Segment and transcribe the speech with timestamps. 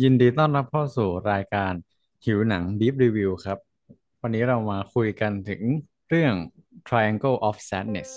[0.00, 1.72] ยินดีต้อนรับเข้าสู่รายการ
[2.24, 3.58] หิวหนัง Deep Review ครับ
[4.22, 5.62] วันนี้เรามาคุยกันถึง
[6.08, 6.34] เรื่อง
[6.88, 8.10] Triangle of Sadness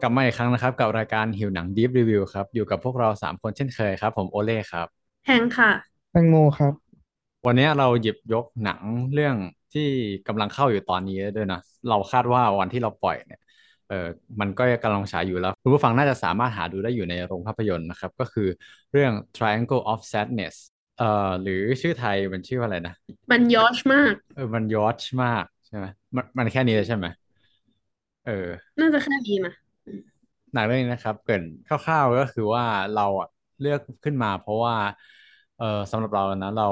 [0.00, 4.86] กลับมาอีกครั้งนะครับ กับรายการหิวหนัง Deep Review ครับ อยู่กับพวกเราสามคนเช่นเคยครับ ผมโอเล่ครับ
[5.26, 5.70] แฮงค่ะ
[6.12, 6.72] แตงโมครับ
[7.46, 8.80] วันนี้เราหยิบยกหนัง
[9.14, 9.36] เรื่อง
[9.72, 9.88] ที่
[10.28, 13.40] กำลังเข้าอยู่ตอนนี้ด้วยนะเราคาดว่าวันที่เราปล่อยเนี่ย
[13.88, 14.06] เออ
[14.40, 18.48] มันก็กำลังฉายอยู่แล้วคุณผู้ฟังน่าจะสามารถหาดูได้อยู่ในโรงภาพยนตร์นะครับ ก็คือ
[18.92, 20.54] เรื่อง Triangle of Sadness
[20.98, 22.94] เอ่อหรือชื่อไทยมันชื่อว่าอะไรนะ
[23.32, 25.86] มันยอชมากเออมันยอชมากใช่ไหม
[26.16, 27.06] มันมันแค่นี้เลยใช่ไหม
[28.26, 28.48] เออ
[28.80, 29.52] น่าจะแค่นี้นะ
[30.52, 32.64] หนังเรื่องนี้นะครับ เกริ่นคร่าวๆก็คือว่า
[32.96, 33.28] เราอะ
[33.60, 34.74] เลือกขึ้นมา เพราะว่า
[35.58, 36.68] เออสำหรับเรานะเรา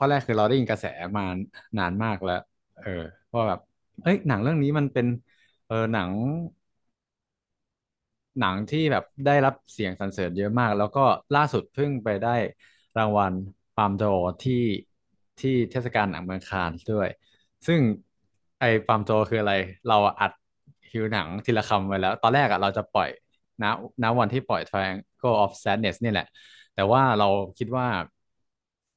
[0.00, 0.86] ข้อแรกคือเราได้ยินกระแส
[1.16, 1.24] มา
[1.78, 2.40] นานมากแล้ว
[2.82, 3.60] เออว่าแบบ
[4.02, 5.06] เอ้ยหนังเรื่องนี้มันเป็น
[5.66, 6.10] เออหนัง
[8.40, 11.00] หนังที่แบบได้รับเสียงสรรเสริญเยอะมาก แล้วก็
[11.34, 12.30] ล่าสุดเพิ่งไปได้
[12.98, 13.32] รางวัล
[13.76, 14.54] ปาล์มดอที่
[15.38, 17.08] ที่เทศกาลหนังเมืองคานส์ด้วย
[17.66, 17.80] ซึ่ง
[18.60, 19.54] ไอ้ปาล์มดอคืออะไร
[19.88, 20.32] เราอัด
[20.88, 23.08] คิวหนังทีละคำไว้แล้ว ตอนแรกอะเราจะปล่อย
[23.62, 23.64] ณ
[24.02, 26.26] ณวันที่ปล่อย Triangle of Sadness นี่แหละ
[26.74, 27.86] แต่ว่าเราคิดว่า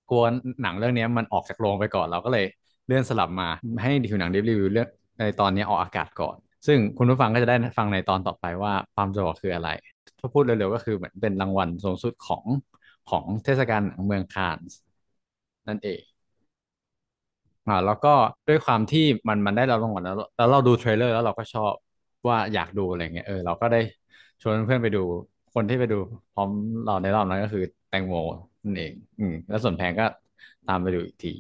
[0.10, 0.24] กลัว
[0.62, 2.46] หนังเรื่องนี้มันออกจากโรงไปก่อนเราก็เลย
[2.86, 3.48] เลื่อนสลับมา
[3.82, 4.88] ให้คิวหนังรีวิวเรื่อง
[5.20, 6.38] ในตอนนี้ออกอากาศก่อน
[6.68, 9.70] ซึ่งคุณผู้ฟังก็จะได้ฟังในตอนต่อไปว่าปาล์มโจคืออะไร
[10.20, 12.44] ถ้าพูดเร็วๆก็คือเหมือนเป็นรางวัลสูงสุดของ
[13.10, 14.78] ของเทศกาลหนังเมืองคานส์
[15.68, 16.02] นั่นเอง
[17.68, 18.10] อ่าแล้วก็
[18.48, 21.74] ด้วยความที่มันมันได้รับรางวัลแล้วแล้วเราดู trailer แล้วเราก็ชอบ
[22.28, 23.78] ว่าอยากดูอะไรเงี้ยเออเราก็ได้
[24.42, 25.00] ชวนเพื่อนไปดู
[25.54, 25.96] คนที่ไปดู
[26.32, 26.50] พร้อม
[26.84, 28.16] เราในรอบนั้นก็คือแตงโม
[28.64, 30.06] นั่นเอง อืม แล้วส่วนแพงก็
[30.68, 31.34] ตามไปดูอีกที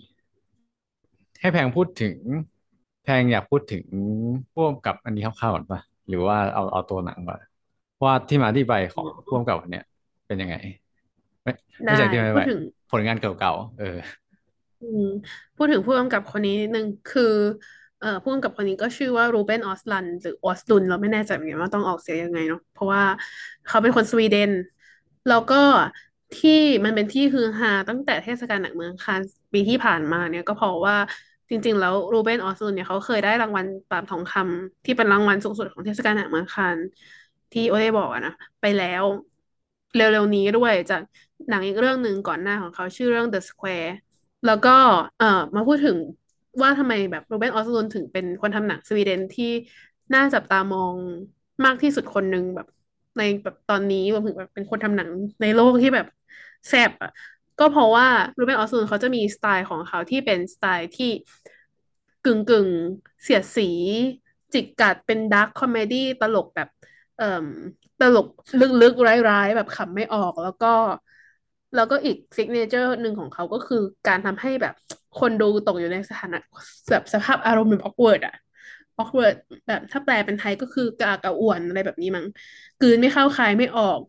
[1.40, 2.18] ให้แพงพูดถึง
[3.04, 3.84] แพงอยากพูดถึง
[4.53, 7.40] ผู้กำกับอันนี้คร่าวๆก่อนปะหรือว่าเอาเอาตัวหนังก่อน
[8.06, 9.83] ว่าที่มาที่ไปของผู้กำกับอันเนี้ย
[10.28, 10.56] เป็นยังไง
[11.44, 11.52] ไม่
[11.86, 12.60] ไม่ได้ใช่ที่มาที่ไปพูดถึง
[12.92, 13.98] ผลงานเก่าๆเออ
[14.80, 15.04] อืม
[15.56, 17.23] พูดถึงผู้กำกับคนนี้นิดนึงคือ
[18.00, 23.04] เอ่อผู้กำกับคนนี้ก็ชื่อว่ารูเบนออสลันหรือออสลุนเราไม่แน่ใจเหมือนกันว่าต้องออกเสียงยังไงเนาะเพราะว่า
[23.66, 24.52] เขาเป็นคนสวีเดน
[25.28, 25.56] แล้วก็
[26.36, 26.52] ที่
[26.86, 30.95] มันเป็นที่ฮือฮาตั้งแต่เทศกาลหนังเมืองคานส์ปีที่ผ่านมาเนี่ยก็เพราะว่า
[31.49, 36.86] จริง ๆ แล้วรูเบนออสลุนเนี่ยเขาเคยได้รางวัลปาล์มทองคำที่เป็นรางวัลสูงสุดของเทศกาลหนังเมืองคานส์
[37.52, 39.04] ที่โอได้บอกอะนะไปแล้ว
[39.95, 41.02] เร็วๆนี้ด้วยจาก
[41.49, 43.89] หนังอีกเรื่องหนึ่งก่อนหน้าของเขาชื่อเรื่อง The Square
[44.45, 44.76] แล้วก็
[45.17, 45.98] เอ่อมาพูดถึง
[46.61, 49.52] ว่าทำไมแบบโรเบนออสลุนถึงเป็นคนทำหนังสวีเดนที่
[50.14, 50.95] น่าจับตามอง
[51.65, 52.67] มากที่สุดคนหนึ่งแบบ
[53.17, 55.10] ในแบบตอนนี้รวมถึงแบบเป็นคนทำหนัง
[55.42, 56.05] ในโลกที่แบบ
[56.70, 57.12] แซบอะ
[57.60, 61.10] ก็เพราะว่าโรเบนออสลุนเขาจะมีสไตล์ของเขาที่เป็นสไตล์ที่
[62.24, 62.70] กึ่งกึ่ง
[63.24, 63.70] เสียดสี
[64.54, 66.70] จิกกัดเป็น dark comedy ตลกแบบ
[67.18, 67.46] เอ่อ
[68.00, 68.28] ตลก
[68.82, 70.68] ลึกๆร้ายๆ แบบขำไม่ออกแล้วก็
[71.74, 74.74] แล้วก็อีก signature หนึ่งของเขาก็คือการทำให้แบบ
[75.20, 76.38] คนดูตกอยู่ในสถานะ
[76.90, 78.34] แบบสภาพอารมณ์แบบ awkward อะ
[78.98, 79.36] awkward
[79.68, 82.26] แบบถ้าแปลเป็นไทยก็คือกระอักระอ่วนอะไรแบบนี้มั้ง
[82.80, 84.00] กืนไม่เข้าคายไม่ออก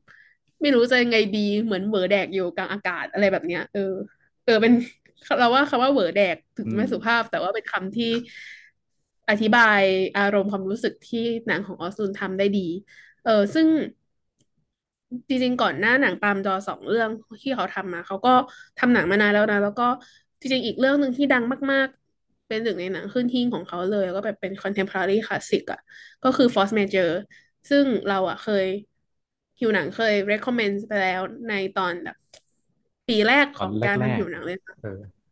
[0.60, 3.80] ไม่รู้จะยังไงดีเหมือนเหวอแดกอยู่กลางอากาศอะไรแบบเนี้ย เออ
[4.44, 4.72] เออเป็น
[5.38, 8.10] เราว่าคำว่าเหวอแดกถึงอืมไม่สุภาพ แต่ว่าเป็นคำที่
[9.30, 9.80] อธิบาย
[10.18, 12.68] อารมณ์ความรู้สึกที่หนังของออสซุนทำได้ดี
[13.24, 13.66] เออซึ่ง
[15.28, 17.08] จริงๆก่อนหน้าหนังปาล์มดอสองเรื่อง
[17.42, 18.30] ที่เขาทำมาเขาก็
[18.78, 19.88] ทำหนังมานานแล้วนะ แล้วก็
[20.40, 21.42] จริงๆอีกเรื่องหนึ่งที่ดัง
[21.72, 25.80] มากๆ เป็นหนึ่งในหนังขึ้นหิ้งของเขาเลย ก็แบบเป็น contemporary classic อะ
[26.24, 27.08] ก็คือ Force Major
[27.68, 28.66] ซึ่งเราอะเคย
[29.58, 32.16] หิวหนังเคย recommend ไปแล้วในตอนแบบ
[33.06, 34.90] ปีแรกตอนแรของการทำหิกวหนังเลยนะๆเออ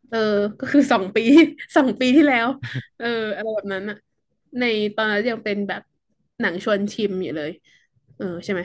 [0.09, 0.17] เออ
[0.59, 1.21] ก็คือสองปี
[1.77, 2.47] สองปีที่แล้ว
[2.97, 3.97] เอออะไรแบบนั้นอะ
[4.59, 4.63] ใน
[4.95, 5.81] ตอนนั้นยังเป็นแบบ
[6.41, 7.51] หนังชวนชิมอยู่เลย
[8.15, 8.61] เออใช่ไหม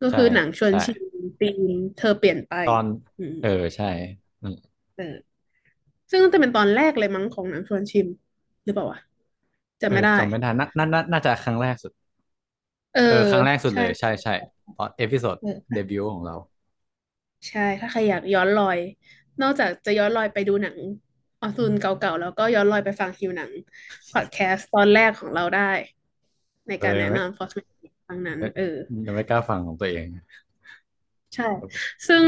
[0.00, 1.02] ก็ใช่คือหนังชวนใช่ชิม
[1.38, 2.86] ธีมเธอเปลี่ยนไปตอน
[3.18, 3.86] อืมเออใช่
[4.40, 4.56] อืม
[4.96, 5.42] เออ
[6.10, 8.06] ซึ่งน่าจะเป็นตอนแรกเลยมั้งของหนังชวนชิม
[8.64, 8.98] หรือเปล่าวะ
[9.86, 11.92] เออจำไม่ได้จำไม่ได้น่าน่าน่าน่าจะครั้งแรกสุด
[12.92, 14.32] เออเออครั้งแรกสุดใช่เลยใช่ใช่
[14.76, 16.34] ตอน episode เออ เดบิวต์ของเรา
[17.48, 18.78] ใช่ ถ้าใครอยากย้อนรอย
[19.40, 20.76] นอกจากจะย้อนรอยไปดูหนัง
[21.40, 23.50] Östlund เก่าๆ แล้วก็ย้อนรอยไปฟังหิวหนัง
[24.12, 25.70] พอดแคสต์ตอนแรกของเราได้
[26.68, 27.68] ในเออยังไม่การแนะนำ Force Majeure
[28.06, 30.06] ครั้งนั้น เออ ยังไม่กล้าฟังของตัวเอง
[31.34, 31.44] ใช่
[32.08, 32.24] ซึ่ง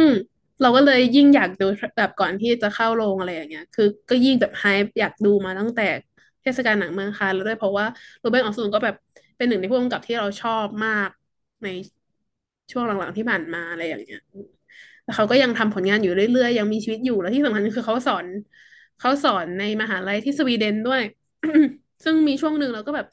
[0.60, 1.64] เราก็เลยยิ่งอยากดู
[1.96, 5.82] แบบก่อนที่จะเข้าโรงอะไรอย่างเงี้ย คือก็ยิ่งแบบไฮป์อยากดูมาตั้งแต่
[6.42, 7.86] เทศกาลหนังเมืองคานแล้วด้วยเพราะว่า
[8.20, 8.94] โรเบิร์ตออสซูนก็แบบ
[9.36, 11.10] เป็นหนึ่งในผู้กำกับที่เราชอบมาก
[11.62, 11.68] ใน
[12.72, 14.20] ช่วงหลังๆที่ผ่านมาอะไรอย่างเงี้ย
[15.04, 18.26] แล้วเขาก็ยังทำผลงานอยู่เรื่อยๆ ยังมีชีวิตอยู่แล้วที่สำคัญคือเขาสอน
[19.00, 21.02] เขาสอนในมหาลัยที่สวีเดนด้วย
[22.04, 23.06] ซึ่งมีช่วงหนึ่งเราก็แบบ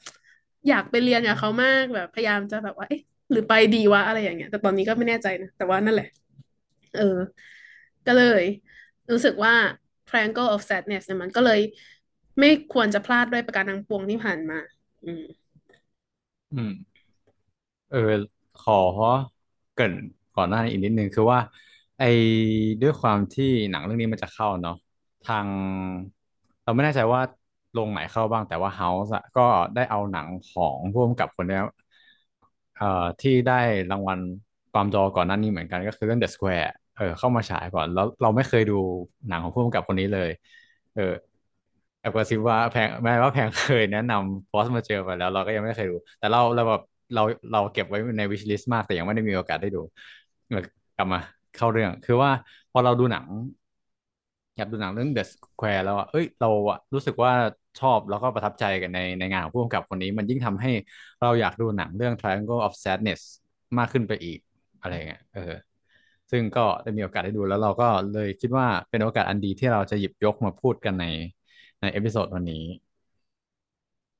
[0.68, 6.06] อยากไปเรียนกับเขามากแบบพยายามจะแบบว่าเอ๊ะหรือไปดีวะอะไรอย่างเงี้ย แต่ตอนนี้ก็ไม่แน่ใจนะ แต่ว่านั่นแหละ
[6.92, 7.02] เออ
[8.06, 8.42] ก็เลย
[9.10, 9.54] รู้สึกว่า
[10.08, 11.60] Triangle of Sadness เนี่ยมันก็เลย
[12.40, 14.58] ไม่ควรจะพลาดด้วยประการทั้งปวงที่ผ่านมา
[15.04, 15.22] อืม
[16.52, 16.70] อืม
[17.88, 17.98] เออ
[18.56, 18.74] ขอ
[19.74, 19.94] เกริ่น
[20.34, 21.40] ก่อนหน้านี้อีกนิดนึงคือว่า
[21.98, 22.04] ไอ้
[22.80, 24.74] ด้วยความที่หนังเรื่องนี้มันจะเข้าเนาะ
[25.22, 25.48] ทาง
[26.64, 27.20] เราไม่แน่ใจว่า
[27.72, 31.62] โรงไหนเข้าบ้าง แต่ว่าเฮาส์อะก็ได้เอาหนังของผู้กำกับคนเนี้ย
[32.76, 33.60] เอ่อที่ได้
[33.90, 34.18] รางวัล
[34.72, 38.74] ปามดอร์ก่อนหน้านี้เหมือนกันก็คือเรื่อง The Square เออเข้ามาฉายก่อน แล้วเราไม่เคยดู
[39.28, 40.30] หนังของผู้กำกับคนนี้เลย
[40.94, 41.02] เออ
[42.02, 46.80] แอบกระซิบว่าแพงแม้ว่าแพงเคยแนะนำฟอสมาเจอไปแล้ว เราก็ยังไม่เคยดู แต่เราเราแบบ
[47.14, 49.78] เราเราเก็บไว้ใน wish list มากแต่ยังไม่ได้มีโอกาสได้ดู
[50.96, 51.18] กลับมา
[51.54, 52.30] เข้าเรื่อง คือว่า
[52.72, 53.26] พอเราดูหนัง
[54.56, 57.32] อยากดูหนังเรื่อง The Square แล้วอะเอ้ยเราอะรู้สึกว่า
[57.78, 60.70] ชอบแล้วก็ประทับใจกันในในงานของผู้กำกับคนนี้ มันยิ่งทำให้
[61.20, 63.20] เราอยากดูหนังเรื่อง Triangle of Sadness
[63.78, 64.38] มากขึ้นไปอีก
[64.80, 65.40] อะไรเงี้ยเออ
[66.30, 71.04] ซึ่งก็ได้มีโอกาสได้ดูแล้วเราก็เลยคิดว่าเป็นโอกาสอันดีที่เราจะหยิบยกมาพูดกันใน
[71.82, 72.64] ใน episode วันนี้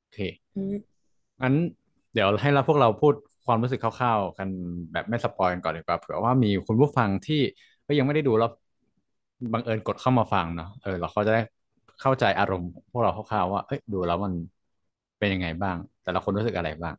[0.01, 0.19] โอเค
[0.55, 1.03] อืม
[1.43, 1.55] งั้น
[2.13, 3.15] เดี๋ยวให้เราพวกเราพูด
[3.45, 4.49] ความรู้สึกคร่าวๆ กัน
[4.93, 7.37] แบบไม่ spoil กันก่อนดีกว่าเผื่อว่ามีคุณผู้ฟังที่
[7.87, 8.49] ก็ยังไม่ได้ดูแล้ว
[9.53, 11.41] บังเอิญกดเข้ามาฟังเนาะเออเราเขาจะได้
[12.01, 14.33] เข้าใจอารมณ์พวกเราคร่าวๆว่าเอ้ยดูแล้วมัน
[15.19, 16.95] เป็นยังไงบ้าง แต่ละคนรู้สึกอะไรบ้าง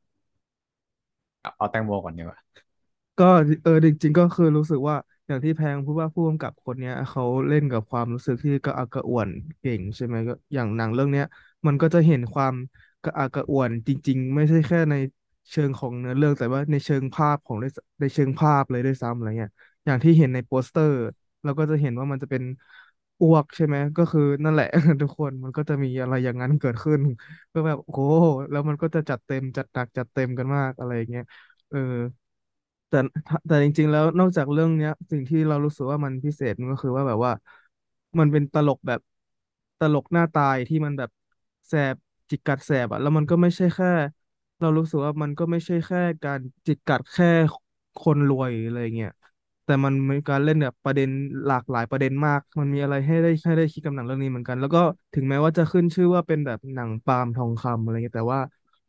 [1.42, 2.39] เอาเอาแตงโมก่อนดีกว่า
[3.18, 3.24] ก็
[3.63, 4.95] เออจริงๆก็คือรู้สึกว่า
[5.28, 9.30] อย่างที่แพงพูดว่าผู้กำกับคนเนี้ยเขาเล่นกับความรู้สึกที่กระอักกระอ่วน
[9.60, 11.25] เก่งใช่ไหมก็อย่างหนังเรื่องเนี้ย
[11.68, 12.56] มันก็จะเห็นความ
[13.02, 14.96] กระอักกระอ่วนจริง ๆ ไม่ใช่แค่ใน
[15.52, 17.66] เชิงของเนื้อเรื่องแต่ว่าในเชิงภาพของใน
[18.00, 19.52] ในเชิงภาพเลยด้วยซ้ำอะไรเงี้ย
[19.86, 20.96] อย่างที่เห็นในโปสเตอร์
[21.44, 22.44] เราก็จะเห็นว่ามันจะเป็น
[23.20, 24.66] อ้วกใช่ไหมก็คือนั่นแหละ
[25.02, 27.02] ทุกคนมันก็จะมีอะไรอย่างนั้นเกิดขึ้น
[27.54, 28.02] ก็แบบโอ้โห
[28.50, 31.24] แล้วมันก็จะจัดเต็มจัดหนักจัดเต็มกันมากอะไรเงี้ย
[31.70, 31.78] เออ
[32.94, 33.01] แต่
[33.48, 37.31] แต่จริง ๆ แล้วนอกจากเรื่องเนี้ย สิ่งที่เรารู้สึกว่ามันพิเศษมันก็คือว่าแบบว่า
[38.19, 39.00] มันเป็นตลกแบบ
[39.80, 41.10] ตลกหน้าตายที่มันแบบ
[41.68, 41.95] แสบ
[42.30, 43.88] จิกกัดแสบอะแล้วมันก็ไม่ใช่แค่
[44.60, 47.25] เรารู้สึกว่ามันก็ไม่ใช่แค่การจิกกัดแค่
[47.98, 49.10] คนรวยอะไรเงี้ย
[49.63, 51.10] แต่มันมีการเล่นแบบประเด็น
[51.46, 54.80] หลากหลายประเด็นมาก มันมีอะไรให้ได้ให้ได้คิดกับหนังเรื่องนี้เหมือนกัน แล้วก็
[55.13, 58.42] ถึงแม้ว่าจะขึ้นชื่อว่าเป็นแบบหนังปาล์มทองคำอะไรเงี้ยแต่ว่า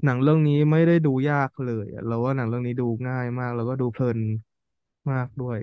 [0.05, 4.19] หนังเรื่องนี้ไม่ได้ดูยากเลยอะเราว่าหนังเรื่องนี้ดูง่ายมาก แล้วก็ดูเพลิน
[5.11, 5.59] มากด้วย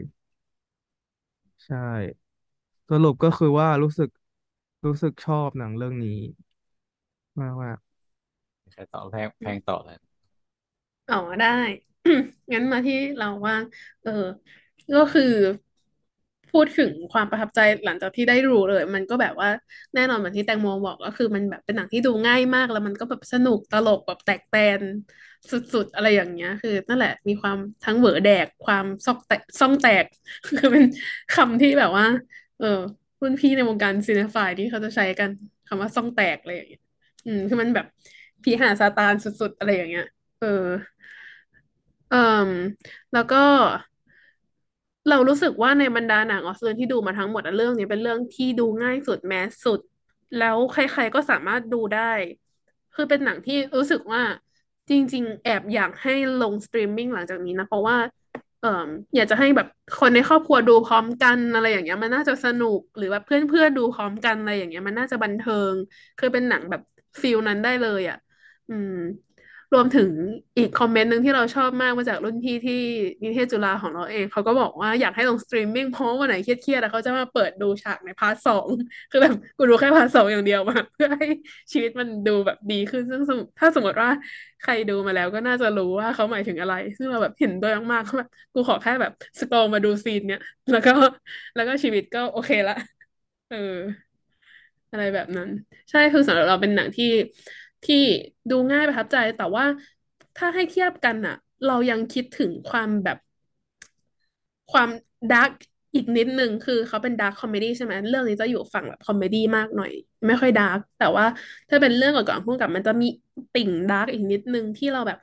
[1.57, 1.75] ใช่
[2.89, 4.09] สรุปก็คือว่ารู้สึก
[4.85, 6.19] รู้สึกชอบหนังเรื่องนี้
[7.39, 7.77] มากมาก
[8.71, 9.97] ใครต่อแพงแพงต่อเลย
[11.07, 11.47] อ๋อได้
[12.53, 13.55] งั้นมาที่เราว่า
[14.01, 14.11] เออ
[14.93, 15.23] ก็คือ
[16.51, 19.49] พูดถึงความประทับใจหลังจากที่ได้รู้เลย มันก็แบบว่า
[19.95, 24.81] แน่นอนเหมือนที่แตงโมบอกก็คือมันแบบเป็นหนังที่ดูง่ายมาก แล้วมันก็แบบสนุกตลกแบบแตกแตน
[25.51, 30.05] สุดๆอะไรอย่างเงี้ย คือนั่นแหละมีความทั้งเหวอแดกความซอกแตกซ่องแตก
[30.57, 30.83] คือเป็น
[31.31, 32.05] คำที่แบบว่า
[32.57, 32.65] เออ
[33.21, 35.29] รุ่นพี่ในวงการ cinephile ที่เขาจะใช้กัน
[35.67, 36.81] คำว่าซ่องแตกอะไรอย่างเงี้ย
[37.25, 37.85] อืมคือมันแบบ
[38.43, 40.03] ผีห่าซาตานสุดๆอะไรอย่างเงี้ย
[40.39, 40.47] เออ
[42.09, 42.15] เอ่
[42.49, 42.51] ม
[43.11, 43.37] แล้วก็
[45.09, 49.79] เรารู้สึกว่าในบรรดาหนัง Östlund ที่ดูมาทั้งหมดอะเรื่องนี้เป็นเรื่องที่ดูง่ายสุด mass สุด
[50.39, 52.11] แล้วใครๆก็สามารถดูได้
[52.95, 54.21] คือเป็นหนังที่รู้สึกว่า
[54.89, 57.97] จริง ๆ แอบอยากให้ลงสตรีมมิ่งหลังจากนี้นะ เพราะว่า
[58.61, 59.67] เอ่ออยากจะให้แบบ
[59.99, 65.73] คนในครอบครัวดูพร้อมกันอะไรอย่างเงี้ยมันน่าจะสนุกหรือแบบเพื่อนๆดูพร้อมกันอะไรอย่างเงี้ยมันน่าจะบันเทิง
[66.17, 66.81] คือเป็นหนังแบบ
[67.21, 68.17] feel นั้นได้เลยอะ
[68.67, 68.91] อืม
[69.73, 70.09] รวมถึง
[70.57, 72.73] อีก comment หนึ่งที่เราชอบมากมาจากรุ่นพี่ที่
[73.23, 78.67] นิเทศจุฬาของเราเอง เขาก็บอกว่าอยากให้ลงสตรีมมิ่งเพราะว่าวันไหนเครียดๆอะเขาจะมาเปิดดูฉากใน part สอง
[79.09, 81.25] คือแบบกูดูแค่ part สองอย่างเดียวมาเพื่อให้
[81.73, 84.09] ชีวิตมันดูแบบดีขึ้นซึ่งถ้าสมมติว่า
[84.59, 90.39] ใครดูมาแล้วก็น่าจะรู้ว่าเขาหมายถึงอะไร ซึ่งเราแบบเห็นด้วยมากๆเขาแบบกูขอแค่แบบ scroll มาดู scene เนี้ย
[90.71, 90.91] แล้วก็
[91.55, 92.73] แล้วก็ชีวิตก็โอเคละ
[93.47, 93.57] เออ
[94.91, 95.49] อะไรแบบนั้น
[95.89, 97.05] ใช่คือสำหรับเราเป็นหนังที่
[97.83, 97.95] ที่
[98.49, 99.65] ดูง่ายประทับใจ แต่ว่า
[100.35, 101.35] ถ้าให้เทียบกันอะ
[101.65, 103.17] เรายังคิดถึงความแบบ
[104.71, 104.89] ความ
[105.31, 105.51] dark
[105.95, 109.91] อีกนิดนึงคือเขาเป็น dark comedy ใช่ไหมเรื่องนี้จะอยู่ฝั่งแบบ comedy มากหน่อย
[110.27, 111.25] ไม่ค่อยดาร์กแต่ว่า
[111.69, 113.05] ถ้าเป็นเรื่องก่อนๆพูดกับมันจะมี
[113.53, 115.17] ติ่งดาร์กอีกนิดนึงที่เราแบบ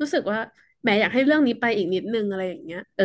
[0.00, 0.38] รู้สึกว่า
[0.82, 3.04] แหมอยากให้เรื่องนี้ไปอีกนิดนึงอะไรอย่างเงี้ย เออ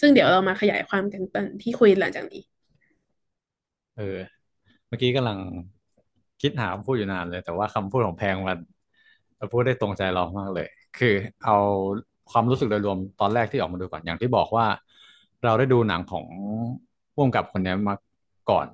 [0.00, 2.42] ซึ่งเดี๋ยวเรามาขยายความกันตอนที่คุยหลังจากนี้
[3.94, 4.02] เออ
[4.88, 5.38] เมื่อกี้กำลัง
[6.42, 11.14] คิดหาคำพูดอยู่นานเลย แต่ว่าคำพูดของแพงมันพูดได้ตรงใจเรามากเลย คือ
[11.44, 11.56] เอา
[12.30, 14.66] ความรู้สึกโดยรวมตอนแรกที่ออกมาดูก่อนอย่างที่บอกว่า
[15.44, 16.26] เราได้ดูหนังของ
[17.12, 17.94] ผู้กำกับคนนี้มา
[18.50, 18.68] ก่อน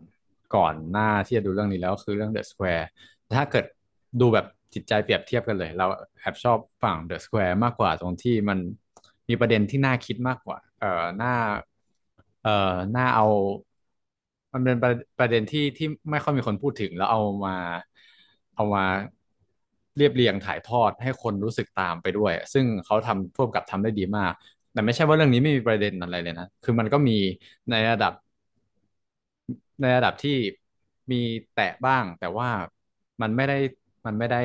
[0.56, 2.84] ก่อนหน้าที่จะดูเรื่องนี้แล้วคือเรื่อง The Square
[3.36, 3.64] ถ้าเกิด
[4.20, 5.86] ดูแบบจิตใจเปรียบเทียบกันเลย เรา
[6.20, 8.58] แอบชอบฝั่ง The Square มากกว่าตรงที่มัน
[9.28, 11.34] มีประเด็นที่น่าคิดมากกว่า เอ่อน่า
[12.44, 13.26] เอ่อน่าเอา
[14.52, 17.56] มันเป็นประประเด็นที่ที่ไม่ค่อยมีคนพูดถึง แล้วเอามา
[18.54, 18.84] เอามา
[19.96, 24.32] เรียบเรียงถ่ายทอดให้คนรู้สึกตามไปด้วย ซึ่งเขาทำร่วมกับทำได้ดีมาก
[24.72, 27.16] แต่ไม่ใช่ว่าเรื่องนี้ไม่มีประเด็นอะไรเลยนะ คือมันก็มี
[27.70, 28.12] ในระดับ
[29.80, 30.36] ในระดับที่
[31.12, 31.20] มี
[31.54, 32.48] แตะบ้าง แต่ว่า
[33.22, 33.58] มันไม่ได้
[34.06, 34.42] มันไม่ได้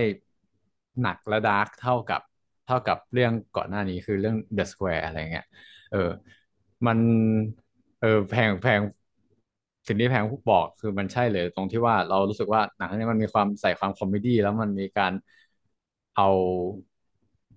[1.02, 2.22] หนักและ dark เท่ากับ
[2.66, 5.46] เท่ากับเรื่องก่อนหน้านี้คือเรื่อง The Square อะไรเงี้ย
[5.92, 6.10] เออ
[6.88, 7.00] มัน
[8.00, 8.82] เออแพงแพง
[9.88, 15.14] สิ่งที่แพงบอกคือมันใช่เลยตรงที่ว่าเรารู้สึกว่าหนังเรื่องนี้มันมีความใส่ความ comedy แล้วมันมีการ
[16.16, 16.28] เอา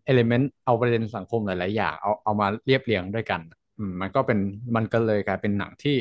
[0.05, 3.41] element เอาประเด็นสังคมหลาย ๆ อย่างเอาเอามาเรียบเรียงด้วยกัน
[3.79, 4.39] มมันก็เป็น
[4.77, 5.97] มันก็เลยกลายเป็นหนังที่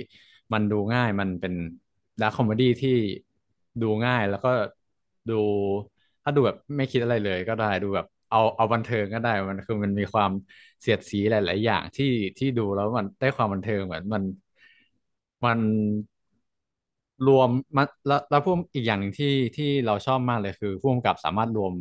[0.53, 1.53] มันดูง่ายมันเป็น
[2.21, 2.89] dark comedy ที่
[3.81, 4.49] ดูง่ายแล้วก็
[5.29, 5.33] ดู
[6.23, 10.31] ถ้าดูแบบไม่คิดอะไรเลยก็ได้ดูแบบเอาเอาบันเทิงก็ได้มันคือมันมีความ
[10.81, 12.05] เสียดสีหลาย ๆ อย่างที่
[12.37, 14.23] ที่ดูแล้วมันได้ความบันเทิงเหมือนมัน
[15.43, 15.59] มัน
[17.27, 21.73] รวมมันแล้วแล้วพวกอีกอย่างหนึ่งที่ที่เราชอบมากเลยคือผู้กำกับสามารถรวม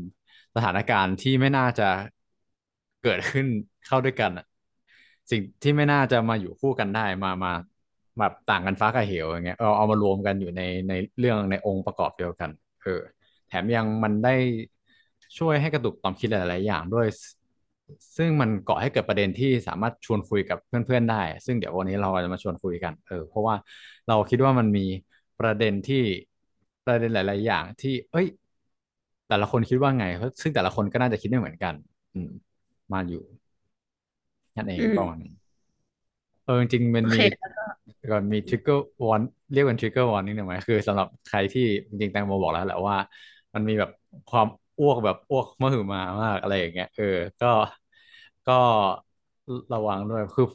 [0.54, 1.85] สถานการณ์ที่ไม่น่าจะ
[3.02, 3.47] เกิดขึ้น
[3.87, 4.30] เข้าด้วยกัน
[5.30, 7.52] สิ่งที่ไม่น่าจะมาอยู่คู่กันได้มามา
[8.18, 12.50] แบบต่างกันฟ้ากับเหวอย่างเงี้ยเอาเอามารวมกันอยู่ในในเรื่องในองค์ประกอบเดียวกัน
[12.83, 13.00] เออ
[13.49, 14.35] แถมยังมันได้
[15.38, 17.07] ช่วยให้กระตุกความคิดหลาย ๆ อย่างด้วย
[18.16, 23.54] ซึ่งมันก่อให้เกิดประเด็นที่สามารถชวนคุยกับเพื่อน ๆ ได้ ซึ่งเดี๋ยววันนี้เราจะมาชวนคุยกัน เออ เพราะว่า
[24.09, 24.87] เราคิดว่ามันมี
[25.40, 26.04] ประเด็นที่
[26.87, 28.26] ประเด็นหลาย ๆ อย่างที่ เอ้ย
[29.28, 30.04] แต่ละคนคิดว่าไง
[30.42, 31.75] ซึ่งแต่ละคนก็น่าจะคิดไม่เหมือนกัน
[32.14, 32.30] อืม
[32.92, 33.23] มาอยู่
[34.57, 35.33] นั่นเองอืมประมาณนี้
[36.45, 37.62] เออจริงๆมันโอเคมีแล้วก็
[38.11, 42.97] ก่อนมี trigger warn เรียกเป็น trigger warning หนึ่งไหมคือสำหรับใครที่จริงๆแตงโมบอกแล้วแหละว่า
[43.54, 43.90] มันมีแบบ
[44.30, 44.47] ความ
[44.78, 47.04] อ้วกแบบอ้วกมหึมามากอะไรอย่างเงี้ยเออ
[47.40, 47.47] ก็
[48.47, 48.52] ก็
[49.75, 50.47] ระวังด้วยคือ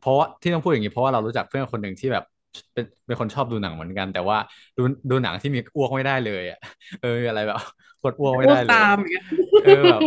[0.00, 2.24] เพราะว่าที่ต้องพูดอย่างนี้เพราะว่าเรารู้จักเพื่อนคนหนึ่งที่แบบ
[2.72, 4.36] เป็นเป็นคนชอบดูหนังเหมือนกัน แต่ว่า
[4.76, 6.58] ดูดูหนังที่มีอ้วกไม่ได้เลยอะ
[7.00, 7.58] เออมีอะไรแบบ
[8.02, 9.24] กดอ้วกไม่อ้วได้กเลยตามอย่างเงี้ย
[9.62, 10.02] เออแบบ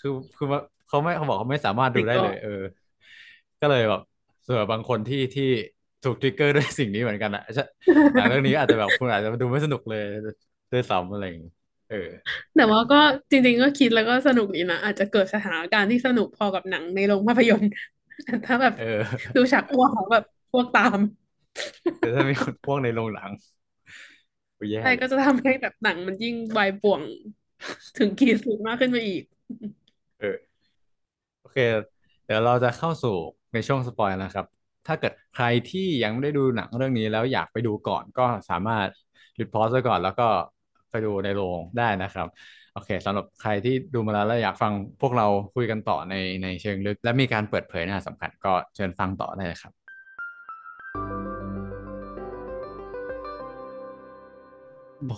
[0.00, 2.50] คือคือว่าเขาไม่เขาบอกเขาไม่สามารถดูได้เลย เออ
[3.60, 4.00] ก็เลยแบบ
[4.46, 5.48] ส่วนบางคนที่ที่
[6.04, 7.62] ถูกทริกเกอร์ด้วยสิ่งนี้เหมือนกันอะใช่
[8.14, 10.02] หนังเรื่องนี้อาจจะแบบคุณอาจจะดูไม่สนุกเลย
[10.72, 11.52] ด้วยซ้ำอะไรอย่างเงี้ย
[11.90, 12.08] เออ
[12.56, 12.96] แต่ว่าก็
[13.30, 17.70] จริง ๆ ก็คิดแล้วก็สนุกดีนะอาจจะเกิดสถานการณ์ที่สนุกพอกับหนังในโรงภาพยนตร์
[18.46, 19.00] ถ้าแบบเออ
[19.36, 20.98] ดูฉากอ้วกแล้วแบบอ้วกตาม
[21.98, 23.30] แต่ถ้ามีคนพวกในโรงหนัง
[24.58, 27.02] กูแย่ใช่เลก็ยจะทำให้แบบหนังมันยิ่งวายป่วง
[27.96, 29.22] ถึงขีดสุดมากขึ้นไปอีก
[30.18, 30.36] เออ
[31.40, 31.58] โอเค
[32.24, 33.16] เดี๋ยวเราจะเข้าสู่
[33.52, 34.46] ในช่วงสปอยนะครับ
[34.86, 38.88] ถ้าเกิดใครที่ยังไม่ได้ดูหนังเรื่องนี้แล้วอยากไปดูก่อนก็สามารถ
[39.36, 40.28] หยุดพอสไว้ก่อนแล้วก็
[40.90, 42.26] ไปดูในโรงได้นะครับ
[42.72, 49.81] โอเคสำหรับใครที่ดูมาแล้วแล้วอยากฟังพวกเราคุยกันต่อในในเชิงลึก และมีการเปิดเผยเนื้อหาสำคัญก็เชิญฟังต่อได้เลยครับ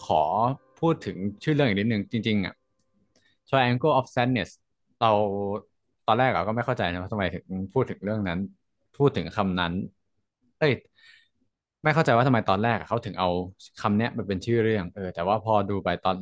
[0.07, 0.23] ขอ
[0.81, 2.55] พูดถึงชื่อเรื่องอีกนิดนึงจริง ๆ อะ
[3.49, 4.51] Triangle of Sadness
[5.01, 5.11] เรา
[6.07, 8.39] ตอนแรกอะก็ไม่เข้าใจนะว่าทำไมถึงพูดถึงเรื่องนั้น
[8.99, 9.73] พูดถึงคำนั้น
[10.59, 10.73] เอ้ย
[11.83, 13.29] ไม่เข้าใจว่าทำไมตอนแรกเขาถึงเอา
[13.81, 16.17] คำเนี้ยมาเป็นชื่อเรื่องเออแต่ว่าพอดูไปตอน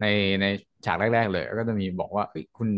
[0.00, 0.06] ใน
[0.40, 0.44] ใน
[0.84, 2.68] ฉากแรก ๆ เลย ก็จะมีบอกว่าเอ้ยคุณ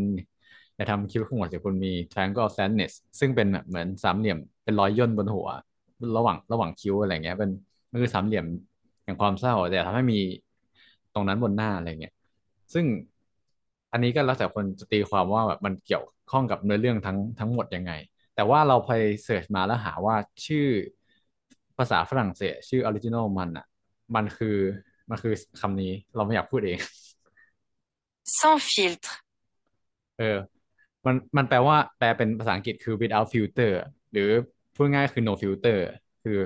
[0.77, 5.49] อย่าทำคิ้วขมวดสิคุณมี Triangle of Sadness ซึ่งเป็นแบบเหมือนสามเหลี่ยมเป็นรอยย่นบนหัว
[6.17, 7.51] ระหว่างระหว่างคิ้วอะไรเงี้ย เป็น
[7.91, 8.47] มันคือสามเหลี่ยม
[9.07, 10.21] แห่งความเศร้าแต่ทำให้มี
[11.15, 12.15] ตรงนั้นบนหน้าอะไรเงี้ย
[12.75, 12.85] ซึ่ง
[13.93, 17.93] อันนี้ก็แล้วแต่คนจะตีความว่าแบบมันเกี่ยวข้องกับเนื้อเรื่องทั้งทั้งหมดยังไง
[18.35, 18.93] แต่ว่าเราไป
[19.25, 20.67] search มาแล้วหาว่าชื่อ
[21.79, 23.67] ภาษาฝรั่งเศส ชื่อ original มันอะ
[24.15, 24.57] มันคือ
[25.11, 26.79] มันคือคำนี้เราไม่อยากพูดเอง
[28.39, 29.13] sans filtre,
[30.19, 30.39] เออ
[31.07, 33.73] มันมันแปลว่าแปลเป็นภาษาอังกฤษคือ without filter
[34.13, 34.29] หรือ
[34.75, 35.79] พูดง่ายคือ no filter
[36.23, 36.39] คือ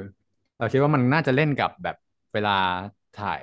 [0.58, 1.96] เราคิดว่ามันน่าจะเล่นกับแบบ
[2.34, 2.56] เวลา
[3.20, 3.42] ถ่าย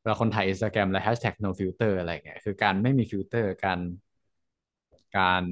[0.00, 3.78] เวลาคนถ่าย Instagram แล้ว hashtag no filter อะไรเงี้ยคือการไม่มีฟิลเตอร์การ
[5.16, 5.44] การ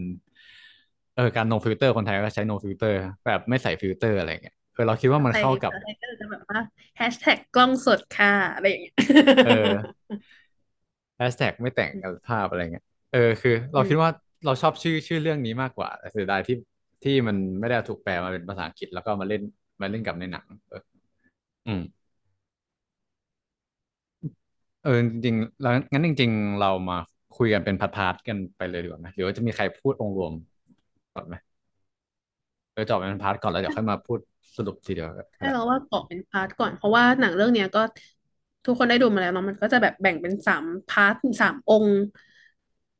[1.14, 2.94] เออการ no filter คนไทยก็ใช้ no filter
[3.26, 6.60] แบบไม่ใส่ฟิลเตอร์อะไรเงี้ยเออเราคิดว่ามันใครเข้ากับใครก็จะแบบว่า
[6.96, 8.94] แฮชแท็กกล้องสดค่ะอะไรอย่างเงี้ย
[9.44, 9.50] เออ
[11.16, 14.10] แฮชแท็กไม่แต่งกับภาพอะไรเงี้ยเออคือ เราคิดว่า
[14.44, 16.56] เราชอบชื่อชื่อเรื่องนี้มากกว่าแต่เสียดายที่
[17.04, 19.42] ที่มันไม่ได้ถูกแปลมาเป็นภาษาอังกฤษแล้วก็มาเล่น
[19.80, 20.82] มาเล่นกับในหนัง เออ
[21.66, 26.96] อืมเออจริงๆแล้วงั้นจริง ๆ เรามา
[27.36, 30.32] คุยกันเป็น part ๆกันไปเลยดีกว่าไหมหรือว่าจะมีใครพูดองค์รวม
[31.14, 31.34] ก่อนไหม
[32.72, 34.18] เออจบเป็น part ก่อนแล้วเดี๋ยวค่อยมาพูด
[34.56, 37.80] สรุปทีเดียวก็ให้ได้เราว่าเกาะเป็น part ก่อน เพราะว่าหนังเรื่องเนี้ยก็
[38.64, 41.96] ทุกคนได้ดูมาแล้วเนาะมันก็จะแบบแบ่งเป็นสาม part สามองค์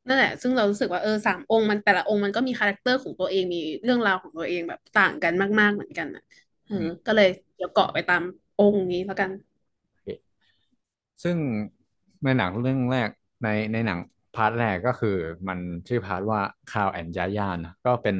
[0.07, 6.21] นั่นแหละ ซึ่งเรารู้สึกว่าเออสามองค์มันแต่ละองค์มันก็มี character ของตัวเองมีเรื่องราวของตัวเองแบบต่างกันมาก ๆเหมือนกันอะ
[6.65, 8.21] เอออืมก็เลยเดี๋ยวเกาะไปตาม
[8.57, 9.31] องก์นี้แล้วกัน
[9.91, 10.39] โอเค
[11.23, 11.37] ซึ่ง
[12.23, 13.09] ในหนังเรื่องแรก
[13.43, 13.99] ในในหนัง
[14.33, 15.09] part แรกก็คือ
[15.47, 18.15] มันชื่อ part ว่า Carl and Yaya นะก็เป็น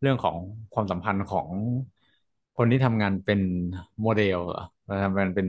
[0.00, 0.36] เรื่องของ
[0.72, 1.48] ความสัมพันธ์ของ
[2.56, 3.40] คนที่ทำงานเป็น
[4.00, 4.62] โมเดลเหรอ
[5.04, 5.46] ทำงานเป็น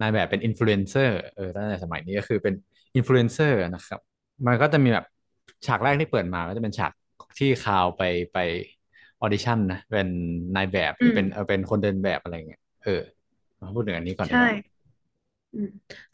[0.00, 2.54] นายแบบเป็นอินฟลูเอนเซอร์เออตั้งแต่สมัยนี้ก็คือเป็น
[2.96, 4.00] อินฟลูเอนเซอร์นะครับ
[4.46, 5.04] มันก็จะมีแบบ
[5.66, 6.92] ฉากแรกที่เปิดมาก็จะเป็นฉาก
[7.38, 8.02] ที่ Carl ไป
[8.32, 8.38] ไป
[9.20, 10.08] ออดิชั่นนะเป็น
[10.56, 13.02] นายแบบเป็นเออเป็นคนเดินแบบอะไรเงี้ยเออ
[13.60, 14.38] มาพูดถึงอันนี้ก่อนใช่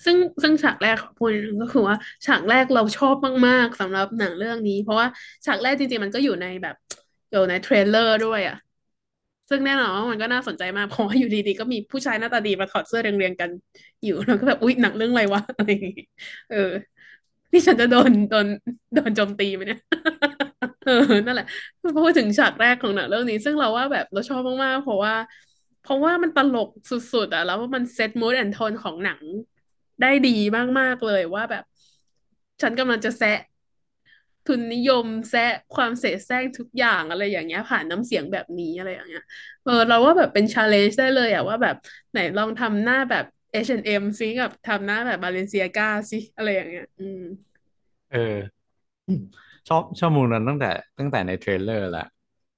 [0.04, 3.14] ซึ่งซึ่งฉากแรกของพูดนึงก็คือว่าฉากแรกเราชอบ
[3.46, 5.06] มากๆสำหรับหนังเรื่องนี้ เพราะว่า
[5.46, 6.74] ฉากแรกจริงๆมันก็อยู่ในแบบ
[7.30, 8.56] อยู่ใน trailer ด้วยอะ
[9.50, 13.50] ซึ่งแน่นอนว่ามันก็น่าสนใจมากเพราะว่าอยู่ดีๆก็มีผู้ชายหน้าตาดีมาถอดเสื้อเรียงๆกัน
[14.04, 16.02] อยู่แล้วก็แบบอุ๊ยหนังเรื่องอะไรวะอะไรอย่างงี้
[16.48, 16.56] เออ
[17.52, 18.46] นี่ฉันจะโดนโดน
[18.94, 19.78] โดนโจมตีไหมเนี่ย
[20.84, 20.92] เออ
[21.26, 21.46] นั่นแหละ
[21.96, 25.14] พูดถึงฉากแรกของหนังเรื่องนี้ ซึ่งเราว่าแบบเราชอบมากๆเพราะว่า
[25.88, 29.22] เพราะว่ามันตลกสุดๆอะแล้วมัน set mood and tone ของหนัง
[30.00, 30.30] ได้ดี
[30.78, 31.64] มากๆเลยว่าแบบ
[32.62, 33.38] ฉันกำลังจะแซะ
[34.46, 39.22] ทุนนิยมแซะความเสแสร้งทุกอย่างอะไรอย่างเงี้ย ผ่านน้ำเสียงแบบนี้อะไรอย่างเงี้ย
[39.64, 41.76] เออเราว่าแบบเป็น challenge ได้เลยอะว่าแบบ
[42.12, 47.20] ไหนลองทำหน้าแบบ H&M ซิกับทำหน้าแบบ Balenciaga ซิอะไรอย่างเงี้ย อืม
[48.10, 48.18] เออ
[49.68, 50.66] ชอบชอบมุมนั้นตั้งแต่
[50.98, 52.02] ตั้งแต่ใน trailer แหละ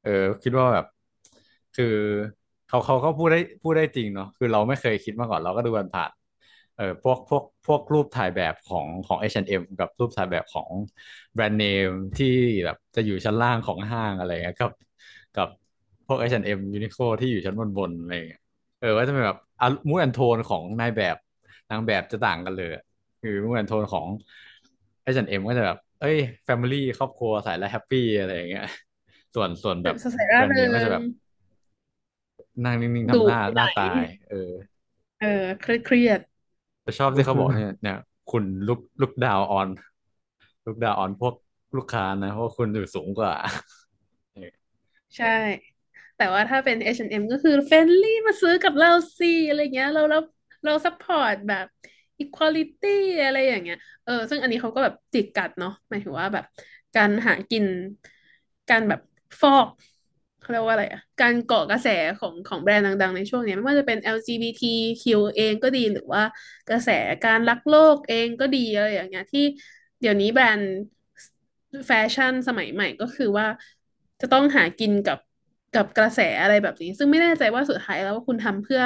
[0.03, 0.11] เออ
[0.43, 0.85] คิดว่าแบบ
[1.75, 1.87] คือ
[2.71, 6.11] เขาเขาเขาพูดได้พูดได้จริงเนาะคือเราไม่เคยคิดมาก่อนเราก็ดูกันผ่าน
[6.77, 10.71] เออพวกพวกพวกรูปถ่ายแบบของของ H&M กับรูปถ่ายแบบของ
[11.35, 12.27] แบรนด์เนมที่
[12.65, 14.73] แบบจะอยู่ชั้นล่างของห้างอะไรเงี้ยกับ
[15.37, 15.49] กับ
[16.07, 18.41] พวก H&M Uniqlo ที่อยู่ชั้นบนบนอะไรเงี้ย
[18.81, 19.39] เออก็จะเป็นแบบ
[19.89, 21.17] mood and tone ของนายแบบ
[21.71, 22.71] นางแบบจะต่างกันเลย
[23.21, 24.07] คือมูดแอนโทนของ
[25.15, 28.65] H&M ก็จะแบบ เอ้ย family ครอบครัวใส่แล้ว happy อะไรอย่างเงี้ย
[29.35, 31.03] ส่วนส่วนแบบสดใสร่าเริแบรนด์เนมก็จะแบบ
[32.65, 34.53] นั่งนิ่งๆดุทำหน้าไม่ไหนหน้าตาย เออ
[35.19, 35.27] เออ
[35.61, 36.21] เครียดเครียด
[36.87, 37.97] จะชอบที่เขาก็คือบอกเนี่ยเนี่ย
[38.29, 39.69] คุณ look look down on
[40.67, 41.35] look down on พวก
[41.77, 43.33] ลูกค้านะเพราะว่าคุณอยู่สูงกว่า
[44.33, 44.51] เออ
[45.17, 45.27] ใช่
[46.17, 50.19] แต่ว่าถ้าเป็น H&M ก็คือ friendly มาซื้อกับเราสิอะไรเงี้ย เราเรา
[50.65, 51.67] เรา support แบบ
[52.21, 52.87] equality
[53.25, 56.45] อะไรอย่างเงี้ย เออ ซึ่งอันนี้เขาก็แบบจิกกัดเนาะหมายถึงว่าแบบ
[56.95, 57.65] การหากิน
[58.71, 59.01] การแบบ
[59.41, 59.67] ฟอก
[60.41, 61.87] เขาเรียกว่าอะไรอะการเกาะกระแส
[62.19, 66.23] ของของแบรนด์ดัง ๆ ในช่วงนี้ไม่ว่าจะเป็น LGBTQ เองก็ดีหรือว่า
[66.69, 66.89] กระแส
[67.25, 69.41] การรักโลกเองก็ดีอะไรอย่างเงี้ยที่
[70.01, 70.69] เดี๋ยวนี้แบรนด์
[71.87, 73.47] แฟชั่นสมัยใหม่ก็คือว่า
[74.21, 75.19] จะต้องหากินกับ
[75.75, 78.83] กับกระแสอะไรแบบนี้ ซึ่งไม่แน่ใจว่าสุดท้ายแล้วว่าคุณทำเพื่อ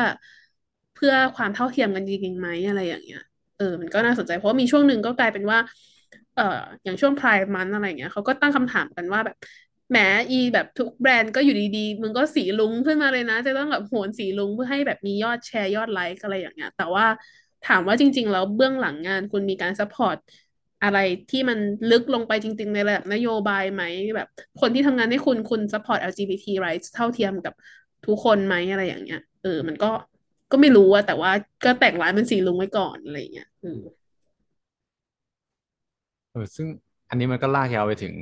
[0.94, 3.20] เพื่อความเท่าเทียมกันจริงๆไหมอะไรอย่างเงี้ย
[3.56, 5.58] เออมันก็น่าสนใจเพราะมีช่วงหนึ่งก็กลายเป็นว่า
[6.34, 6.42] เอ่อ
[6.84, 9.36] อย่างช่วง Pride Month อะไรเงี้ยเขาก็ตั้งคำถามกันว่าแบบ
[9.90, 9.96] แหม
[10.30, 17.06] อีแบบทุกแบรนด์ก็อยู่ดีๆ มึงก็สีลุงขึ้นมาเลยนะ จะต้องแบบโหนสีลุงเพื่อให้แบบมียอดแชร์ยอดไลค์อะไรอย่างเงี้ย แต่ว่า
[17.62, 20.16] ถามว่าจริง ๆ แล้วเบื้องหลังงานคุณมีการ support
[20.82, 20.98] อะไร
[21.30, 21.58] ที่มัน
[21.90, 23.82] ลึกลงไปจริง ๆ ในระดับนโยบายไหม
[24.16, 24.28] แบบ
[24.60, 27.54] คนที่ทำงานให้คุณคุณ support LGBT rights เท่าเทียมกับ
[28.06, 29.90] ทุกคนไหมอะไรอย่างเงี้ยเออ มันก็
[30.50, 31.30] ก็ไม่รู้อะแต่ว่า
[31.64, 33.66] ก็แต่งร้านเป็นสีรุ้งไว้ก่อนอะไรอย่างเงี้ยเอ
[36.42, 36.66] อซึ่ง
[37.08, 38.14] อันนี้มันก็ลากยาวไปถึง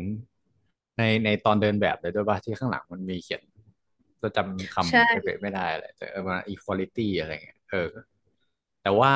[0.98, 3.42] ในในตอนเดินแบบเลยด้วยป่ะที่ข้างหลังมันมีเขียน
[4.22, 7.90] จะจำคำใช่เป๊ะๆไม่ได้เลยแต่เออมา equality อะไรเงี้ยเออ
[8.82, 9.12] แต่ว่า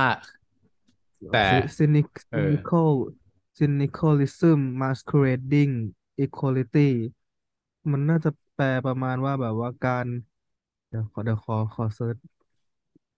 [1.30, 1.38] แต่
[1.76, 2.92] cynic เออซินิ cal
[3.59, 5.74] cynicalism masquerading
[6.24, 6.88] equality
[7.90, 10.06] มันน่าจะแปลประมาณว่าแบบว่าการ
[10.88, 12.16] เดี๋ยวขอเดี๋ยวขอขอ search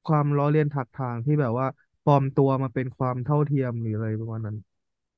[0.07, 1.67] ความล้อเลียนถากถางที่แบบว่า
[2.03, 4.57] ปลอมตัวมาเป็นความเท่าเทียมหรืออะไรประมาณนั้น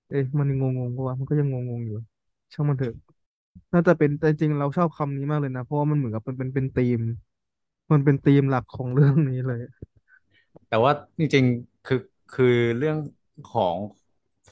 [0.08, 1.96] เอ๊ะมันงงงๆปะวะมันก็ยังงงๆอยู่
[2.52, 2.94] ช่างมันเถอะ
[3.72, 7.00] น่าจะเป็นแต่จริงเราชอบคำนี้มากเลยนะ เพราะว่ามันเหมือนกับเป็นเป็นเป็นธีม
[7.92, 9.60] มันเป็นธีมหลักของเรื่องนี้เลย
[10.68, 12.00] แต่ว่าจริงๆ คือ
[12.34, 12.46] คือ
[12.78, 12.98] เรื่อง
[13.52, 13.76] ของ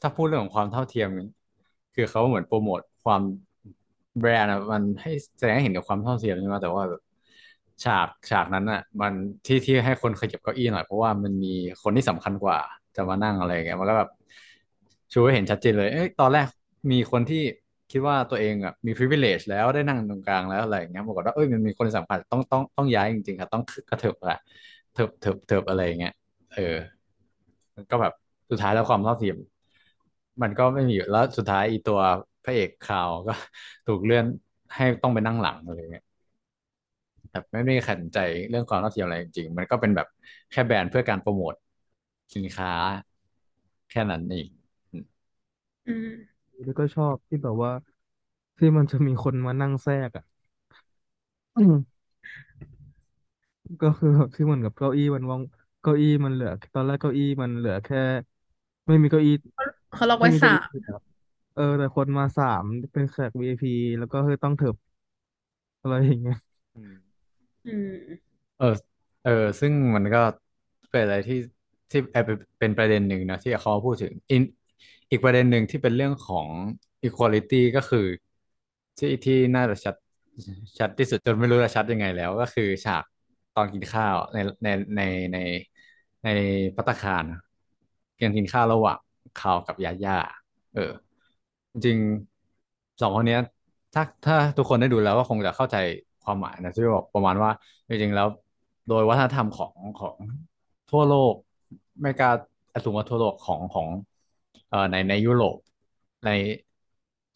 [0.02, 1.08] ถ้าพูดเรื่องของความเท่าเทียม
[1.94, 3.22] คือเขาเหมือนโปรโมทความ
[4.18, 7.02] แบรนด์อะมันให้แสดงให้เห็นถึงความเท่าเทียมใช่ไหมแต่ว่าแบบ
[7.84, 9.12] ฉากฉากนั้นอะ มัน
[9.46, 12.58] ที่ที่ให้คนขยับเก้าอี้หน่อยเพราะว่ามันมีคนที่สำคัญกว่า
[12.96, 14.10] จะมานั่งอะไรอย่างเงี้ยมันก็แบบ
[15.12, 16.46] ชูให้เห็นชัดเจนเลยเอ้ยตอนแรก
[16.90, 17.42] มีคนที่
[17.90, 24.36] คิดว่าตัวเองอะมี privilege แล้วได้นั่งตรงกลางแล้วอะไรอย่างเงี้ยปรากฏว่าเอ้ยมันมีคนสำคัญต้องต้องต้องย้ายจริงๆครับต้องกระเถิบอะ
[24.92, 26.12] เถิบเถิบเถิบอะไรอย่างเงี้ย
[26.52, 26.62] เออ
[27.76, 28.12] มันก็แบบ
[28.50, 29.36] สุดท้ายแล้วความเท่าเทียม
[30.42, 32.00] มันก็ไม่มีอยู่แล้วสุดท้ายอีตัว
[32.44, 33.32] พระเอกข่าวก็
[33.86, 34.24] ถูกเลื่อน
[34.74, 36.04] ให้ต้องไปนั่งหลังอะไรเงี้ย
[37.30, 38.18] แบบไม่ได้ใครสนใจ
[38.50, 40.06] เรื่องความเท่าเทียมอะไรจริงๆมันก็เป็นแบบ
[40.50, 41.54] แค่แบรนด์เพื่อการโปรโมท
[42.34, 42.70] สินค้า
[43.90, 44.48] แค่นั้นเอง
[44.92, 44.96] อื
[45.86, 47.72] อืม แล้วก็ชอบที่แบบว่า
[48.58, 50.24] ที่มันจะมีคนมานั่งแทรกอะ
[51.56, 51.98] อืม
[53.80, 55.42] ก็คือแบบที่เหมือนกับเก้าอี้มันว่าง
[55.80, 57.98] เก้าอี้มันเหลือ ตอนแรกเก้าอี้มันเหลือแค่
[58.86, 59.32] ไม่มีเก้าอี้
[59.92, 60.98] เขาล็อกไม่มีเก้าอี้ไว้สามแล้ว
[61.54, 63.68] เออ แต่คนมาสามเป็นแขก VIP
[63.98, 64.76] แล้วก็คือต้องเถิบ
[65.80, 66.36] อะไรอย่างเงี้ย
[66.74, 66.92] อืม
[67.64, 67.86] อืม
[68.56, 68.66] เออ
[69.22, 70.18] เออ ซึ่งมันก็
[70.90, 71.36] เป็นอะไรที่
[71.90, 72.24] ที่แอบ
[72.58, 74.12] เป็นประเด็นหนึ่งนะที่เขาพูดถึง
[75.10, 76.48] อีกประเด็นหนึ่งที่เป็นเรื่องของ
[77.06, 78.06] equality ก็คือ
[78.98, 79.94] ที่ที่น่าจะชัด
[80.78, 83.04] ชัดที่สุดจนไม่รู้จะชัดยังไงแล้ว ก็คือฉาก
[83.54, 85.38] ตอนกินข้าวในในในใน
[86.24, 86.28] ใน
[86.76, 87.24] ภัตตาคาร
[88.20, 88.98] การกินข้าวระหว่าง
[89.38, 90.16] เขากับยาย่า
[90.74, 90.92] เออ
[91.72, 91.98] จริง
[93.00, 93.36] สองคนนี้
[93.94, 95.76] ถ้าถ้าทุกคนได้ดูแล้วก็คงจะเข้าใจ
[96.24, 97.50] ความหมายนะที่บอกประมาณว่า
[97.88, 98.28] จริงๆแล้ว
[98.88, 100.16] โดยวัฒนธรรมของของ
[100.90, 101.34] ทั่วโลก
[102.02, 102.30] ไม่กล้า
[102.74, 103.86] อสุมว่าทั่วโลกของของ
[104.68, 105.56] เอ่อในในยุโรป
[106.24, 106.28] ใน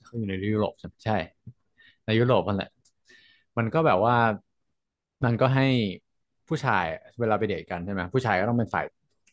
[0.03, 1.17] เขาอยู่ในยุโรปใช่ไหมใช่
[2.05, 2.71] ในยุโรปนั่นแหละ
[3.59, 4.15] มันก็แบบว่า
[5.25, 5.67] มันก็ให้
[6.49, 6.85] ผู้ชาย
[7.21, 8.85] เวลาไปเดทกันใช่ไหมผู้ชายก็ต้องเป็นฝ่าย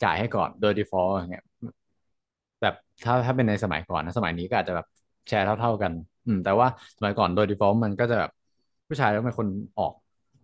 [0.04, 1.44] จ่ายให้ก่อนโดย default อย่างเงี้ย
[2.62, 4.86] แบบถ้าถ้าเป็นในสมัยก่อนนะสมัยนี้ก็อาจจะแบบ
[5.28, 5.92] แชร์เท่า ๆกัน
[6.26, 8.30] อืม แต่ว่าสมัยก่อนโดย default มันก็จะแบบ
[8.88, 9.94] ผู้ชายต้องเป็นคนออก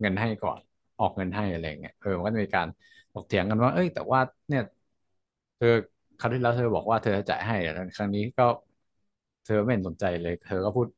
[0.00, 0.58] เงินให้ก่อน
[0.98, 2.66] ออกเงินให้อะไรเงี้ยเออมันก็จะมีการ
[3.12, 4.62] ถกเถียงกันว่า เอ้ยแต่ว่าเนี่ย
[5.56, 5.66] เธอ
[6.18, 8.44] ครั้งที่แล้วเธอบอกว่าเธอจะจ่ายให้แต่ครั้งนี้ก็
[9.44, 10.88] เธอไม่เห็นสนใจเลย เธอก็พูด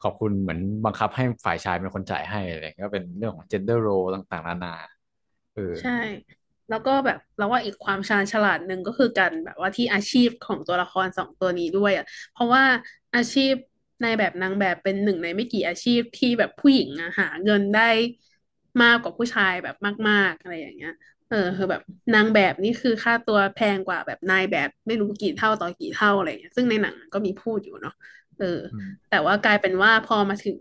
[0.00, 4.74] ขอบคุณเหมือนบังคับให้ฝ่ายชายเป็นคนจ่ายให้อะไรก็เป็นเรื่องของ gender role ต่างๆนานา
[5.54, 5.90] เออใช่
[6.68, 12.64] แล้วก็แบบเราว่าอีกความชาญฉลาดหนึ่งก็คือการแบบว่าที่อาชีพของตัวละครสองตัวนี้ด้วยอะ เพราะว่า
[13.14, 13.54] อาชีพ
[14.02, 17.90] ในแบบนางแบบเป็นหนึ่งในไม่กี่อาชีพที่แบบผู้หญิงอะหาเงินได้
[18.82, 19.74] มากกว่าผู้ชายแบบ
[20.08, 20.92] มาก ๆ อะไรอย่างเงี้ย
[21.30, 21.80] เออคือแบบ
[22.14, 27.92] นางแบบนี่คือค่าตัวแพงกว่าแบบนายแบบไม่รู้กี่เท่าต่อกี่เท่าอะไรเงี้ยซึ่งในหนังก็มีพูดอยู่เนาะ
[28.36, 28.46] เออ
[29.08, 30.56] แต่ว่ากลายเป็นว่าพอมาถึง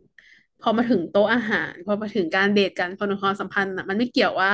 [0.59, 4.49] พอมาถึงโต๊ะอาหาร พอมาถึงการเดทกันพอในความสัมพันธ์อะมันไม่เกี่ยวว่า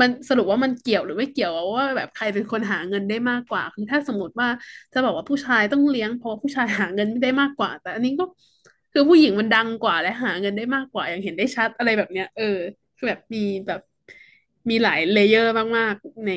[0.00, 4.48] มันสรุปว่ามันเกี่ยวหรือไม่เกี่ยวว่าแบบใครเป็นคนหาเงินได้มากกว่า คือถ้าสมมติว่า
[4.92, 8.24] จะบอกว่าผู้ชายต้องเลี้ยงเพราะผู้ชายหาเงินไม่ได้มากกว่า แต่อันนี้ก็
[8.92, 12.44] คือผู้หญิงมันดังกว่าและหาเงินได้มากกว่าอย่างเห็นได้ชัดอะไรแบบเนี้ยเออ
[12.96, 13.80] คือแบบมีแบบ
[14.70, 16.30] มีหลาย layer มากๆใน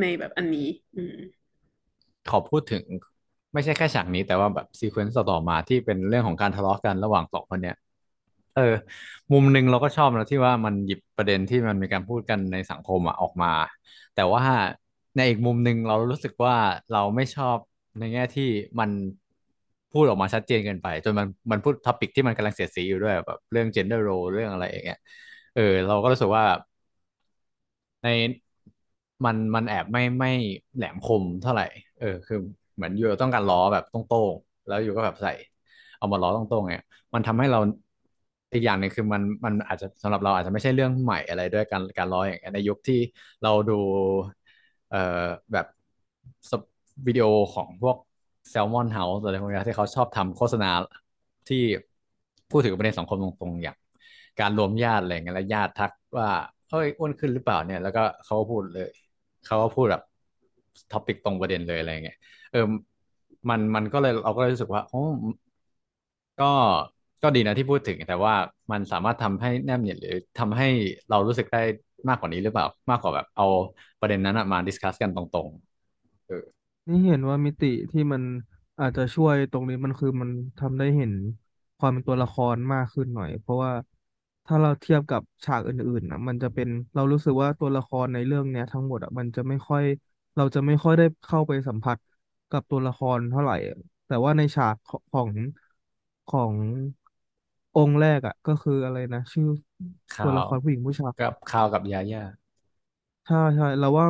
[0.00, 1.14] ในแบบอันนี้ อืม
[2.30, 2.84] ขอพูดถึง
[3.54, 7.76] ไม่ใช่แค่ฉากนี้แต่ว่าแบบ sequence ต่อมาที่เป็นเรื่องของการทะเลาะกันระหว่างสองคนเนี้ย
[8.56, 8.74] เออ
[9.32, 13.52] มุมหนึ่งเราก็ชอบนะที่ว่ามันหยิบประเด็นที่มันมีการพูดกันในสังคมอะออกมา
[14.14, 14.44] แต่ว่า
[15.16, 16.56] ในอีกมุมหนึ่งเรารู้สึกว่า
[16.92, 17.58] เราไม่ชอบ
[17.98, 18.50] ในแง่ที่
[18.80, 18.90] มัน
[19.92, 24.98] พูดออกมาชัดเจนเกินไป จนมันมันพูดท็อปิกที่มันกำลังเสียดสีอยู่ด้วยแบบเรื่อง gender role เรื่องอะไรอย่างเงี้ย
[25.54, 26.44] เออเราก็รู้สึกว่า
[28.02, 28.06] ใน
[29.24, 30.28] มันมันแอบไม่ไม่
[30.76, 31.64] แหลมคมเท่าไหร่
[31.98, 32.36] เออ คือ
[32.74, 35.30] เหมือนอยู่ต้องการล้อแบบตรงๆแล้วอยู่ก็แบบใส่
[35.98, 36.82] เอามาล้อตรงๆเนี่ย
[37.14, 37.58] มันทำให้เรา
[38.52, 43.00] อีกอย่างหนึ่งคือมันมันอาจจะสำหรับเราอาจจะไม่ใช่เรื่องใหม่อะไรด้วยการการร้ออย่างเงี้ยในยุคที่
[43.42, 43.72] เราดู
[44.88, 44.98] เอ่อ
[45.52, 45.66] แบบ
[46.50, 46.62] สป
[47.06, 47.96] วิดีโอของพวก
[48.50, 50.70] Salmon House อะไรพวกนี้ที่เขาชอบทำโฆษณา
[51.48, 51.56] ที่
[52.50, 53.76] พูดถึงประเด็นสังคมตรงๆอย่าง
[54.40, 56.28] การรวมญาติอะไรเงี้ยแล้วญาติทักว่า
[56.68, 58.86] เอ้ยอ้วนขึ้นหรือเปล่าเนี่ยแล้วก็เขาก็พูดเลย
[59.44, 60.02] เขาก็พูดแบบ
[60.90, 62.16] topic ตรงประเด็นเลยอะไรเงี้ย
[62.50, 62.58] เออ
[63.48, 65.00] มันมันก็เลยเราก็เลยรู้สึกว่าโอ๋อ
[66.38, 66.44] ก็
[67.22, 68.34] ก็ดีนะที่พูดถึง แต่ว่า
[68.72, 70.66] มันสามารถทำให้แนบเนียนหรือทำให้
[71.10, 71.58] เรารู้สึกได้
[72.08, 73.44] มากกว่านี้หรือเปล่า มากกว่าแบบเอา
[74.00, 76.44] ประเด็นนั้นมาดิสคัสกันตรงๆเออ
[76.88, 78.22] นี่เห็นว่ามิติที่มัน
[78.80, 81.12] อาจจะช่วยตรงนี้มันคือมันทำได้เห็น
[81.78, 83.72] ความเป็นตัวละครมากขึ้นหน่อย เพราะว่า
[84.48, 89.82] ถ้าเราเทียบกับฉากอื่นๆนะมันจะเป็นเรารู้สึกว่าตัวละครในเรื่องเนี้ยทั้งหมดอะมันจะไม่ค่อย
[90.36, 91.98] เราจะไม่ค่อยได้เข้าไปสัมผัส
[92.50, 94.76] กับตัวละครเท่าไหร่อะแต่ว่าในฉาก
[95.12, 95.30] ของ
[96.26, 96.54] ของ
[97.74, 99.46] องก์แรกอะ ก็คืออะไรนะชื่อ
[100.10, 102.22] Carl ตัวละครผู้หญิงผู้ชาย กับ Carl กับยาย่า
[103.26, 104.06] ใช่ใช่เราว่า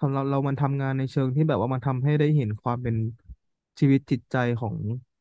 [0.00, 2.96] สำหรับเรามันทำงานในเชิงที่แบบว่ามันทำให้ได้เห็นความเป็น
[3.80, 4.76] ชีวิตจิตใจของ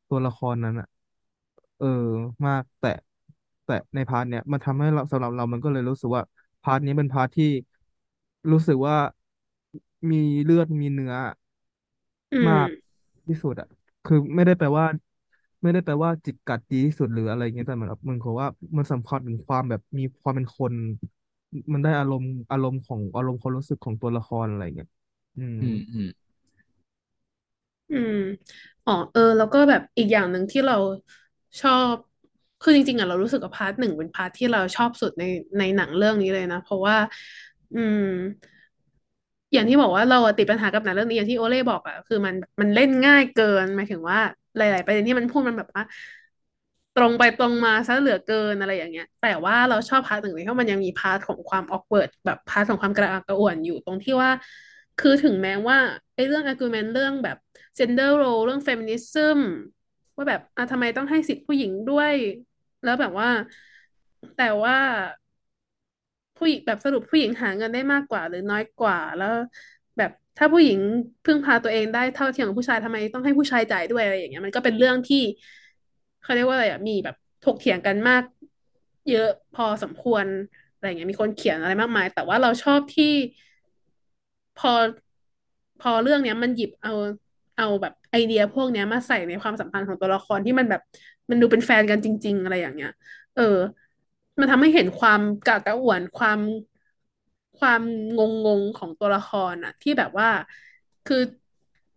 [0.08, 0.88] ตัวละครนั้นอะ
[1.78, 1.86] เออ
[2.46, 2.88] มากแต่
[3.66, 6.24] แต่ใน part เนี้ยมันทำให้เราสำหรับเรามันก็เลยรู้สึกว่า
[6.62, 7.46] part นี้เป็น part ที่
[8.52, 8.96] รู้สึกว่า
[10.10, 11.14] มีเลือดมีเนื้อ
[12.32, 12.70] อืมมาก
[13.28, 13.68] ที่สุดอะ
[14.04, 14.86] คือไม่ได้แปลว่า
[15.62, 18.48] ไม่ได้แปลว่าจิกกัดดีที่สุดหรืออะไรเงี้ยแต่เหมือนแบบมันคือว่า
[18.78, 20.74] มันสัมผัสถึงความแบบมีความเป็นคน
[21.74, 24.88] มันได้อารมณ์อารมณ์ของอารมณ์ความรู้สึกของตัวละครอะไรเงี้ย
[25.38, 26.08] อืม อืมอืม
[27.90, 28.14] อืม
[28.86, 30.76] อ๋อ เออ แล้วก็แบบอีกอย่างหนึ่งที่เรา
[31.60, 32.15] ชอบข
[32.66, 35.24] คือจริงๆอะเรารู้สึกว่า part หนึ่งเป็น part ที่เราชอบสุดใน
[35.60, 36.98] ในหนังเรื่องนี้เลยนะ เพราะว่า
[37.76, 38.02] อืม
[39.54, 44.20] อย่างที่บอกว่าเราติดปัญหากับหนังเรื่องนี้อย่างที่โอเล่บอกอะคือมันมันเล่นง่ายเกินหมายถึงว่า
[44.56, 45.84] หลาย ๆ ประเด็นที่มันพูดมันแบบว่า
[46.96, 54.32] ตรงไปตรงมาซะเหลือเกินอะไรอย่างเงี้ย แต่ว่าเราชอบ part หนึ่งเลยเพราะมันยังมี part ของความ awkward แบบ part ของความกระอักกระอ่วนอยู่ตรงที่ว่า
[54.98, 55.78] คือถึงแม้ว่า
[56.16, 57.38] ไอ้เรื่อง argument เรื่องแบบ
[57.78, 59.38] gender role เรื่อง feminism
[60.16, 62.14] ว่าแบบอะทำไมต้องให้สิทธิผู้หญิงด้วย
[62.86, 63.30] แล้วแบบว่า
[64.36, 64.78] แต่ว่า
[66.38, 69.34] ผู้หญิงแบบสรุปผู้หญิงหาเงินได้มากกว่า หรือน้อยกว่า แล้ว
[69.98, 70.80] แบบถ้าผู้หญิง
[71.26, 75.18] พึ่งพาตัวเองได้เท่าเทียมกับผู้ชายทำไมต้องให้ผู้ชายจ่ายด้วยอะไรอย่างเงี้ยมันก็เป็นเรื่องที่
[76.22, 78.24] เขาเรียกว่าอะไรอะมีแบบถกเถียงกันมาก
[79.10, 80.26] เยอะพอสมควร
[80.74, 83.06] อะไรเงี้ยมีคนเขียนอะไรมากมาย แต่ว่าเราชอบที่
[84.56, 84.72] พอ
[85.82, 86.94] พอเรื่องเนี้ยมันหยิบเอา
[87.58, 90.82] เอาแบบไอเดียพวกเนี้ยมาใส่ในความสัมพันธ์ของตัวละครที่มันแบบ
[91.30, 92.90] มันดูเป็นแฟนกันจริง ๆ อะไรอย่างเงี้ย
[93.34, 93.44] เออ
[94.40, 96.40] มันทำให้เห็นความกากระอ่วนความ
[97.58, 97.82] ความ
[98.18, 100.28] งงงของตัวละครอะที่แบบว่า
[101.06, 101.18] คือ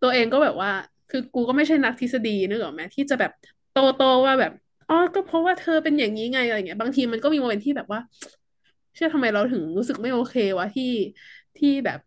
[0.00, 0.70] ตัวเองก็แบบว่า
[1.08, 3.30] คือกูก็ไม่ใช่นักทฤษฎีนึกออกไหมที่จะแบบ
[3.70, 4.52] โตโตว่าแบบ
[4.88, 8.00] อ๋อก็เพราะว่าเธอเป็นอย่างนี้ไงอะไรเงี้ยบางทีมันก็มีโมเมนต์ที่แบบว่า
[8.94, 10.84] เชื่อทำไมเราถึงรู้สึกไม่โอเควะที่
[11.56, 11.98] ที่แบบ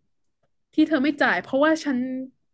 [0.73, 1.97] ที่เธอไม่จ่าย เพราะว่าฉัน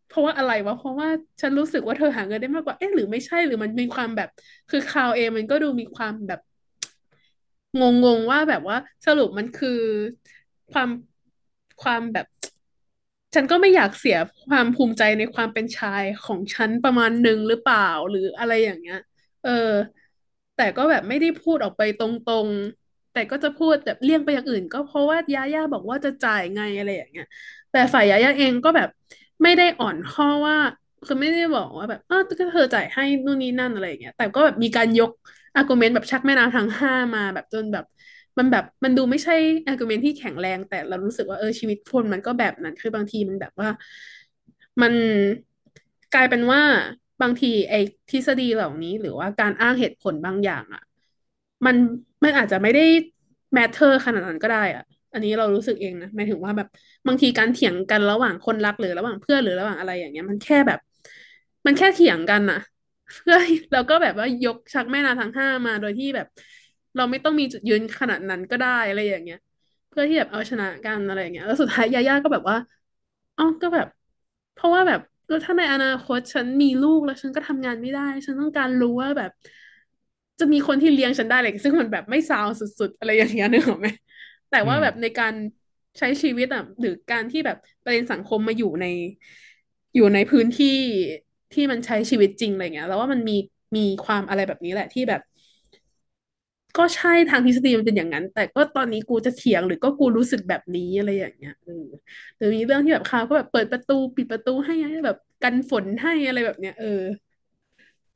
[0.07, 1.09] เพราะว่าอะไรวะเพราะว่า
[1.41, 4.29] ฉันรู้สึกว่าเธอหาเงินได้มากกว่าเอ๊ะหรือไม่ใช่หรือมันมีความแบบ
[4.69, 6.39] คือคาวเองมันก็ดูมีความแบบ
[7.79, 9.69] งงๆว่าแบบว่าสรุปมันคือ
[10.71, 10.89] ความ
[11.81, 12.25] ความแบบ
[13.35, 14.17] ฉันก็ไม่อยากเสีย
[14.47, 18.99] ความภูมิใจในความเป็นชายของฉันประมาณหนึ่งหรือเปล่าหรืออะไรอย่างเงี้ย
[19.43, 19.49] เออ
[20.55, 27.25] แต่ก็แบบไม่ได้พูดออกไปตรงๆ แต่ก็จะพูดแบบเลี่ยงไปอย่างอื่น ก็เพราะว่ายาย่าบอกว่าจะจ่ายไงอะไรอย่างเงี้ย
[27.71, 28.89] แต่ฝ่ายยาย่าเองก็แบบ
[29.43, 30.57] ไม่ได้อ่อนข้อว่า
[31.05, 35.09] คือไม่ได้บอกว่าแบบเออก็เธอจ่ายให้นู่นนี่นั่นอะไรอย่างเงี้ย แต่ก็แบบมีการยก
[35.55, 37.85] argument แบบชักแม่น้ำทั้งห้ามาแบบจนแบบ
[38.37, 39.33] มันแบบมันดูไม่ใช่
[39.67, 43.69] argument ที่แข็งแรง แต่เรารู้สึกว่าเออชีวิตคนมันก็แบบนั้น คือบางทีมันแบบว่า
[44.81, 44.93] มัน
[46.13, 46.61] กลายเป็นว่า
[47.21, 47.77] บางทีไอ้
[48.09, 50.81] ทฤษฎีเหล่านี้ หรือว่าการอ้างเหตุผลบางอย่างอะ
[51.65, 51.75] มัน
[52.23, 52.81] มันอาจจะไม่ได้
[53.53, 54.83] matter ขนาดนั้นก็ได้อะ
[55.17, 56.67] อันนี้เรารู้สึกเองนะหมายถึงว่าแบบ
[57.07, 60.79] บางทีการเถียงกันระหว่างคนรักหรือระหว่างเพื่อนหรือระหว่างอะไรอย่างเงี้ย มันแค่แบบ
[61.65, 62.57] มันแค่เถียงกันนะ
[63.13, 63.35] เพื่อ
[63.71, 66.27] เราก็แบบว่ายกชักแม่น้ำทั้งห้ามาโดยที่แบบ
[66.95, 69.37] เราไม่ต้องมีจุดยืนขนาดนั้นก็ได้อะไรอย่างเงี้ย
[69.89, 72.57] เพื่อที่แบบเอาชนะกันอะไรอย่างเงี้ย แล้วสุดท้ายยาย่าก็แบบว่า
[73.37, 73.87] อ๋อก็แบบ
[74.53, 79.31] เพราะว่าแบบแล้วถ้าในอนาคตฉันมีลูกแล้วฉันก็ทำงานไม่ได้ ฉันต้องการรู้ว่าแบบ
[80.39, 83.87] จะมีคนที่เลี้ยงฉันได้เลยซึ่งมันแบบไม่ซาวสุด ๆ อะไรอย่างเงี้ยนึกออกไหม
[84.49, 85.33] แต่อืมว่าแบบในการ
[85.99, 88.85] ใช้ชีวิตอะหรือการที่แบบประเด็นสังคมมาอยู่ใน
[89.95, 90.67] อยู่ในพื้นที่
[91.53, 93.33] ที่มันใช้ชีวิตจริงอะไรเงี้ย แล้วว่ามันมี
[93.75, 95.21] มีความอะไรแบบนี้แหละที่แบบ
[96.77, 101.73] ก็ใช่ทางทฤษฎีมันเป็นอย่างนั้น แต่ก็ตอนนี้กูจะเถียงหรือก็กูรู้สึกแบบนี้อะไรอย่างเงี้ยเออ
[102.37, 104.73] หรือมีเรื่องที่แบบเขาก็แบบเปิดประตูปิดประตูให้
[105.05, 106.85] แบบกันฝนให้อะไรแบบเนี้ยเออ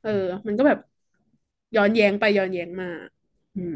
[0.00, 0.10] เออ
[0.46, 0.78] มันก็แบบ
[1.76, 2.86] ย้อนแย้งไปย้อนแย้งมา
[3.54, 3.74] อืม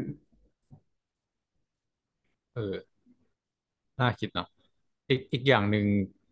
[2.57, 2.97] เออ
[3.99, 4.47] น่าคิดเนาะ
[5.09, 5.85] อีกอีกอย่างหนึ่ง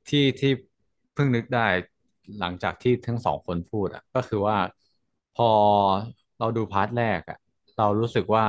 [0.09, 0.51] ที่ที่
[1.13, 1.67] เพิ่งนึกได้
[2.39, 4.57] หลังจากที่ทั้งสองคนพูดอะ ก็คือว่า
[5.33, 5.49] พอ
[6.39, 7.37] เราดูพาร์ทแรกอะ
[7.77, 8.45] เรารู้สึกว่า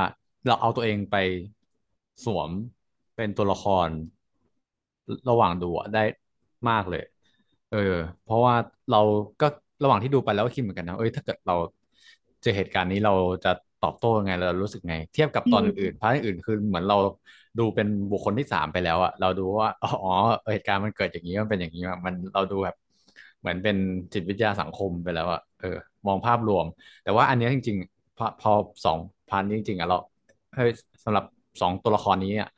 [0.46, 1.16] เราเอาตัวเองไป
[2.24, 2.50] สวม
[3.16, 3.88] เป็นตัวละคร
[5.28, 6.00] ระหว่างดูอะได้
[6.68, 7.02] มากเลย
[7.68, 7.78] เออ
[8.24, 8.54] เพราะว่า
[8.90, 8.98] เรา
[9.40, 9.46] ก็
[9.82, 11.54] ระหว่างที่ดูไปแล้วก็คิดเหมือนกันนะเอ้ยถ้าเกิดเรา
[12.42, 13.12] เจอเหตุการณ์นี้เรา
[13.44, 13.48] จะ
[13.80, 16.96] ตอบโต้ยังไงเรารู้สึกไง เทียบกับอืมตอนอื่นๆ part อื่นๆคือเหมือนเรา
[17.58, 19.88] ดูเป็นบุคคลที่สามไปแล้วอะเราดูว่าอ๋อ
[20.42, 22.76] เออเหตุการณ์มันเกิดอย่างนี้มันเป็นอย่างนี้อะมันเราดูแบบ
[23.40, 23.76] เหมือนเป็น
[24.12, 26.66] จิตวิทยาสังคมไปแล้วอะเออ มองภาพรวม
[27.02, 28.50] แต่ว่าอันเนี้ยจริง ๆ พอพอ
[28.84, 29.96] สอง part นี้จริงๆอะเรา
[30.54, 30.70] เฮ้ย
[31.04, 31.24] สำหรับ
[31.60, 32.48] สองตัวละครนี้อะ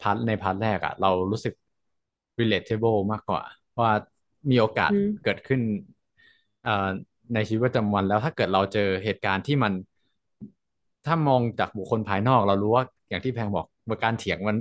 [0.00, 1.54] part ใน part แรกอะเรารู้สึก
[2.40, 3.42] relatable มากกว่า
[3.80, 3.90] ว่า
[4.50, 5.60] มีโอกาสอืมเกิดขึ้น
[6.62, 6.88] เอ่อ
[7.34, 9.72] ในชีวิตประจำวันแล้วถ้าเกิดเราเจอเหตุการณ์ที่มัน
[11.04, 14.56] ถ้ามองจากบุคคลภายนอก เรารู้ว่าอย่างที่แพงบอกว่า การเถียงมัน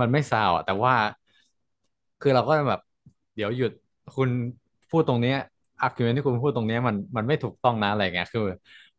[0.00, 0.94] มันไม่ซาวอะแต่ว่า
[2.20, 2.80] คือเราก็แบบ
[3.34, 3.70] เดี๋ยวหยุด
[4.16, 4.30] คุณ
[4.90, 5.36] พูดตรงเนี้ย
[5.80, 8.42] argument ที่คุณพูดตรงเนี้ยมันมันไม่ถูกต้องนะอะไรเงี้ยคือ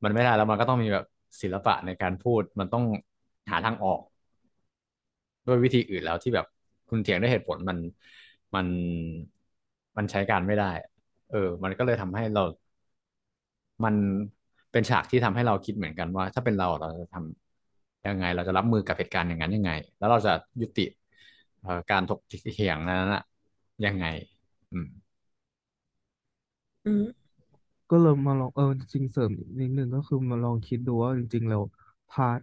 [0.03, 1.05] มันไม่ได้แล้วมันก็ต้องมีแบบ
[1.41, 2.83] ศิลปะในการพูดมันต้อง
[3.51, 4.01] หาทางออก
[5.47, 6.45] ด้วยวิธีอื่นแล้วที่แบบ
[6.89, 7.77] คุณเถียงด้วยเหตุผลมัน
[8.55, 8.67] มัน
[9.97, 10.71] มันใช้การไม่ได้
[11.31, 12.43] เออ มันก็เลยทำให้เรา
[13.83, 13.95] มัน
[14.71, 17.52] เป็นฉากที่ทำให้เราคิดเหมือนกันว่า ถ้าเป็นเราเราจะทำ
[18.07, 20.81] ยังไง เราจะรับมือกับเหตุการณ์อย่างนั้นยังไง แล้วเราจะยุติ
[21.61, 23.21] เอ่อการถกเถียงนั้นน่ะ
[23.85, 24.05] ยังไง
[24.71, 24.87] อืม
[26.83, 27.01] อืม
[27.89, 31.63] ก็เลยมาลองเออจริงๆเสริมอีกนิดนึงก็คือมาลองคิดดูว่าจริง ๆ แล้ว
[32.09, 32.39] part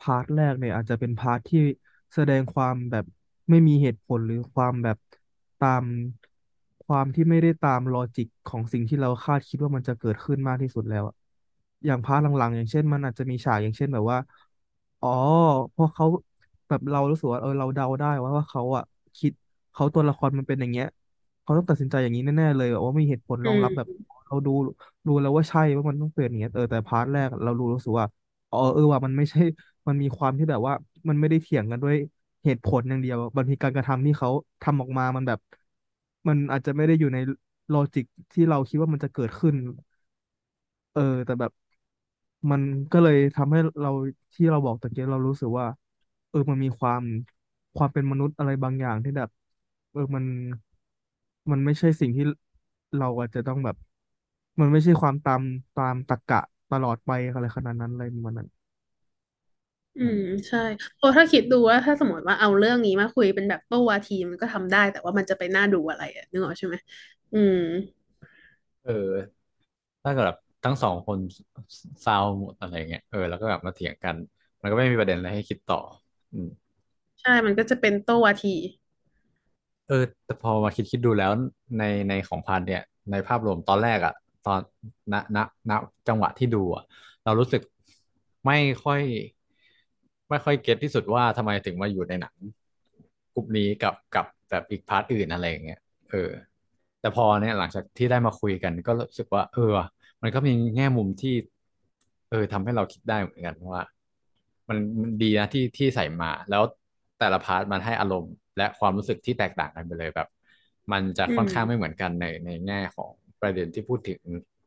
[0.00, 1.58] part แรกเนี่ยอาจจะเป็น part ที่
[2.14, 3.04] แสดงความแบบ
[3.50, 4.98] ไม่มีเหตุผลหรือความแบบ
[5.60, 5.84] ตาม
[6.84, 11.14] ความที่ไม่ได้ตาม logic ของสิ่งที่เราคาดคิดว่ามันจะเกิดขึ้นมากที่สุดแล้วอะ
[11.86, 14.18] อย่าง part หลังๆ อย่างเช่น มันอาจจะมีฉากอย่างเช่นแบบว่า
[15.00, 15.08] อ๋อ
[15.70, 16.06] เพราะเขา
[16.68, 18.82] แบบเรารู้สึกว่าเออเราเดาได้ว่าว่าเขาอะ
[19.16, 19.32] คิด
[19.72, 20.86] เขาตัวละครมันเป็นอย่างเงี้ย
[21.42, 24.50] เขาต้องตัดสินใจอย่างนี้แน่ๆเลยแบบว่ามีเหตุผลอืรองรับแบบเราดู
[25.06, 28.06] รู้แล้วว่าใช่ว่ามันต้องเป็นอย่างเงี้ยเออแต่ part แรกเรารู้รู้สึกว่า
[28.50, 29.38] อ๋อเออว่ามันไม่ใช่
[29.88, 30.74] มันมีความที่แบบว่า
[31.08, 31.96] มันไม่ได้เถียงกันด้วย
[32.44, 34.28] เหตุผลอย่างเดียวบางทีการกระทำที่เขา
[34.62, 35.38] ทำออกมามันแบบ
[36.28, 37.18] มันอาจจะไม่ได้อยู่ใน
[37.72, 39.54] logic ที่เราคิดว่ามันจะเกิดขึ้น
[40.92, 41.52] เออ แต่แบบ
[42.50, 43.90] มันก็เลยทำให้เรา
[44.34, 45.66] ที่เราบอกตะเกียเรารู้สึกว่า
[46.28, 47.02] เออมันมีความ
[47.74, 49.28] ความเป็นมนุษย์อะไรบางอย่างที่แบบ
[49.90, 50.24] เออมัน
[51.50, 52.24] มันไม่ใช่สิ่งที่
[52.98, 53.76] เราอาจจะต้องแบบ
[54.60, 55.42] มันไม่ใช่ความตาม
[55.74, 58.48] ตามตรรกะตลอดไปอะไรขนาดนั้นอะไรประมาณนั้น
[59.96, 60.58] อืม ใช่
[60.96, 66.76] เพราะถ้าคิดดูว่าถ้าสมมติว่าเอาเรื่องนี้มาคุยเป็นแบบโต้วาทีมันก็ทำได้ แต่ว่ามันจะไปน่าดูอะไรอะนึกออกใช่ไหม
[67.32, 67.54] อืม
[68.84, 68.92] เออ
[70.02, 71.18] ถ้าเกิดแบบ ทั้งสองคน
[72.04, 74.16] ซาวหมดอะไรเงี้ยเออแล้วก็แบบมาเถียงกัน
[74.60, 75.80] มันก็ไม่มีประเด็นอะไรให้คิดต่อ
[76.32, 76.48] อืม
[77.20, 78.54] ใช่มันก็จะเป็นโต้วาที
[79.88, 81.30] เออ แต่พอมาคิดคิดดูแล้ว
[81.78, 84.14] ในในของพันเนี่ย ในภาพรวมตอนแรกอะ
[84.46, 84.60] ตอน
[85.12, 85.38] ณณ
[85.70, 85.72] ณ
[86.08, 86.84] จังหวะที่ดูอะ
[87.24, 87.62] เรารู้สึก
[88.46, 89.00] ไม่ค่อย
[90.30, 92.34] ไม่ค่อยเก็ตที่สุดว่าทำไมถึงมาอยู่ในหนัง
[93.34, 96.30] กลุ่มนี้กับกับแบบอีกพาร์ทอื่นอะไรอย่างเงี้ยเออ
[97.00, 99.86] แต่พอเนี่ยหลังจากที่ได้มาคุยกันก็รู้สึกว่า เออว่ะ
[100.22, 101.34] มันก็มีแง่มุมที่
[102.30, 103.82] เออทำให้เราคิดได้เหมือนกันว่า
[104.68, 106.62] มันมันดีนะที่ที่ใส่มา แล้ว
[107.18, 110.28] แต่ละพาร์ทมันให้อารมณ์ และความรู้สึกที่แตกต่างกันไปเลยแบบ
[110.92, 114.20] มันจะอืมค่อนข้างไม่เหมือนกันในในแง่ของประเด็นที่พูดถึง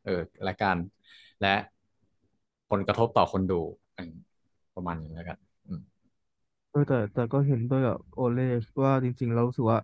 [0.04, 0.76] เออและการ
[1.42, 1.54] และ
[2.70, 3.60] ผลกระทบต่อคนดู
[3.96, 4.12] อืม
[4.74, 5.82] ประมาณนี้แล้วกันอืม
[6.70, 8.42] เออแต่แต่ก็เห็นด้วยกับโอเล่
[8.84, 9.78] ว่าจริง ๆ เรารู้สึกว่า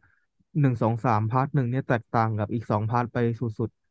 [0.61, 3.88] หนึ่งสองสาม part หนึ่งเนี่ยแตกต่างกับอีกสอง part ไปสุดๆ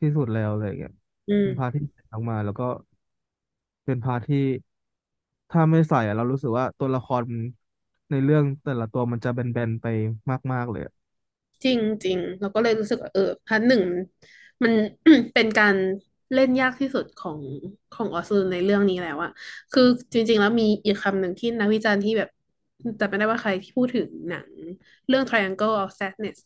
[0.00, 0.92] ที่สุดแล้วอะไรอย่างเงี้ย
[1.28, 1.82] อืม เป็น part ที่
[2.12, 2.64] ออกมาแล้วก็
[3.84, 4.44] เป็น part ที่
[5.50, 7.24] ถ้าไม่ใส่อะเรารู้สึกว่าตัวละคร
[8.10, 9.86] ในเรื่องแต่ละตัวมันจะแบนๆไป
[10.52, 10.92] มาก ๆเลยอะ
[11.64, 13.82] จริงจริงเราก็เลยรู้สึกว่าเออ part หนึ่ง
[14.62, 14.72] มัน
[15.34, 15.76] เป็นการ
[16.34, 17.38] เล่นยากที่สุดของ
[17.92, 19.30] ของออซูในเรื่องนี้แล้วอะ
[19.72, 22.28] คือจริง ๆ แล้วมีอีกคำหนึ่งที่นักวิจารณ์ที่แบบ
[23.00, 24.48] จำไม่ได้ว่าใครที่พูดถึงหนัง
[25.08, 26.38] เรื่อง Triangle of Sadness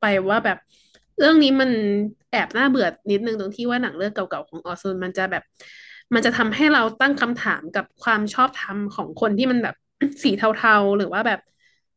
[0.00, 0.58] ไปว่าแบบ
[1.20, 1.70] เรื่องนี้มัน
[2.30, 5.42] แอบน่าเบื่อนิดนึงตรงที่ว่าหนังเรื่องเก่าๆของออซูนมันจะแบบ
[6.14, 9.74] มันจะทำให้เราตั้งคำถามกับความชอบธรรมของคนที่มันแบบ
[10.22, 11.40] สีเทาๆ หรือว่าแบบ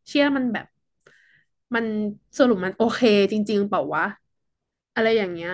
[0.07, 0.65] เชื่อมันแบบ
[1.75, 1.85] มัน
[2.37, 4.05] สรุปมันโอเค จริง ๆ เปล่าวะ
[4.95, 5.49] อะไรอย่างเงี้ย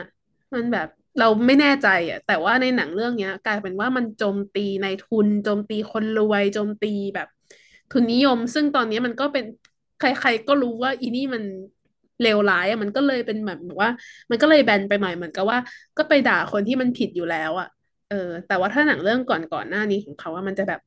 [0.53, 7.27] มันแบบเราไม่แน่ใจอะ แต่ว่าในหนังเรื่องเนี้ย กลายเป็นว่ามันโจมตีในายทุนโจมตีคนรวยโจมตีแบบ
[7.91, 9.45] ทุนนิยม ซึ่งตอนนี้มันก็เป็น
[9.97, 11.43] ใคร ๆ ก็รู้ว่าอีนี่มัน
[12.21, 13.89] เลวร้ายอะมันก็เลยเป็นแบบว่า
[14.29, 15.57] มันก็เลยแบนไปใหน่เหมือนกับว่า
[15.97, 17.67] ก็ไปด่าคนที่มันผิดอยู่แล้วอะ
[18.07, 20.79] เออ แต่ว่าถ้าหนังเรื่องก่อนก่อนหน้านี้ของเขาว่ามันจะแบบ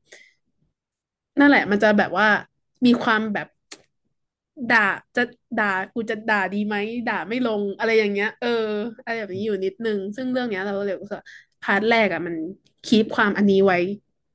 [1.38, 2.27] นั่นแหละ มันจะแบบว่า
[2.87, 3.47] มีความแบบ
[4.71, 4.79] ด่า
[5.16, 5.23] จะ
[5.57, 8.49] ด่ากูจะด่าดีไหมด่าไม่ลงอะไรอย่างเงี้ย เออ
[9.05, 11.27] อะไรแบบนี้อยู่นิดนึง ซึ่งเรื่องเนี้ยเราก็เลยรู้สึกว่า
[11.62, 12.35] part แรกอะมัน
[12.85, 13.79] keep ความอันนี้ไว้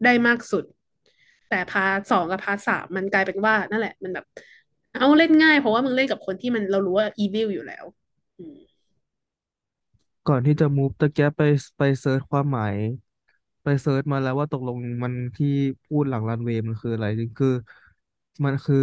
[0.03, 0.63] ได้มากสุด
[1.47, 4.25] แต่ part สองกับ part สามมันกลายเป็นว่า นั่นแหละ มันแบบ
[4.99, 7.85] เอาเล่นง่ายเพราะว่ามึงเล่นกับคนที่มันเรารู้ว่า evil อยู่แล้ว
[8.37, 8.57] อืม
[10.25, 11.41] ก่อนที่จะ move ตะเกียบไป
[11.77, 12.75] ไป search ความหมาย
[13.63, 15.47] ไป search มาแล้วว่าตกลงมันที่
[15.85, 17.49] พูดหลังรันเวย์มันคืออะไรจริงคือ
[18.43, 18.77] มันคือ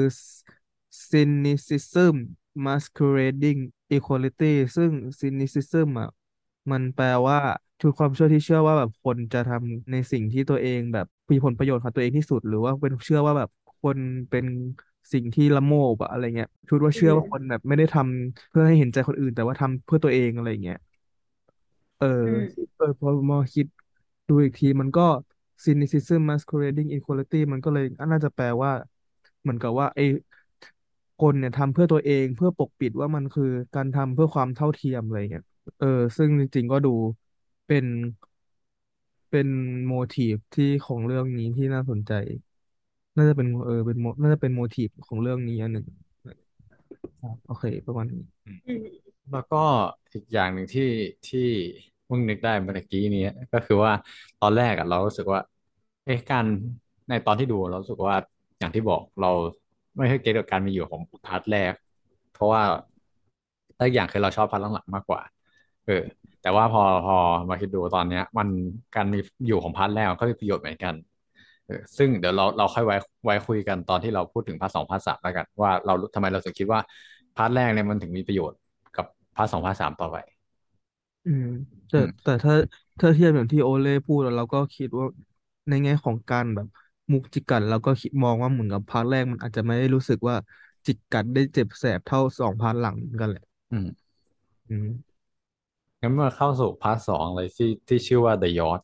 [1.10, 2.14] cynicism
[2.66, 3.60] masquerading
[3.96, 6.08] equality ซึ่ง cynicism อะ
[6.70, 7.38] มันแปลว่า
[7.78, 13.50] คือความเชื่อที่เชื่อว่าแบบคนจะทำในสิ่งที่ตัวเองแบบมีผลประโยชน์กับตัวเองที่สุด หรือว่าเป็นเชื่อว่าแบบ
[13.80, 13.98] คน
[14.30, 14.46] เป็น
[15.12, 20.76] สิ่งที่ละโมบอะอะไรเงี้ยคิดว่าอืเชื่อว่าคนมแบบไม่ได้ทำเพื่อให้เห็นใจคนอื่น แต่ว่าทำเพื่อตัวเองอะไรเงี้ย
[21.96, 23.66] เอออืมเออพอมาคิด
[24.28, 25.02] ดูอีกทีมันก็
[25.64, 28.70] cynicism masquerading equality มันก็เลยน่าจะแปลว่า
[29.40, 30.02] เหมือนกับว่าไอ้
[31.18, 33.44] คนเนี่ยทำเพื่อตัวเองเพื่อปกปิดว่ามันคือ
[33.74, 35.44] การทำเพื่อความเท่าเทียมอะไรเงี้ย
[35.78, 35.86] เออ
[36.16, 36.88] ซึ่งจริงๆก็ดู
[37.66, 37.86] เป็น
[39.30, 39.48] เป็น
[39.86, 42.12] โมทีฟที่ของเรื่องนี้ที่น่าสนใจ
[43.16, 45.86] น่าจะเป็นเออเป็นโมน่าจะเป็นโมทีฟของเรื่องนี้อันหนึ่ง
[47.46, 48.80] โอเค ประมาณนี้อืมอืม
[49.30, 49.56] แล้วก็
[50.14, 50.82] อีกอย่างหนึ่งที่
[51.26, 51.40] ที่
[52.04, 53.20] เพิ่งนึกได้เมื่อกี้นี้
[53.52, 53.92] ก็คือว่า
[54.40, 55.40] ตอนแรกอะเรารู้สึกว่า
[56.04, 56.46] เอ๊ะการ
[57.08, 58.16] ในตอนที่ดูเรารู้สึกว่า
[58.58, 59.28] อย่างที่บอกเรา
[59.96, 61.74] ไม่ค่อย get กับการมีอยู่ของ part แรก
[62.30, 62.62] เพราะว่า
[63.76, 65.22] แล้วอีกอย่างคือเราชอบ part หลังๆมากกว่า
[65.84, 65.92] เออ
[66.40, 67.14] แต่ว่าพอพอ
[67.48, 68.48] มาคิดดูตอนเนี้ย มัน
[68.94, 71.13] การมีอยู่ของ part แรกก็มีประโยชน์เหมือนกันเออ
[71.96, 76.80] ซึ่งเดี๋ยวเราเราค่อยไว้ไว้คุยกันตอนที่เราพูดถึง part สอง part สามแล้วกัน ว่าเราทำไมเราถึงคิดว่า
[77.36, 78.58] part แรกเนี่ยมันถึงมีประโยชน์
[78.96, 79.06] กับ
[79.36, 80.16] part สอง part สามต่อไป
[81.24, 81.44] อืม
[81.88, 82.54] แต่อืมแต่ถ้า
[83.00, 85.06] ถ้าเทียบอย่างที่โอเล่พูดแล้วเราก็คิดว่า
[85.68, 86.66] ในแง่ของการแบบ
[87.12, 90.36] มุกจิกกัดเราก็คิดมองว่าเหมือนกับ part แรกมันอาจจะไม่ได้รู้สึกว่า
[90.86, 93.86] จิกกัดได้เจ็บแสบเท่าสอง part หลังเหมือนกันแหละ อืม
[94.68, 94.86] อืม
[96.02, 98.80] งั้นเมื่อเข้าสู่ part สองเลยที่ที่ชื่อว่า The Yacht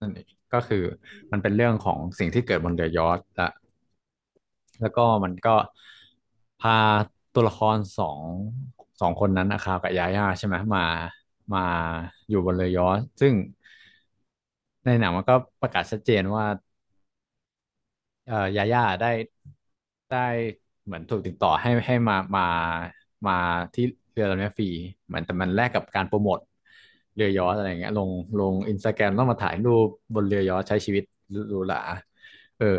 [0.00, 0.82] นั่นเอง ก็คือ
[1.32, 3.48] มันเป็นเรื่องของสิ่งที่เกิดบนเรือยอชต์และ
[4.80, 5.54] แล้วก็มันก็
[6.58, 6.72] พา
[7.32, 8.22] ตัวละครสอง
[9.00, 10.80] สองคนนั้นนะครับกับยาย่าใช่ไหมมา
[11.52, 11.58] มา
[12.28, 13.34] อยู่บนเรือยอชต์ซึ่ง
[14.84, 16.44] ในหนังมันก็ประกาศชัดเจนว่า
[18.24, 19.06] เอ่อยาย่าได้
[20.10, 20.18] ได้
[20.84, 22.42] เหมือนถูกติดต่อให้ให้มามา
[23.26, 23.32] มา
[23.74, 24.68] ที่เรือลำนี้ฟรี
[25.06, 26.38] เหมือนแต่มันแลกกับการโปรโมท
[27.16, 28.08] เรือยอชอะไรเงี้ย ลง
[28.40, 31.04] ลงอินสตาแกรมต้องมาถ่ายรูปบนเรือยอชใช้ชีวิต
[31.48, 31.80] หรูหรา
[32.58, 32.78] เออ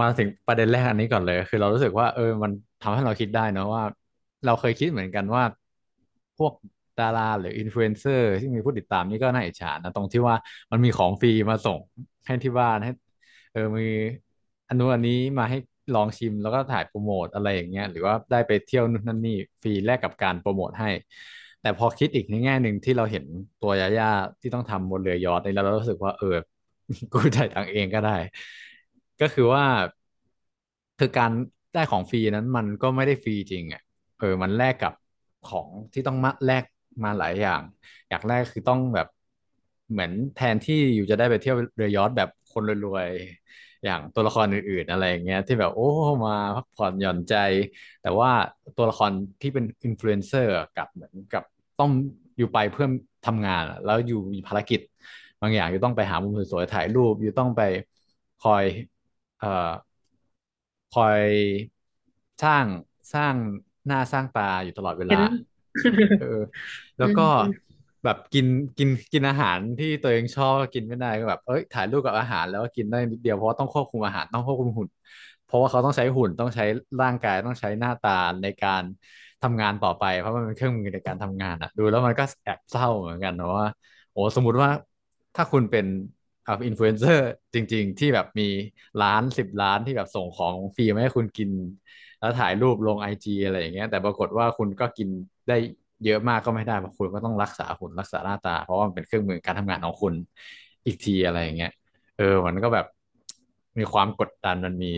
[0.00, 2.50] มาถึงประเด็นแรกอันนี้ก่อนเลย คือเรารู้สึกว่า เออ มัน
[2.82, 3.82] ทำให้เราคิดได้นะว่า
[4.46, 5.42] เราเคยคิดเหมือนกันว่า
[6.38, 6.52] พวก
[6.98, 10.36] ดาราหรืออินฟลูเอนเซอร์ที่มีผู้ติดตามนี่ก็น่าอิจฉานะตรงที่ว่า
[10.70, 11.78] มันมีของฟรีมาส่ง
[12.26, 12.90] ให้ที่บ้านให้
[13.52, 13.82] เออมี
[14.68, 15.58] อันนู้นอันนี้มาให้
[15.94, 20.90] ลองชิมแล้วก็ถ่ายโปรโมทอะไรอย่างเงี้ยหรือว่าได้ไปเที่ยวนู่นนั่นนี่ฟรีแลกกับการโปรโมทให้
[21.60, 23.24] แต่พอคิดอีกในแง่หนึ่งที่เราเห็น
[23.60, 26.36] ตัวยาย่าที่ต้องทำบนเรือยอชต์นี่แล้วเรารู้สึกว่าเออ
[27.12, 28.16] กูจ่ายตังเองก็ได้
[29.20, 29.64] ก็คือว่า
[30.98, 31.32] คือการ
[31.74, 33.82] ได้ของฟรีนั้นมันก็ไม่ได้ฟรีจริงอะ
[34.18, 34.92] เออมันแลกกับ
[35.50, 36.64] ของที่ต้องมาแลก
[37.04, 37.62] มาหลายอย่าง
[38.08, 39.06] อย่างแรกคือต้องแบบ
[39.90, 45.82] เหมือนแทนที่อยู่จะได้ไปเที่ยวเรือยอชต์แบบคนรวยๆ อย่างตัวละครอื่นๆอะไรอย่างเงี้ยที่แบบโอ้
[46.24, 47.34] มาพักผ่อนหย่อนใจ
[48.00, 48.30] แต่ว่า
[48.76, 51.42] ตัวละครที่เป็นอินฟลูเอนเซอร์กับเหมือนกับ
[51.78, 51.90] ต้อง
[52.36, 52.86] อยู่ไปเพื่อ
[53.26, 54.80] ทำงานอะแล้วอยู่มีภารกิจ
[55.40, 57.60] บางอย่างอยู่ต้องไปหามุมสวยๆถ่ายรูปอยู่ต้องไป
[58.38, 58.64] คอย
[59.38, 59.48] เอ่อ
[60.94, 61.22] คอย
[62.42, 62.66] สร้าง
[63.12, 63.34] สร้าง
[63.86, 65.16] หน้าสร้างตาอยู่ตลอดเวลา
[65.78, 66.24] เห็นเออ
[66.98, 67.67] แล้อืวก็ม
[68.04, 68.46] แบบกิน
[68.78, 74.88] กินกินอาหารที่ตัวเองชอบกินไม่ได้ก็แบบเอ้ยถ่ายรูปกับอาหารแล้วก็กินได้นิดเดียวเพราะว่าต้องควบคุมอาหารต้องควบคุมหุ่น
[75.44, 76.64] เพราะว่าเขาต้องใช้หุ่นต้องใช้
[77.00, 78.10] ร่างกายต้องใช้หน้าตา
[78.42, 78.82] ในการ
[79.42, 83.66] ทำงานต่อไป เพราะมันเป็นเครื่องมือในการทำงานอะ ดูแล้วมันก็แอบเศร้าเหมือนกันนะว่า
[84.12, 84.70] โอ้สมมุติว่า
[85.36, 85.86] ถ้าคุณเป็น
[86.46, 87.22] อ่าอินฟลูเอนเซอร์
[87.54, 88.48] จริง ๆ ที่แบบมี
[89.02, 91.50] ล้านสิบล้านที่แบบส่งของฟรีมาให้คุณกิน
[92.18, 95.08] แล้วถ่ายรูปลงไอจีอะไรอย่างเงี้ยแต่ปรากฏว่าคุณก็กิน
[95.48, 95.54] ได้
[96.04, 100.14] เยอะมากก็ไม่ได้เพราะคุณก็ต้องรักษาหุ่นรักษาหน้าตา เพราะว่ามันเป็นเครื่องมือการทำงานของคุณ
[100.86, 101.70] อีกทีอะไรอย่างเงี้ย
[102.16, 102.86] เออมันก็แบบ
[103.78, 104.90] มีความกดดันมันมี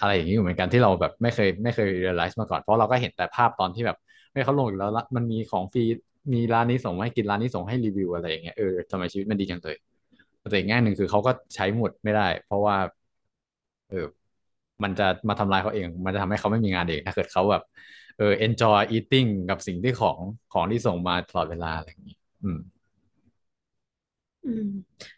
[0.00, 3.96] อะไรอย่างนี้อยู่เหมือนกันที่เราแบบไม่เคยไม่เคย realize มาก่อนเพราะเราก็เห็นแต่ภาพตอนที่แบบ
[4.32, 5.82] ไม่เขาลงอยู่แล้วมันมีของฟรี
[6.32, 9.76] มีร้านนี้ส่งให้กินร้านนี้ส่งให้รีวิวอะไรอย่างเงี้ยเออทำไมชีวิตมันดีจังเลย
[10.50, 12.76] แต่อีกแง่หนึ่งคือเขาก็ใช้หมดไม่ได้ เพราะว่า
[13.88, 14.06] เออ
[14.82, 17.62] มันจะมาทำลายเขาเอง มันจะทำให้เขาไม่มีงานเองถ้าเกิดเขาแบบ
[18.18, 20.18] เออ enjoy eating กับสิ่งที่ของ
[20.52, 22.58] ของที่ส่งมาตลอดเวลาอะไรอย่างนี้อืม
[24.42, 24.62] อืม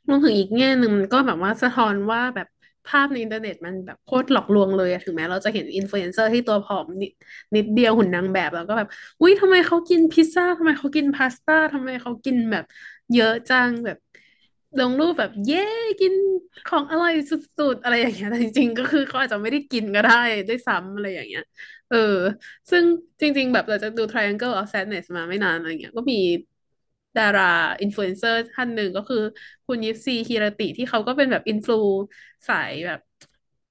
[0.07, 2.47] รวมถึงอีกแง่หนึ่งมันก็แบบว่าสะท้อนว่าแบบ
[2.87, 7.11] ภาพในอินเทอร์เน็ตมันแบบโคตรหลอกลวงเลยอะถึงแม้เราจะเห็นอินฟลูเอนเซอร์ที่ตัวผอมนิด
[7.57, 8.89] นิดเดียวหุ่นนางแบบแล้วก็แบบ
[9.21, 12.65] อุ้ยทำไมเขากินพิซซ่าทำไมเขากินพาสต้าทำไมเขากินแบบ
[13.13, 13.97] เยอะจังแบบ
[14.79, 15.57] ลงรูปแบบเย้
[16.01, 16.13] กิน
[16.67, 20.13] ของอร่อยสุดๆอะไรอย่างเงี้ยแต่จริงๆก็คือเขาอาจจะไม่ได้กินก็ได้
[20.49, 21.43] ด้วยซ้ำอะไรอย่างเงี้ย
[21.89, 21.97] เออ
[22.71, 22.85] ซึ่ง
[23.21, 26.17] จริง ๆ แบบเราจะดู Triangle of Sadness มาไม่นานอะไรเงี้ย ก็มี
[27.19, 27.43] ดารา
[27.81, 29.23] อินฟลูเอนเซอร์ท่านหนึ่งก็คือ
[29.67, 31.75] คุณยิปซีคีรติที่เขาก็เป็นแบบ influ
[32.49, 33.01] สายแบบ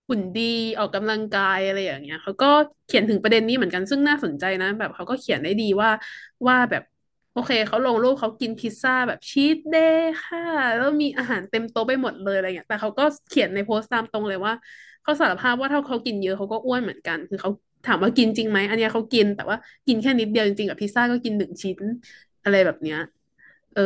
[0.08, 0.42] หุ่นดี
[0.78, 2.48] ออกกำลังกายอะไรอย่างเงี้ยเขาก็
[2.86, 5.90] เขียนถึงประเด็นนี้เหมือนกันซึ่งน่าสนใจนะ แบบเขาก็เขียนได้ดีว่า
[6.48, 6.84] ว่าแบบ
[7.32, 10.40] โอเคเขาลงรูปเขากินพิซซ่าแบบ cheat day ค่ะ
[10.76, 14.54] แล้วมีอาหารเต็มโต๊ะไปหมดเลยอะไรเงี้ยแต่เขาก็เขียนในโพสต์ตามตรงเลยว่า
[15.02, 17.52] เขาสารภาพว่าถ้าเขากินเยอะเขาก็อ้วนเหมือนกัน คือเขา
[17.86, 19.58] ถามว่ากินจริงไหมอันนี้เขากิน แต่ว่า
[19.88, 21.80] กินแค่นิดเดียวจริงๆกับพิซซ่าก็กินหนึ่งชิ้น
[22.44, 22.98] อะไรแบบเนี้ย
[23.74, 23.82] เออ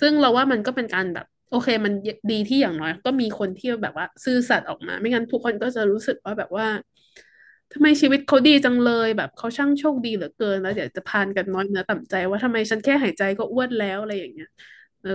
[0.00, 1.92] ซึ่งเราว่ามันก็เป็นการแบบ โอเค มัน
[2.30, 6.66] ดีที่อย่างน้อย ก็มีคนที่แบบว่า ซื่อสัตย์ออกมา ไม่งั้นทุกคนก็จะรู้สึกว่าแบบว่า
[7.72, 14.48] ทำไมชีวิตเขาดีจังเลยแบบเขาช่างโชคดีเหลือเกิน แล้วเดี๋ยวจะพานกันน้อยเนื้อต่ำใจ ว่าทำไมฉันแค่หายใจก็อ้วนแล้วอะไรอย่างเงี้ย
[15.02, 15.10] เออ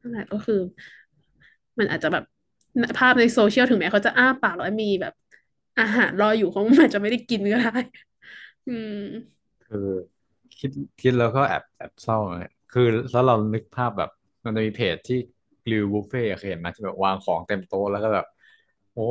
[0.00, 0.54] นั่นแหละก็คือ
[1.78, 2.24] มันอาจจะแบบ
[2.98, 5.12] ภาพในโซเชียลถึงแม้เขาจะอ้าปากแล้วมีแบบ
[5.78, 7.70] อาหารรออยู่เขาอาจจะไม่ได้กินก็ได้
[8.66, 8.92] อืม
[9.66, 9.88] คือ
[10.58, 10.70] คิด
[11.00, 14.10] คิดแล้วก็แอบแอบเศร้าเลยคือแล้วเรานึกภาพแบบ
[14.44, 15.18] มันจะมีเพจที่
[15.70, 18.26] รีวิวบุฟเฟ่ต์เคยเห็นไหมที่แบบวางของเต็มโต๊ะแล้วก็แบบ
[18.94, 19.08] โอ้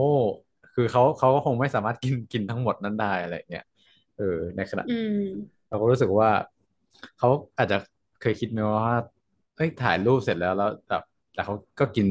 [0.74, 3.66] คือเขาเขาก็คงไม่สามารถกินกินทั้งหมดนั้นได้อะไรอย่างเงี้ย
[4.18, 6.30] เออในขณะอืม เราก็รู้สึกว่า
[7.18, 7.78] เขาอาจจะ
[8.22, 8.98] เคยคิดไหมว่า
[9.56, 11.04] เอ้ยถ่ายรูปเสร็จแล้วแล้วแบบ
[11.34, 12.08] แต่เขาก็กิน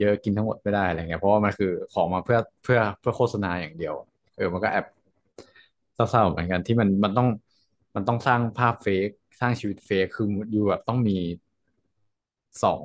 [0.00, 3.94] เยอะกินทั้งหมดไม่ได้อะไรเงี้ยเพราะว่ามันคือของมาเพื่อเพื่อเพื่อโฆษณาอย่างเดียว
[4.36, 4.86] เออมันก็แอบ
[5.94, 7.28] เศร้าๆเหมือนกันที่มันมันต้อง
[7.96, 9.08] มันต้องสร้างภาพเฟก
[9.40, 11.16] สร้างชีวิตเฟกคืออยู่แบบต้องมี
[12.62, 12.84] สอง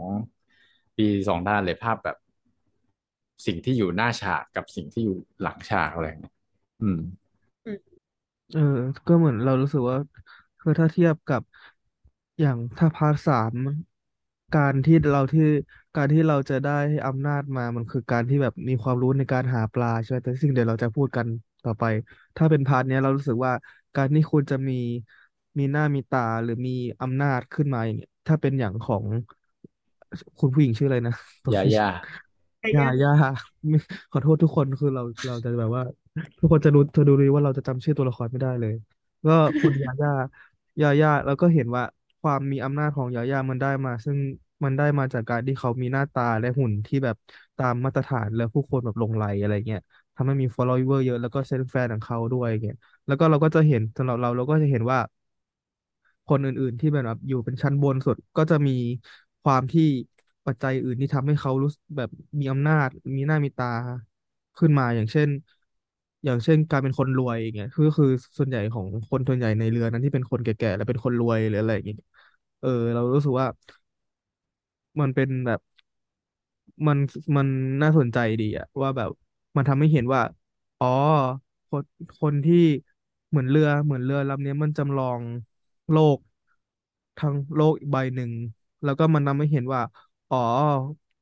[0.98, 2.18] ปีสองด้านเลยภาพแบบ
[3.46, 6.34] สิ่งที่อยู่หน้าฉากกับสิ่งที่อยู่หลังฉากอะไรเงี้ย
[6.82, 7.00] อืม
[8.52, 8.62] เออ
[9.08, 9.98] ก็เหมือนเรารู้สึกว่า
[10.60, 11.42] คือถ้าเทียบกับ
[12.40, 13.54] อย่างถ้า part สาม
[14.56, 15.42] การที่เราที่
[15.96, 16.72] การที่เราจะได้
[17.08, 21.28] อำนาจมามันคือการที่แบบมีความรู้ในการหาปลาใช่ไหมแต่สิ่งเดี๋ยวเราจะพูดกัน
[21.64, 21.84] ต่อไป
[22.38, 23.54] ถ้าเป็น part เนี้ยเรารู้สึกว่า
[23.96, 24.74] การที่คุณจะมี
[25.60, 29.06] มีหน้ามีตาหรือมีอำนาจขึ้นมาอย่างเงี้ยถ้าเป็นอย่างของ
[30.40, 31.78] คุณผู้หญิงชื่ออะไรนะตัวยาฟิช
[32.74, 33.30] ย่าย่าย่า
[33.70, 33.78] ไม่
[34.12, 35.84] ขอโทษทุกคนคือเราเราจะแบบว่า
[36.40, 38.74] ทุกคนจะรู้เธอดูดีว่าเราจะจำชื่อตัวละครไม่ได้เลย
[39.26, 39.32] ก็
[39.62, 40.12] คุณยาย่า
[40.82, 41.84] ยาย่าแล้วก็เห็นว่า
[42.22, 44.18] ความมีอำนาจของยาย่ามันได้มา ซึ่ง
[44.64, 47.16] มันได้มาจากการที่เขามีหน้าตาและหุ่นที่แบบ
[47.58, 49.80] ตามมาตรฐานแล้วผู้คนแบบหลงใหลอะไรเงี้ย
[50.16, 52.76] ทำให้มี follower เยอะแล้วก็เป็นแฟนของเขาด้วยเงี้ย
[53.08, 55.00] แล้วก็เราก็จะเห็นสำหรับเราเราก็จะเห็นว่า
[56.28, 58.72] คนอื่นๆที่แบบอยู่เป็นชั้นบนสุดก็จะมี
[59.42, 59.84] ความที่
[60.46, 62.88] ปัจจัยอื่นที่ทำให้เขารู้สึกแบบมีอำนาจ
[63.18, 63.66] มีหน้ามีตา
[64.58, 65.30] ขึ้นมาอย่างเช่น
[66.24, 71.98] อย่างเช่นการเป็นคนรวยอย่างเงี้ยคือคือส่วนใหญ่ของคนส่วนใหญ่ในเรือนั้นที่เป็นคนแก่ๆแล้วเป็นคนรวยหรืออะไรอย่างเงี้ย
[72.60, 73.48] เออ เรารู้สึกว่า
[75.00, 75.60] มันเป็นแบบ
[76.88, 76.98] มัน
[77.38, 77.48] มัน
[77.82, 79.10] น่าสนใจดีอะว่าแบบ
[79.56, 80.22] มันทำให้เห็นว่า
[80.80, 80.88] อ๋อ
[81.70, 81.84] คน
[82.20, 82.56] คนที่
[83.30, 85.22] เหมือนเรือเหมือนเรือลำเนี้ยมันจำลอง
[85.90, 86.20] โลก
[87.18, 88.32] ทั้งโลกอีกใบหนึ่ง
[88.84, 89.82] แล้วก็มันทำให้เห็นว่า
[90.30, 90.38] อ๋อ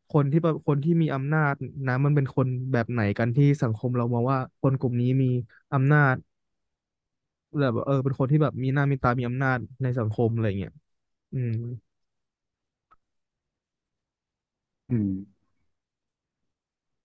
[0.10, 1.54] คนที่แบบคนที่มีอำนาจ
[1.88, 5.28] นะมันเป็นคนแบบไหนกันที่สังคมเรามองว่าคนกลุ่มนี้มี
[5.74, 6.16] อำนาจ
[7.60, 10.72] แบบเออ เป็นคนที่แบบมีหน้ามีตามีอำนาจในสังคมอะไรเงี้ย
[11.34, 11.52] อืม
[14.90, 15.10] อืม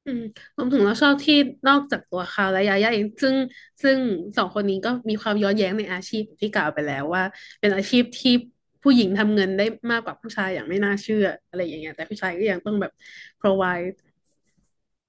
[0.05, 0.21] อืม
[0.57, 1.35] รวมถึงเราชอบที่
[1.69, 3.37] นอกจากตัวเขาและยาย่าเองซึ่ง
[3.83, 3.99] ซึ่ง
[4.37, 7.23] สองคนนี้ก็มีความย้อนแย้งในอาชีพที่กล่าวไปแล้วว่า
[7.61, 8.31] เป็นอาชีพที่
[8.83, 12.93] ผู้หญิงทำเงินได้มากกว่าผู้ชายอย่างไม่น่าเชื่อ อะไรอย่างเงี้ยแต่ผู้ชายก็ยังต้องแบบ
[13.41, 13.95] provide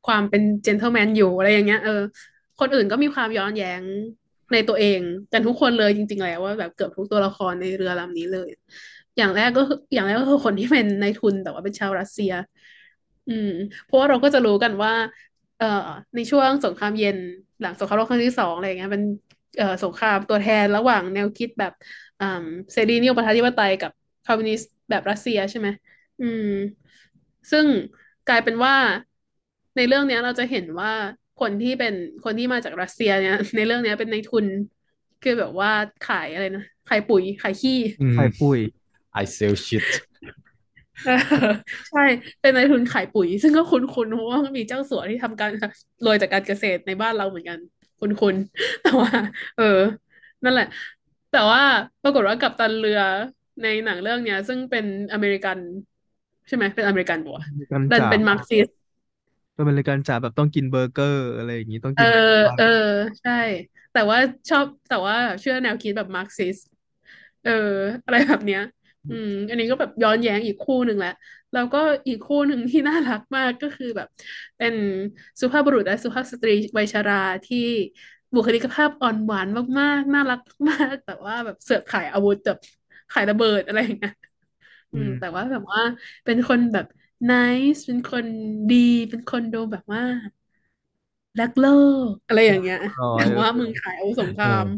[0.08, 2.02] ความเป็น gentleman อยู่อะไรอย่างเงี้ยเออ
[2.60, 3.84] คนอื่นก็มีความย้อนแย้ง
[4.54, 5.00] ในตัวเอง
[5.32, 8.50] กันทุกคนเลยจริง ๆ แล้วว่าแบบเกือบทุกตัวละครในเรือลำนี้เลย
[9.20, 12.32] อย่างแรกก็คืออย่างแรกก็คือคนที่เป็นนายทุนแต่ว่าเป็นชาวรัสเซีย
[13.28, 13.48] อืม
[13.84, 14.92] เพราะว่าเราก็จะรู้กันว่า
[15.58, 15.66] เอ่อ
[16.16, 17.18] ในช่วงสงครามเย็น
[17.60, 19.04] หลังสงครามโลกครั้งที่สองอะไรเงี้ยเป็น
[19.58, 21.74] เอ่อสงครามตัวแทนระหว่างแนวคิดแบบ
[22.20, 22.26] อ่า
[22.74, 23.92] เสรีนิยมประชาธิปไตยกับ
[24.24, 25.68] คอมมิวนิสต์แบบรัสเซียใช่ไหม
[26.20, 26.44] อืม
[27.52, 27.66] ซึ่ง
[28.28, 28.76] กลายเป็นว่า
[29.76, 30.92] ในเรื่องเนี้ยเราจะเห็นว่า
[31.38, 31.94] คนที่เป็น
[32.24, 34.46] คนที่มาจากรัสเซียเนี่ย ในเรื่องเนี้ยเป็นนายทุน
[35.22, 35.70] คือแบบว่า
[36.02, 38.60] ขายอะไรนะขายปุ๋ยขายขี้อืมใครปุ้ย
[39.14, 39.84] I sell shit
[41.04, 41.12] เออ
[41.90, 42.00] ใช่
[42.42, 45.52] เป็นนายทุนขายปุ๋ย ซึ่งก็คุ้นๆเพราะว่ามีเจ้าสัวที่ทำการ
[46.04, 47.60] รวยจากการเกษตรในบ้านเราเหมือนกัน
[48.00, 49.10] คุ้นๆแต่ว่า
[49.56, 49.64] เออ
[50.44, 50.66] นั่นแหละ
[51.32, 51.62] แต่ว่า
[52.04, 53.00] ปรากฏว่ากัปตันเรือ
[53.62, 55.58] ในหนังเรื่องเนี้ย ซึ่งเป็นอเมริกัน
[56.48, 58.68] ใช่ไหมเป็นอเมริกันปะวะกันดันจ๋าเป็นมาร์กซิส
[59.54, 62.66] เป็นรายการจ๋าแบบต้องกินเบอร์เกอร์ อะไรอย่างงี้ต้องเอกินออะไรเออ
[63.22, 63.32] ใช่
[63.92, 64.18] แต่ว่า
[64.50, 66.58] ชอบแต่ว่าเชื่อแนวคิดแบบมาร์กซิส
[67.44, 67.52] เออ
[68.04, 68.60] อะไรแบบเนี้ย
[69.08, 71.10] อืม อันนี้ก็แบบย้อนแย้งอีกคู่หนึ่งแหละ
[71.52, 71.78] แล้วก็
[72.08, 74.08] อีกคู่หนึ่งที่น่ารักมากก็คือแบบ
[74.58, 74.76] เป็น
[75.42, 77.58] สุภาพบุรุษและสุภาพสตรีวัยชราที่
[78.34, 79.48] บุคลิกภาพอ่อนหวาน
[79.80, 80.40] มากๆ น่ารัก
[80.70, 82.58] มากแต่ว่าแบบเสือกขายอาวุธแบบ
[83.12, 84.12] ขายระเบิดอะไรอย่างเงี้ย
[84.94, 85.82] อือืม ม แต่ว่าแบบว่า
[86.26, 86.86] เป็นคนแบบ
[87.30, 88.26] n i c e เป็นคน
[88.70, 88.76] ดี
[89.10, 90.02] เป็นคนดูแบบว่า
[91.40, 91.66] รักโล
[92.10, 94.70] กอะไรอย่างเงี้ยร้อแต่ยว่ามึงขายอาวุธสงคเอรามอ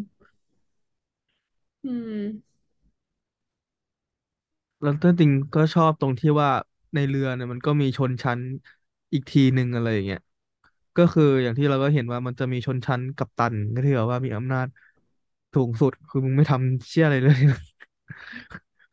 [1.84, 2.12] อืม
[4.82, 6.50] แล้วจริงๆก็ชอบตรงที่ว่า
[6.94, 8.42] ในเรือเนี่ยมันก็มีชนชั้น
[9.14, 10.20] อีกทีหนึ่งอะไรอย่างเงี้ย
[10.98, 14.68] ก็คืออย่างที่เราก็เห็นว่ามันจะมีชนชั้นกัปตันก็ที่แบบว่ามีอำนาจ
[15.54, 17.38] สูงสุดคือมึงไม่ทำเชี่ยอะไรเลย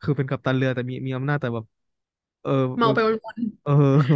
[0.01, 1.65] คือเป็นกัปตันเรือแต่มีมีอำนาจแต่แบบ
[2.41, 3.71] เออ เมาไปวันเออ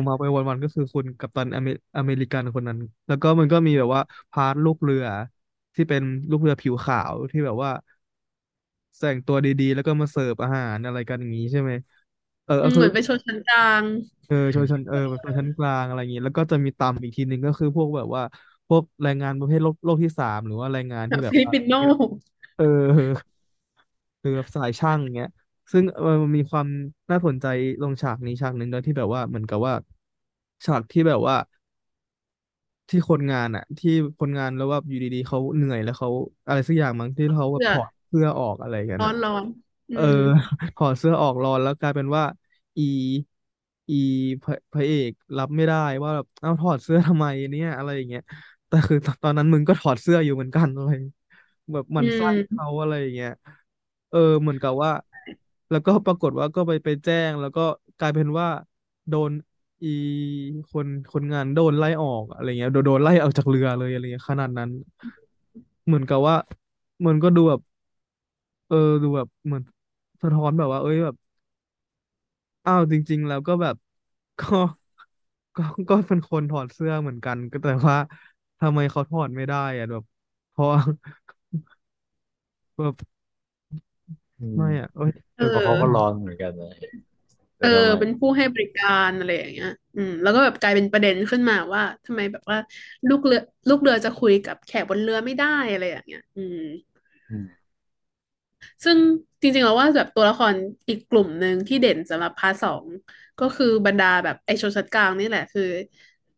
[0.07, 1.67] มาไปวันๆก็คือคุณกัปตันอเม
[1.97, 4.01] อเมริกันคนนั้น แล้วก็มันก็มีแบบว่า
[4.31, 5.03] part ลูกเรือ
[5.75, 7.71] ที่เป็นลูกเรือผิวขาวที่แบบว่า
[8.99, 11.71] แต่งตัวดีๆ แล้วก็มาเสิร์ฟอาหารอะไรกันอย่างนี้ใช่ไหม
[12.45, 13.83] เออๆอืมก็คือเหมือนเป็นชนชั้นกลาง
[14.25, 18.21] เออชนชั้นเออแบบชนชั้นกลางอะไรอย่างนี้ แล้วก็จะมีต่ำอีกทีหนึ่งก็คือพวกแบบว่า
[18.67, 21.73] พวกแรงงานประเภทโลกโลกที่สามหรือว่าแรงงานที่แบบฟิลิปว่าปินโน
[22.55, 22.63] เออ
[24.21, 25.29] คือแบบสายช่างอย่างเงี้ย
[25.71, 26.67] ซึ่งเออมันมีความ
[27.11, 27.45] น่าสนใจ
[27.81, 29.73] ตรงฉากนี้ฉากหนึ่งด้วยที่แบบว่าเหมือนกับว่า
[30.65, 31.35] ฉากที่แบบว่า
[32.89, 33.89] ที่คนงานอะที่
[34.19, 36.09] คนงานแล้วว่าอยู่ดีๆเขาเหนื่อยแล้วเขา
[36.47, 39.43] อะไรสักอย่างมั้งที่เขาแบบเสื้อถอดเสื้อออกอะไรกันร้ออะนร้อน
[39.89, 40.09] อืเออ ม
[40.75, 42.23] ถอดเสื้อออกร้อนแล้วกลายเป็นว่า
[42.77, 42.83] อี
[43.89, 43.95] อี
[44.41, 48.21] พระพระเอกรับไม่ได้ว่าแบบเอ้าถอดเสื้อทำไมเนี่ยอะไรอย่างเงี้ย
[48.67, 50.89] แต่คือตอนตอนนั้นมึงก็ถอดเสื้ออยู่เหมือนกันอะไร
[51.73, 53.29] แบบหอืมั่นไส้มเขาอะไรอย่างเงี้ย
[54.09, 54.91] เออเหมือนกับว่า
[55.69, 57.61] แล้วก็ปรากฏว่าก็ไปไปแจ้ง แล้วก็
[57.97, 58.47] กลายเป็นว่า
[59.07, 59.31] โดน
[59.83, 59.87] อี
[60.71, 64.69] คนคนงานโดนไล่ออกอะไรเงี้ยโดนโดนไล่ออกจากเรือเลยอะไรเงี้ยขนาดนั้น
[65.85, 66.35] เหมือนกับว่า
[67.05, 69.63] มันก็ดูแบบเออดูแบบเหมือน
[70.21, 71.15] สะท้อนแบบว่า เอ้ยแบบ
[72.65, 73.75] อ้าวจริง ๆ แล้วก็แบบ
[74.39, 74.45] ก็
[75.55, 77.97] ก็ก็เป็นคนถอดเสื้อเหมือนกัน ก็แต่ว่า
[78.59, 80.03] ทำไมเขาถอดไม่ได้อะแบบ
[80.49, 80.67] เพราะ
[82.77, 82.95] แบบ
[84.39, 86.67] อืมไม่อะเอ้ยเอเพราะเขาก็ร้ออนเหมือนกันนะ
[87.59, 92.57] เออแต่ทำไมเป็นผู้ให้บริการอะไรอย่างเงี้ย อืม แล้วก็แบบกลายเป็นประเด็นขึ้นมาว่าทำไมแบบว่า
[93.07, 96.57] ลูกเรือลูกเรือจะคุยกับแขกบนเรือไม่ได้อะไรอย่างเงี้ย อืม
[97.29, 97.62] อืม
[98.83, 98.97] ซึ่ง
[99.41, 100.55] จริงๆแล้วว่าแบบตัวละคร
[100.89, 102.85] อีกกลุ่มหนึ่งที่เด่นสำหรับ part สอง
[103.39, 105.61] ก็คือบรรดาแบบไอชนชั้นกลางนี่แหละคือ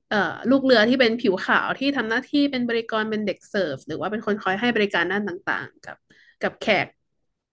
[0.09, 0.17] เอ่อ
[0.49, 5.97] ลูกเรือที่เป็นผิวขาวที่ทำหน้าที่เป็นบริกรเป็นเด็กเสิร์ฟ หรือว่าเป็นคนคอยให้บริการด้านต่างๆ กับ
[6.41, 6.87] กับแขก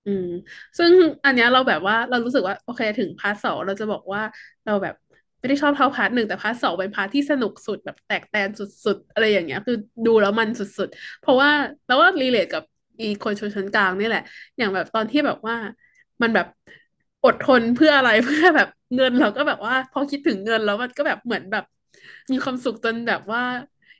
[0.06, 0.26] อืม
[0.78, 0.92] ซึ่ง
[1.24, 4.22] อันเนี้ยเราแบบว่าเรารู้สึกว่าโอเคถึง part สองเราจะบอกว่า
[4.66, 4.94] เราแบบ
[5.38, 11.50] ไม่ได้ชอบเท่า part หนึ่งแต่ part สองเป็น part ที่สนุกสุดแบบแตกแตนสุดๆ อะไรอย่างเงี้ย คือดูแล้วมันสุดๆ เพราะว่า
[11.86, 12.62] เราว่า relate กับ
[13.03, 14.22] อีคนชนชั้นกลางนี่แหละ
[14.59, 15.57] อย่างแบบตอนที่แบบว่า
[16.22, 16.46] มันแบบ
[17.24, 21.64] อดทนเพื่ออะไรเพื่อแบบเงินเราก็แบบว่า พอคิดถึงเงินแล้วมันก็แบบเหมือนแบบ
[22.32, 23.42] มีความสุขจนแบบว่า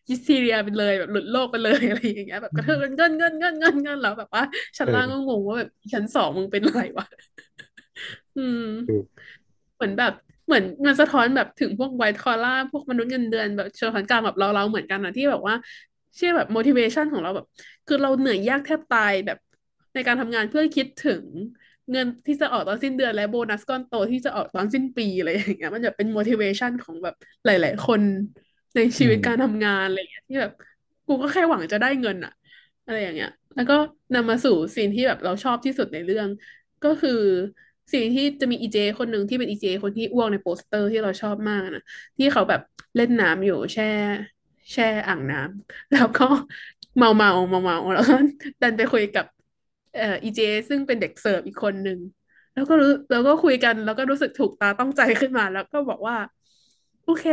[0.09, 4.43] ฮิสทีเรียไปเลยแบบหลุดโลกไปเลยอะไรอย่างเงี้ยแบบกระเทือนเงินเงินเงินเงินเงินแล้วแบบว่า
[4.79, 7.07] ชั้นล่างก็งงว่าแบบชั้นสองมึงเป็นไรวะ
[8.37, 9.01] อืมคือ
[9.77, 10.13] เหมือนแบบ
[10.47, 15.55] เหมือนมันสะท้อนแบบถึงพวกไวท์คอล่าพวกมนุษย์เงินเดือนแบบชนชั้นกลางแบบเราเราเหมือนกันนะที่แบบว่า
[16.17, 17.47] เชื่อแบบ motivation ของเราแบบ
[17.87, 19.39] คือเราเหนื่อยยากแทบตายแบบ
[19.95, 21.25] ในการทำงานเพื่อคิดถึง
[21.91, 28.03] เงินที่จะออกตอนสิ้นเดือนและโบนัสก้อนโตที่จะออกตอนสิ้นปีอะไรอย่างเงี้ย มันจะเป็น motivation ของแบบหลาย ๆ คน
[28.75, 30.53] ในชีวิตการทำงานอะไรอย่างเงี้ยที่แบบ
[31.07, 32.33] กูก็แค่หวังจะได้เงินอะ
[32.85, 33.75] อะไรอย่างเงี้ย แล้วก็
[34.15, 36.29] นำมาสู่ซีนที่แบบเราชอบที่สุดในเรื่อง
[36.83, 37.11] ก็คือ
[37.93, 41.83] สิ่งที่จะมีอีเจคนหนึ่งที่เป็นอีเจคนที่อ้วกในโปสเตอร์ที่เราชอบมากนะ
[42.19, 42.61] ที่เขาแบบ
[42.97, 43.85] เล่นน้ำอยู่แช่
[44.71, 46.25] แช่อ่างน้ำแล้วก็
[46.97, 48.15] เมาเมาเมาเมาแล้วก็
[48.63, 49.27] ดันไปคุยกับ
[49.95, 51.99] เอ่ออีเจ ซึ่งเป็นเด็กเสิร์ฟอีกคนหนึ่ง
[52.53, 56.17] แล้วก็รู้แล้วก็คุยกันแล้วก็รู้สึกถูกตาต้องใจขึ้นมา แล้วก็บอกว่า
[57.05, 57.25] โอเค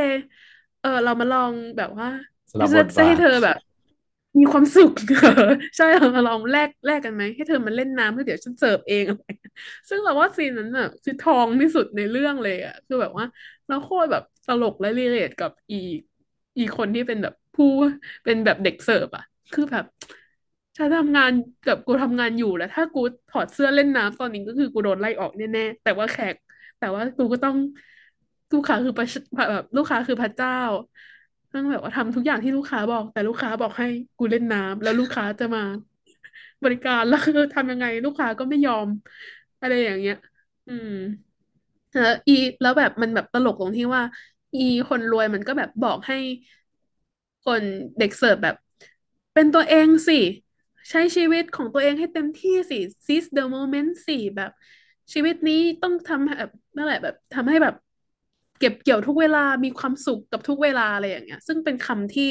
[0.79, 2.07] เออเรามาลองแบบว่า
[2.51, 3.57] สลับบจะจะให้ทบาทเธอแบบ
[4.39, 5.29] มีความสุขเออ
[5.77, 9.51] ใช่เรามาลองแลกแลกกันไหมให้เธอมาเล่นน้ำแล้วเดี๋ยวฉันเสิร์ฟเองอะไรเงี้ย
[9.89, 13.25] ซึ่งเราว่า scene นั้นอะคือทองที่สุดในเรื่องเลยอะคือแบบว่า
[13.67, 15.75] เราโคตรแบบตลกและ relate กับอี
[16.59, 17.65] อีคนที่เป็นแบบผู้
[18.23, 19.85] เป็นแบบเด็กเสิร์ฟอะคือแบบ
[20.77, 21.31] ฉันทำงาน
[21.65, 26.35] กับกูทำงานอยู่แล้ว ถ้ากูถอดเสื้อเล่นน้ำตอนนี้ก็คือกูโดนไล่ออกแน่ๆแต่ว่าแขก
[26.77, 27.55] แต่ว่ากูก็ต้อง
[28.53, 29.05] ลูกค้าคือประ
[29.51, 30.51] แบบลูกค้าคือพระเจ้า
[31.51, 33.85] ต้องแบบว่าทำทุกอย่างที่ลูกค้าบอก แต่ลูกค้าบอกให้
[34.17, 35.61] กูเล่นน้ำแล้วลูกค้าจะมา
[36.63, 38.87] บริการแล้วคือทำยังไง ลูกค้าก็ไม่ยอม
[39.61, 40.15] อะไรอย่างเงี้ย
[40.67, 40.89] อืม
[41.93, 44.03] แล้วอีแล้วแบบมันแบบตลกตรงที่ว่า
[44.55, 46.15] อีคนรวยมันก็แบบบอกให้
[47.45, 47.63] คน
[47.99, 48.55] เด็กเสิร์ฟแบบ
[49.33, 50.19] เป็นตัวเองสิ
[50.89, 54.51] ใช้ชีวิตของตัวเองให้เต็มที่สิ seize the moment สิแบบ
[55.13, 57.75] ชีวิตนี้ต้องทำแบบนั่นแหละแบบทำให้แบบ
[58.59, 62.29] เก็บเกี่ยวทุกเวลามีความสุขกับทุกเวลาอะไรอย่างเงี้ย ซึ่งเป็นคำที่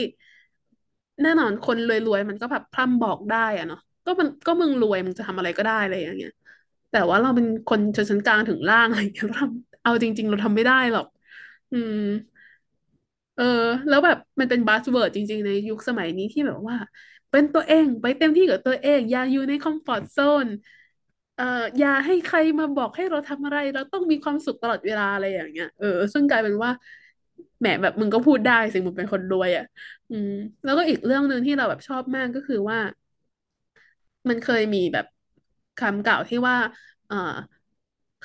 [1.22, 6.32] แน่นอนคนรวยๆมันก็แบบพร่ำบอกได้อะเนาะก็มันก็มึงรวยมึงจะทำอะไรก็ได้อะไรอย่างเงี้ย
[6.90, 11.06] แต่ว่าเราเป็นคนชนชั้นกลางถึงล่างอะไรอย่างเงี้ยเราทำเอาจริง ๆ เราทำไม่ได้หรอก
[11.72, 12.02] อืม
[13.34, 13.44] เออ
[13.88, 16.76] แล้วแบบมันเป็น buzzword จริง ๆ ในยุคสมัยนี้ที่แบบว่า
[17.30, 20.16] เป็นตัวเองไปเต็มที่กับตัวเอง อย่าอยู่ในคอมฟอร์ z โซ
[20.46, 20.48] น
[21.34, 21.44] เอ่อ
[21.78, 26.70] อย่าให้ใครมาบอกให้เราทำอะไร เราต้องมีความสุขตลอดเวลาอะไรอย่างเงี้ยเออซึ่งกลายเป็นว่า
[27.60, 29.64] แหมแบบมึงก็พูดได้สิมึงเป็นคนรวยอะ
[30.10, 30.28] อืม
[30.62, 32.78] แล้วก็อีกเรื่องหนึ่งที่เราแบบชอบมากก็คือว่า
[34.28, 35.06] มันเคยมีแบบ
[35.76, 36.56] คำกล่าวที่ว่า
[37.06, 37.16] เอ่อ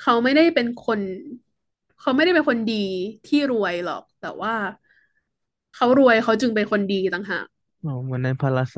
[0.04, 1.00] ขาไม่ได้เป็นคน
[2.00, 2.74] เขาไม่ได้เป็นคนดี
[3.26, 4.52] ที่รวยหรอก แต่ว่า
[5.74, 7.46] เขารวยเขาจึงเป็นคนดีต่างหาก
[7.84, 8.76] อ๋อเหมือนในพาราไซ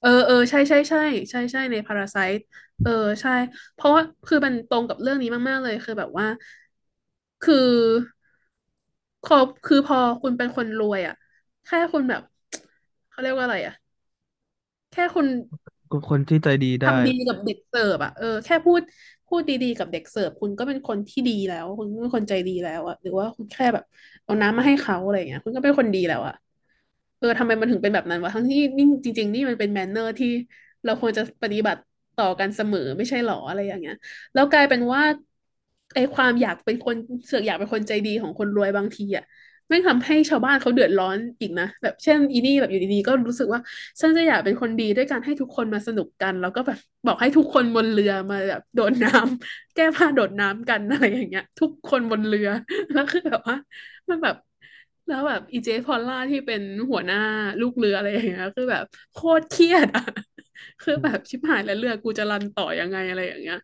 [0.00, 0.98] เออเออใช่ใช่ใช่
[1.30, 2.38] ใช่ใช่ในพาราไซต์
[2.82, 3.30] เออใช่
[3.74, 6.26] เพราะว่าคือมันตรงกับเรื่องนี้มาก ๆ เลยคือแบบว่า
[7.42, 7.52] คือ
[9.22, 11.14] พอคือพอคุณเป็นคนรวยอะ
[11.64, 12.22] แค่คุณแบบ
[13.08, 13.74] เขาเรียกว่าอะไรอะ
[14.92, 15.26] แค่คุณ
[15.90, 18.80] ก็คนที่ใจดีได้ ทำดีกับเด็กเสิร์ฟอะเออแค่พูด
[19.32, 23.84] พูดดีๆกับเด็กเสิร์ฟคุณก็เป็นคนที่ดีแล้ว คุณเป็นคนใจดีแล้วอะหรือว่าคุณแค่แบบ
[24.24, 26.34] เอาน้ำมาให้เขาอะไรเงี้ย คุณก็เป็นคนดีแล้วอะ
[27.18, 30.28] เออทำไมมันถึงเป็นแบบนั้นวะทั้งที่นี่จริง ๆ นี่มันเป็น manner ที่
[30.84, 31.80] เราควรจะปฏิบัติ
[32.16, 33.94] ต่อกันเสมอไม่ใช่หรออะไรอย่างเงี้ย
[34.34, 35.02] แล้วกลายเป็นว่า
[35.94, 39.24] ไอความอยากเป็นคนเสือกอยากเป็นคนใจดีของคนรวยบางทีอะ
[39.68, 43.60] แม่งทำให้ชาวบ้านเขาเดือดร้อนอีกนะแบบเช่นอีนี่แบบอยู่ดีๆก็รู้สึกว่า
[44.00, 52.48] ฉันจะอยากเป็นคนดีด้วยการให้ทุกคนมาสนุกกัน แล้วก็แบบบอกให้ทุกคนบนเรือมาแบบโดดน้ำแก้ผ้าโดดน้ำกันอะไรอย่างเงี้ย ทุกคนบนเรือ
[52.92, 53.56] แล้วคือแบบว่า
[54.10, 54.34] มันแบบ
[55.06, 56.60] แล้วแบบอีเจพอลล่าที่เป็น
[56.90, 57.16] หัวหน้า
[57.60, 60.02] ลูกเรืออะไรอย่างเงี้ยคือแบบโคตรเครียดอะ
[60.80, 63.56] คือแบบชิบหายแล้วเรือกูจะรันต่อยังไงอะไรอย่างเงี้ย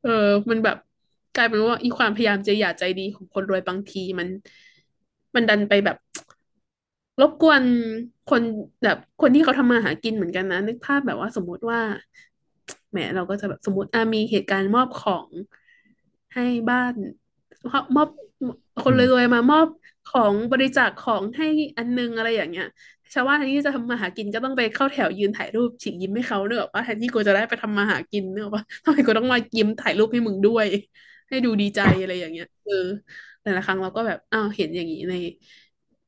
[0.00, 0.10] เออ
[0.50, 0.76] มันแบบ
[1.34, 4.28] กลายเป็นว่าอีความพยายามจะอยากใจดีของคนรวยบางทีมัน
[5.34, 5.96] มันดันไปแบบ
[7.20, 7.62] รบกวน
[8.26, 8.42] คน
[8.82, 11.80] แบบคนที่เขาทำมาหากินเหมือนกันนะ นึกภาพแบบว่าสมมติว่า
[12.90, 15.28] แหมเราก็จะแบบสมมติอะมีเหตุการณ์มอบของ
[16.34, 16.94] ให้บ้าน
[17.96, 18.08] มอบ
[18.82, 19.68] คนรวยๆมามอบ
[20.06, 21.46] ของบริจาคของให้
[21.78, 22.66] อันนึงอะไรอย่างเงี้ย
[23.14, 30.66] ชาวบ้านแทนที่จะทำมาหากินก็ต้องไปเข้าแถวยืนถ่ายรูปฉีกยิ้มให้เขาเนอะว่าแทนที่กูจะได้ไปทำมาหากินเนอะว่าทำไมกูต้องมายิ้มถ่ายรูปให้มึงด้วย
[31.28, 32.72] ให้ดูดีใจอะไรอย่างเงี้ยเออ
[33.42, 35.14] แต่ละครั้งเราก็แบบอ้าวเห็นอย่างนี้ใน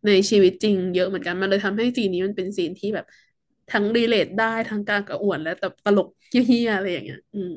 [0.06, 3.06] ในชีวิตจริงเยอะเหมือนกันมันเลยทำให้ซีนนี้มันเป็นซีนที่แบบ
[3.68, 7.54] ทั้งรีเลทได้ทั้งการกระอ่วนและแต่ตลกเฮี้ยๆอะไรอย่างเงี้ย อืม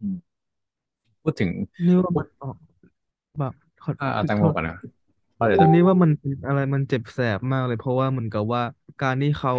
[0.00, 0.34] อืม
[1.22, 1.50] พูดถึง
[1.86, 2.56] นี่ว่าพูดมันออก
[3.38, 4.76] แบบขออ่าเอาแตงโทษโมก่อนนะ
[5.34, 8.62] เพราะเดี๋ยวคือจะนี่ว่ามันเป็นอะไรมันเจ็บแสบมากเลย เพราะว่าเหมือนกับว่า
[9.00, 9.52] การที่เขา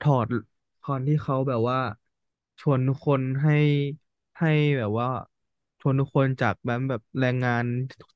[0.00, 0.26] ถอด
[0.82, 1.78] ตอนที่เขาแบบว่า
[2.60, 3.52] ชวนทุกคนให้
[4.38, 4.48] ให้
[4.78, 5.06] แบบว่า
[5.37, 5.37] ชว
[5.90, 7.64] นทุกคนจากแบบแบบแรงงาน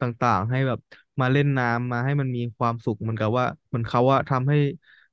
[0.00, 0.78] ต่างๆ ให้แบบ
[1.20, 4.56] มาเล่นน้ำมาให้มันมีความสุขเหมือนกับว่าเหมือนเขาว่าทำให้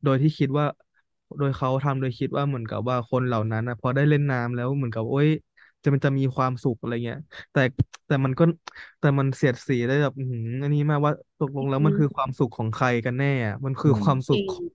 [0.03, 0.66] โดยที่คิดว่า
[1.38, 5.28] โดยเขาทำโดยคิดว่าเหมือนกับว่าคนเหล่านั้นนะพอได้เล่นน้ำแล้วเหมือนกับโอ๊ย
[5.84, 7.18] จะมันจะมีความสุขอะไรเงี้ย
[7.51, 7.60] แต่
[8.07, 8.43] แต่มันก็
[8.99, 14.66] แต่มันเสียดสีได้แบบอือหืออันนี้มากว่าตกลงแล้วอืมันคือคมวามสุขของใครกันแน่อะมันอืคือมความจริงสุขของ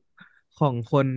[0.57, 1.09] ของคน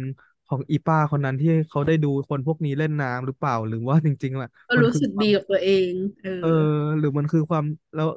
[0.48, 5.92] ของอีป้าคนนั้นที่เขาได้ดูคนพวกนี้เล่นน้ำหรือเปล่าหรือว่าจริงๆล่ะก็รู้สึกมันคือความดีกับตัวเอง
[6.22, 6.48] เออ เออ
[6.98, 8.08] หรือมันคือความแล้ว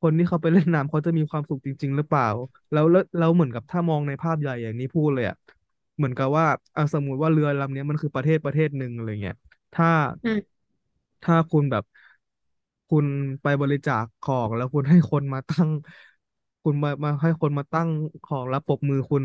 [0.00, 2.24] คนที่เขาไปเล่นน้ำเขาจะมีความสุขจริง ๆ หรือเปล่า
[2.70, 5.36] แล้วแล้วแล้วเหมือนกับถ้ามองในภาพใหญ่อย่างนี้พูดเลยอะ
[5.96, 9.36] เหมือนกับว่าเอาสมมุติว่าเรือลำเนี้ยมันคือประเทศประเทศหนึ่งอะไรเงี้ย
[9.72, 9.86] ถ้า
[10.24, 10.60] อืม
[11.24, 11.84] ถ้าคุณแบบ
[12.88, 13.06] คุณ
[13.42, 15.70] ไปบริจาคของแล้วคุณให้คนมาตั้ง
[16.62, 17.88] คุณมามาให้คนมาตั้ง
[18.22, 19.22] ของแล้วปรบมือคุณ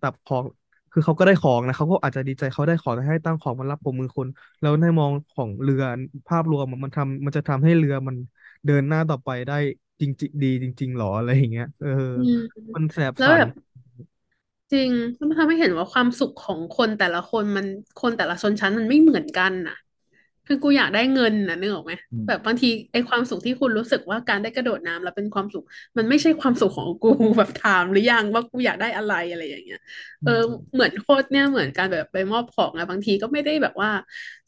[0.00, 0.44] ตับของ
[0.92, 4.28] คือเขาก็ได้ของนะเขาก็อาจจะดีใจเขาได้ของแต่ให้ตั้งของมารับปรบมือคุณ
[4.60, 5.82] แล้วในมองของเรือ
[6.26, 8.16] ภาพรวมอะมันทำมันจะทำให้เรือมัน
[8.64, 9.54] เดินหน้าต่อไปได้
[10.00, 12.34] จริงๆดี จริงๆหรออะไรอย่างเงี้ยเอออืม
[12.74, 13.50] มันแสบสันแล้วแบบ
[14.72, 17.66] จริงมันทำให้เห็นว่าความสุขของคนแต่ละคนมัน
[17.96, 19.74] คนแต่ละชนชั้นมันไม่เหมือนกันน่ะ
[20.48, 25.64] คือกูอยากได้เงินน่ะนึกออกไหมอืมแบบบางทีไอ้ความสุขที่คุณรู้สึกว่าการได้กระโดดน้ำแล้วเป็นความสุข
[25.96, 29.78] มันไม่ใช่ความสุขของกูแบบถามหรือยังว่ากูอยากได้อะไรอะไรอย่างเงี้ย
[30.24, 33.90] เอออืมเหมือนโค้ชเนี่ยเหมือนการแบบไปมอบของอะบางทีก็ไม่ได้แบบว่า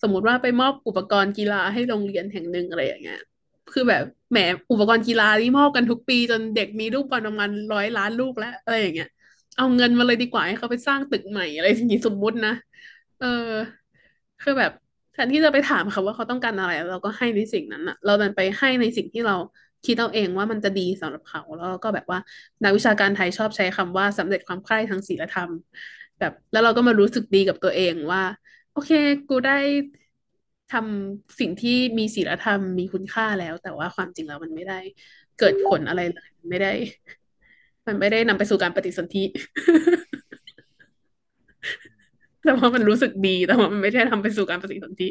[0.03, 3.19] สมมุติว่าไปมอบอุปกรณ์กีฬาให้โรงเรียนแห่งหนึ่งอะไรอย่างเงี้ย
[3.73, 4.39] คือแบบแหม
[4.71, 9.09] อุปกรณ์กีฬาที่มอบกันทุกปี จนเด็กมีลูกบอลประมาณร้อยล้านลูกแล้วอะไรอย่างเงี้ย
[9.57, 12.51] เอาเงินมาเลยดีกว่าให้เขาไปสร้างตึกใหม่อะไรอย่างนี้สมมุตินะ
[13.19, 13.27] เออ
[14.41, 14.90] คือแบบแท
[15.25, 19.37] นที่จะไปถามเขาว่าเขาต้องการอะไร เราก็ให้ในสิ่งนั้นอะเราดันไปให้ในสิ่งที่เรา
[19.85, 22.19] คิดเอาเองว่ามันจะดีสำหรับเขาแล้วก็แบบว่า
[22.63, 25.51] นักวิชาการไทยชอบใช้คำว่าสำเร็จความใคร่ทางศีลธรรม
[26.19, 28.23] แบบ แล้วเราก็มารู้สึกดีกับตัวเองว่า
[28.73, 28.91] โอเค
[29.29, 29.53] กูได้
[30.73, 34.81] ทำสิ่งที่มีศีลธรรมมีคุณค่าแล้ว แต่ว่าความจริงแล้วมันไม่ได้
[35.39, 36.73] เกิดผลอะไรเลยไม่ได้
[37.87, 39.25] มันไม่ได้นำไปสู่การปฏิสนธิ
[42.45, 45.09] แต่ว่ามันรู้สึกดีแต่ว่ามันไม่ได้ทำไปสู่การปฏิสนธิ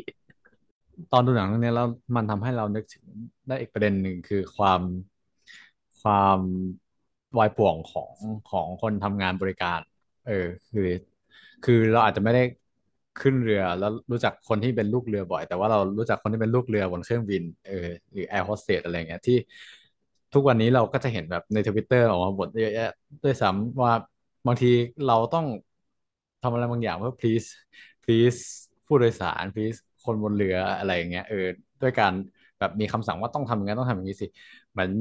[1.12, 3.04] ตอนดูหนังเรื่องนี้แล้วมันทำให้เรานึกถึง
[3.48, 4.82] ได้อีกประเด็นหนึ่งคือความ
[6.02, 6.40] ความ
[7.38, 8.12] วายป่วงของ
[8.52, 9.80] ของคนทำงานบริการ
[10.28, 10.88] เออ คือ
[11.66, 12.44] คือเราอาจจะไม่ได้
[13.22, 19.38] ขึ้นเรือแล้วรู้จักคนที่เป็นลูกเรือบ่อย แต่ว่าเรารู้จักคนที่เป็นลูกเรือบนเครื่องบินเออหรือแอร์โฮสเตสอะไรเงี้ยที่
[20.34, 22.92] ทุกวันนี้เราก็จะเห็นแบบในทวิตเตอร์ออกมาบ่นเยอะแยะ
[23.24, 23.94] ด้วยซ้ำว่า
[24.48, 24.72] บางที
[25.08, 25.46] เราต้อง
[26.42, 27.48] ทำอะไรบางอย่างเพื่อ please
[28.04, 28.40] please
[28.86, 31.46] ผู้โดยสาร please คนบนเรืออะไรอย่างเงี้ยเออ
[31.82, 32.14] ด้วยการ
[32.60, 34.28] แบบมีคำสั่งว่าต้องทำอย่างนั้นต้องทำอย่างนี้สิ
[34.72, 34.92] เหมือน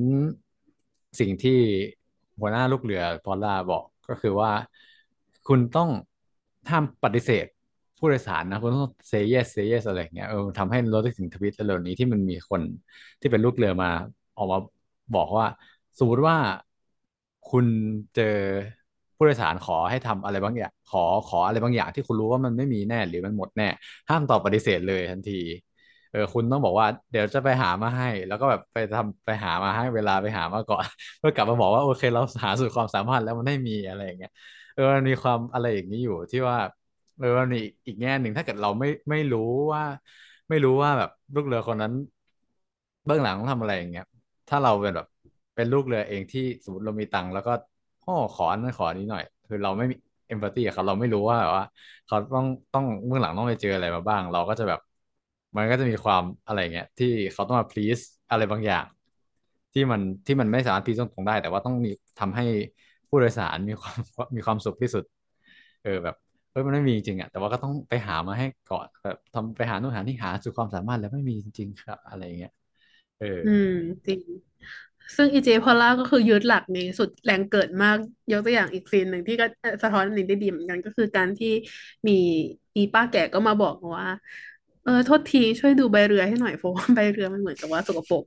[1.20, 1.58] สิ่งที่
[2.40, 4.50] หัวหน้าลูกเรือพอลล่าบอกก็คือว่า
[5.48, 5.90] คุณต้อง
[6.70, 7.46] ห้ามปฏิเสธ
[7.98, 12.60] ผู้โดยสารนะคุณต้อง say yes say yes อะไรอย่างเงี้ยเออทำให้เราได้ถึงทวิตเร็วนี้ที่มันมีคน
[13.20, 13.90] ที่เป็นลูกเรือมา
[14.36, 14.58] ออกมา
[15.16, 15.46] บอกว่า
[15.98, 16.36] สมมติว่า
[17.50, 17.66] คุณ
[18.14, 18.36] เจอ
[19.18, 23.64] ผู้โดยสารขอให้ทำอะไรบางอย่างขอขออะไรบางอย่างที่คุณรู้ว่ามันไม่มีแน่หรือมันหมดแน่
[24.08, 25.34] ห้ามตอบปฏิเสธเลยทันที
[26.10, 30.86] เออคุณต้องบอกว่าเดี๋ยวจะไปหามาให้ แล้วก็แบบไปทำไปหามาให้เวลาไปหามาก่อน
[31.18, 34.30] เพื่อกลับมาบอกว่าโอเคเราหาสุดความสามารถแล้วมันไม่มีอะไรอย่างเงี้ย
[34.72, 36.56] เออมันมีความอะไรอย่างนี้อยู่ที่ว่า
[37.18, 39.40] เออมันมีอีกแง่หนึ่งถ้าเกิดเราไม่ไม่รู้
[39.74, 39.82] ว่า
[40.48, 41.92] ไม่รู้ว่าแบบลูกเรือคนนั้น
[43.06, 44.04] เบื้องหลังต้องทำอะไรอย่างเงี้ย
[44.48, 45.06] ถ้าเราเป็นแบบ
[45.54, 47.52] เป็นลูกเรือเองที่สมมติเรามีตังค์แล้วก็
[48.08, 49.94] พ่อขออันนั้นขออันนี้หน่อย คือเราไม่มี
[50.28, 51.64] เอมพัตตีกับเขาเราไม่รู้ว่าแบบว่า
[52.06, 54.80] เขาต้องต้องเบื้องหลังต้องไปเจออะไรมาบ้าง เราก็จะแบบ
[55.56, 58.84] มันก็จะมีความอะไรเงี้ยที่เขาต้องมา please อะไรบางอย่าง
[59.72, 62.44] ที่มันที่มันไม่สามารถ please ตรงๆได้ แต่ว่าต้องมีทำให้
[63.08, 63.96] ผู้โดยสารมีความ
[64.36, 65.04] มีความสุขที่สุด
[65.82, 66.14] เออแบบ
[66.50, 72.50] เฮ้ยมันไม่มีจริงอะแต่ว่าก็ต้องไปหามาให้ก่อนแบบทำไปหาโน่นหานี่หาสุดความสามารถแล้วไม่มีจริงๆครับอะไรเงี้ย
[73.18, 73.72] เออ อืม
[74.06, 74.20] จริง
[75.16, 77.96] ซึ่งอีเจพอล่าก็คือยึดหลักนี้สุดแรงเกิดมาก
[78.32, 79.44] ยกตัวอย่างอีกซีนหนึ่งที่ก็
[79.82, 81.52] สะท้อนอันนี้ได้ดีเหมือนกันก็คือการที่
[82.08, 82.12] มี
[82.76, 84.06] อีป้าแก่ก็มาบอกว่า
[84.84, 88.24] เออโทษทีช่วยดูใบเรือให้หน่อยเพราะว่าใบเรือมันเหมือนกับว่าสกปรก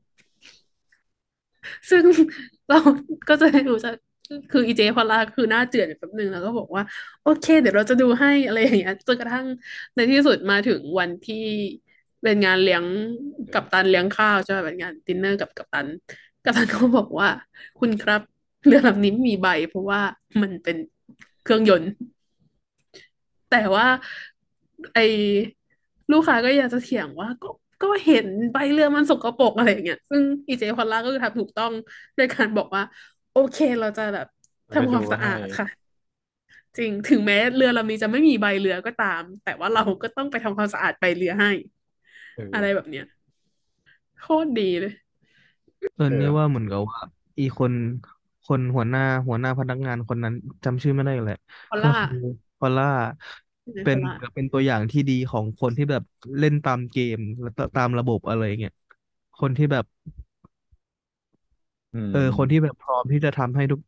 [1.89, 2.03] ซึ่ง
[2.67, 2.77] เรา
[3.29, 3.93] ก็จะได้รู้จัก
[4.51, 6.84] คืออีเจพอล่าคือหน้าเจือนอยู่แป๊บนึงแล้วก็บอกว่า
[7.21, 9.45] โอเค เดี๋ยวเราจะดูให้อะไรอย่างเงี้ยจนกระทั่ง
[9.95, 11.36] ในที่สุดมาถึงวันที่
[12.23, 12.84] เป็นงานเลี้ยง
[13.51, 15.88] กัปตันเลี้ยงข้าวใช่ไหมเป็นงานดินเนอร์กับกัปตัน
[16.43, 17.29] กัปตันเขาบอกว่า
[17.79, 18.21] คุณครับ
[18.65, 20.01] เรือลำนี้ไม่มีใบ เพราะว่า
[20.41, 20.77] มันเป็น
[21.43, 21.89] เครื่องยนต์
[23.49, 23.85] แต่ว่า
[24.93, 25.01] ไอ้
[26.11, 27.47] ลูกค้าก็อยากจะเถียงว่าก็
[27.81, 31.71] ก็เห็นใบเรือมันสกปรกอะไรอย่างเงี้ยซึ่งอีเจพอลล่าก็คือทำถูกต้อง
[32.17, 32.83] ด้วยการบอกว่า
[33.31, 34.27] โอเคเราจะแบบ
[34.67, 35.67] เราจะทำความดูสะอาดให้ค่ะ
[36.77, 41.51] จริงถึงแม้เรือลำนี้จะไม่มีใบเรือก็ตาม แต่ว่าเราก็ต้องไปทำความสะอาดใบเรือให้
[42.35, 43.05] เอออะไรแบบเนี้ย
[44.19, 44.93] โคตรดีเลย
[45.95, 46.99] เออเออเนี่ยว่าเหมือนกับว่า
[47.39, 47.73] อีคน
[48.43, 51.36] คนหัวหน้าหัวหน้าพนักงานคนนั้นจำชื่อไม่ได้เลย
[51.67, 52.17] พอลก็ล่าคือ
[52.57, 52.86] พอลล่า
[53.61, 56.03] ใช่ไหมเป็นพอลล่าเป็นตัวอย่างที่ดีของคนที่แบบ
[56.39, 58.71] เล่นตามเกมและตามระบบอะไรเงี้ย
[59.38, 59.86] คนที่แบบ
[61.93, 63.79] อืมเออคนที่แบบพร้อมที่จะทำให้ทุก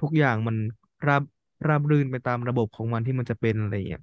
[0.00, 0.56] ทุกอย่างมัน
[1.06, 1.22] ราบ
[1.68, 4.00] ราบรื่นไปตามระบบของมันที่มันจะเป็นอะไรเงี้ย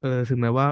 [0.00, 0.66] เออถึงแม้ว่า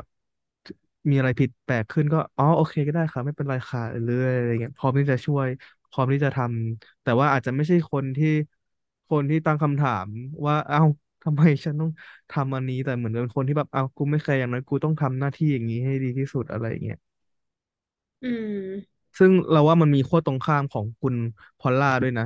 [1.11, 5.49] มีอะไรผิดแปลกขึ้นก็อ๋อโอเคก็ได้ค่ะ ไม่เป็นไรค่ะเรื่อยๆอะไรเงี้ยพร้อมที่จะช่วย
[5.91, 8.27] พร้อมที่จะทำแต่ว่าอาจจะไม่ใช่คนที่
[9.09, 10.07] คนที่ตั้งคำถาม
[10.47, 10.79] ว่าเอ้า
[11.23, 11.91] ทำไมฉันต้อง
[12.31, 16.97] ทำอันนี้ แต่เหมือนเป็นคนที่แบบเอ้ากูไม่เคยอย่างนั้นกูต้องทำหน้าที่อย่างนี้ให้ดีที่สุดอะไรเงี้ย
[18.23, 21.15] อืม ซึ่งเราว่ามันมีขั้วตรงข้ามของคุณ
[21.59, 22.25] พอลล่าด้วยนะ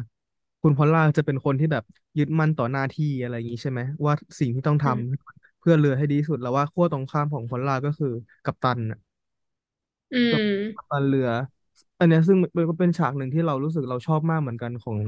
[0.62, 1.82] คุณพอลล่าจะเป็นคนที่แบบ
[2.18, 5.00] ยึดมั่นต่อหน้าที่อะไรอย่างนี้ใช่ไหมว่าสิ่งที่ต้องทำอืม
[5.45, 8.08] เพื่อเรือให้ดีที่สุดแล้วว่าขั้วตรงข้ามของพอลล่าก็คือ
[8.44, 8.98] กัปตันน่ะ
[10.12, 11.28] อืกับมกัปตันเรือ
[11.98, 14.98] อันเนี้ยซึ่งมันก็เป็นฉากหนึ่งที่เรารู้สึกเราชอบมากเหมือนกันของ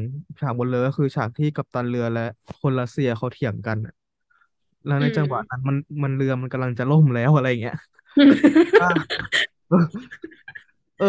[0.40, 2.20] ฉากบนเรือก็คือฉากที่กัปตันเรือและ
[2.61, 3.92] คนรัสเซียเขาเถียงกันน่ะ
[4.86, 7.74] แล้วอืในมจังหวะนั้นมันมันเรือมันกำลังจะล่มแล้วอะไรอย่างเงี้ย
[8.78, 9.18] อ่า
[10.96, 11.06] เออ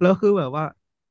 [0.00, 0.64] แล้วคือแบบว่า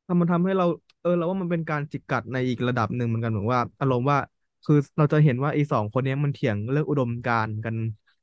[0.06, 0.66] ทำมันทำให้เรา
[1.02, 4.18] เออเราว่ามันเป็นการจิกกัดในอีกระดับหนึ่งเหมือนกันเหมือนว่าอารมณ์ว่า
[4.64, 7.76] คือเราจะเห็นว่าไอ้สองคนเนี้ยมันเถียงเรื่องอุดมการณ์กัน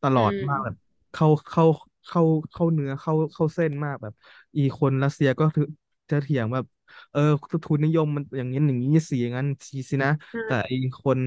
[0.02, 0.74] ตลอือดมมากแบบ
[1.12, 1.64] เข้าเข้า
[2.06, 4.14] เข้าเข้าเนื้อเข้าเข้าเส้นมากแบบ
[4.56, 5.64] อีคนรัสเซียก็ถือ
[6.10, 6.64] จะเถียงแบบ
[7.10, 7.20] เออ
[7.64, 11.20] ทุนนิยมมันอย่างนี้อย่างนี้สิอย่างนั้นสิสินะอ่าแต่ไอ้คน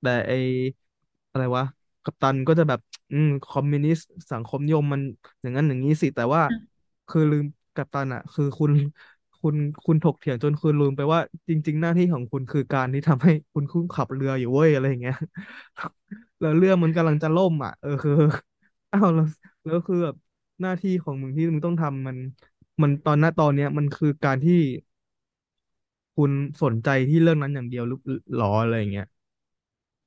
[0.00, 0.34] แต่ไอ้
[1.30, 1.64] อะไรวะ
[2.04, 2.80] กัปตันก็จะแบบ
[3.10, 5.02] อืมคอมมิวนิสต์สังคมนิยมมัน
[5.40, 6.78] อย่างนั้นอย่างนี้สิแต่ว่าอืม
[7.08, 7.44] คือลืม
[7.74, 8.72] กัปตันอะ คือคุณ
[9.40, 15.14] คุณคุณถกเถียงจนคุณลืมไปว่า จริง ๆ หน้าที่ของคุณคือการที่ทำให้คุณคุ้ขับเรืออยู่เว้ยอะไรอย่างเงี้ย
[16.40, 18.12] แล้วเรือมันกำลังจะล่มอะเออคือ
[18.92, 19.24] อ้าวแล้ว
[19.64, 20.16] แล้วคือแบบ
[20.60, 22.18] หน้าที่ของมึงที่มึงต้องทำมัน
[22.82, 24.52] มันตอนหน้าตอนเนี้ย มันคือการที่
[26.16, 26.32] คุณ
[26.62, 27.98] สนใจที่เรื่องนั้นอย่างเดียวหรือ
[28.34, 29.06] หรออะไรอย่างเงี้ย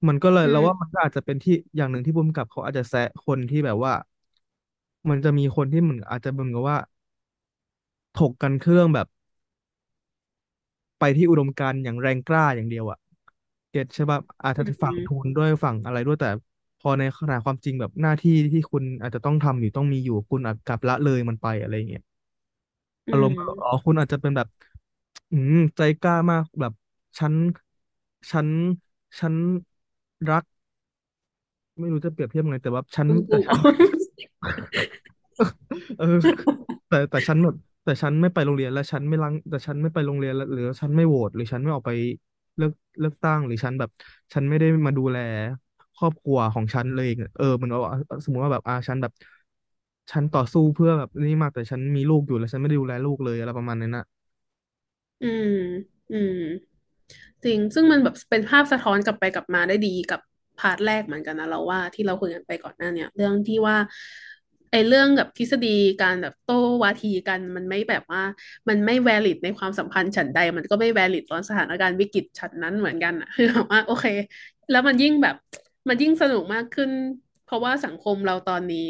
[0.07, 3.93] มันก็เลยอืเรามว่ามันก็อาจจะเป็นที่อย่างหนึ่งที่ผู้กำกับเขาอาจจะแซะคนที่แบบว่า
[5.09, 6.77] มันจะมีคนที่เหมือนอาจจะเหมือนกับว่า
[8.15, 9.07] ถกกันเครื่องแบบ
[11.01, 12.99] ไปที่อุดมการณ์อย่างแรงกล้าอย่างเดียวอะ
[13.71, 16.29] เก็ตใช่ป่ะอาจอืจะฝั่งมทุนด้วยฝั่งอะไรด้วยแต่
[16.79, 22.03] พอในขณะความจริงแบบหน้าที่ที่คุณอาจจะต้องทำอยู่ต้องมีอยู่คุณอาจกลับละเลยมันไปอะไรอย่างเงี้ย
[23.07, 24.47] อือารมมณ์แบบอ๋อคุณอาจจะเป็นแบบ
[25.31, 26.73] อืมใจกล้ามากแบบ
[27.19, 27.35] ฉัน
[28.31, 28.47] ฉัน
[29.19, 29.35] ฉัน
[30.29, 30.43] รัก
[31.79, 33.85] ไม่รู้จะเปรียบเทียบยังไงแต่ว่าฉันกูแต่กูฉัน
[35.97, 36.05] เออ
[36.87, 41.91] แต่แต่ฉันแบบ แต่ฉันไม่ไปโรงเรียนแล้วฉันไม่รังแต่ฉันไม่ไปโรงเรียนแล้วหรือฉันไม่โหวตหรือฉันไม่ออกไป
[42.57, 43.89] เลือกเลือกตั้งหรือฉันแบบ
[44.34, 45.17] ฉันไม่ได้มาดูแล
[45.95, 47.07] ครอบครัวของฉันเลย
[47.38, 47.91] เออเหมันว่า
[48.25, 49.11] สมมติว่าแบบอาฉันแบบ
[50.11, 54.03] ฉันต่อสู้เพื่อแบบนี่มากแต่ฉันมีลูกอยู่แล้วฉันไม่ได้ดูแลลูกเลยอะไรประมาณนั้นนะ
[55.21, 55.47] อืม
[56.11, 56.34] อืม
[57.43, 60.19] จริง ซึ่งมันแบบเป็นภาพสะท้อนกลับไปกลับมาได้ดีกับ
[60.59, 63.77] พาร์ทแรกเหมือนกันนะเราว่าที่เราคุยกันไปก่อนหน้าเนี่ย เรื่องที่ว่า
[64.72, 68.22] ไอเรื่องกับทฤษฎีการแบบโต้วาทีกันมันไม่แบบว่า
[68.69, 74.05] มันไม่ valid ในความสัมพันธ์ฉันใด มันก็ไม่ valid ตอนสถานการณ์วิกฤตฉันนั้นเหมือนกันอะคือแบบว่าโอเค
[74.72, 75.36] แล้วมันยิ่งแบบ
[75.88, 76.91] มันยิ่งสนุกมากขึ้น
[77.45, 78.88] เพราะว่าสังคมเราตอนนี้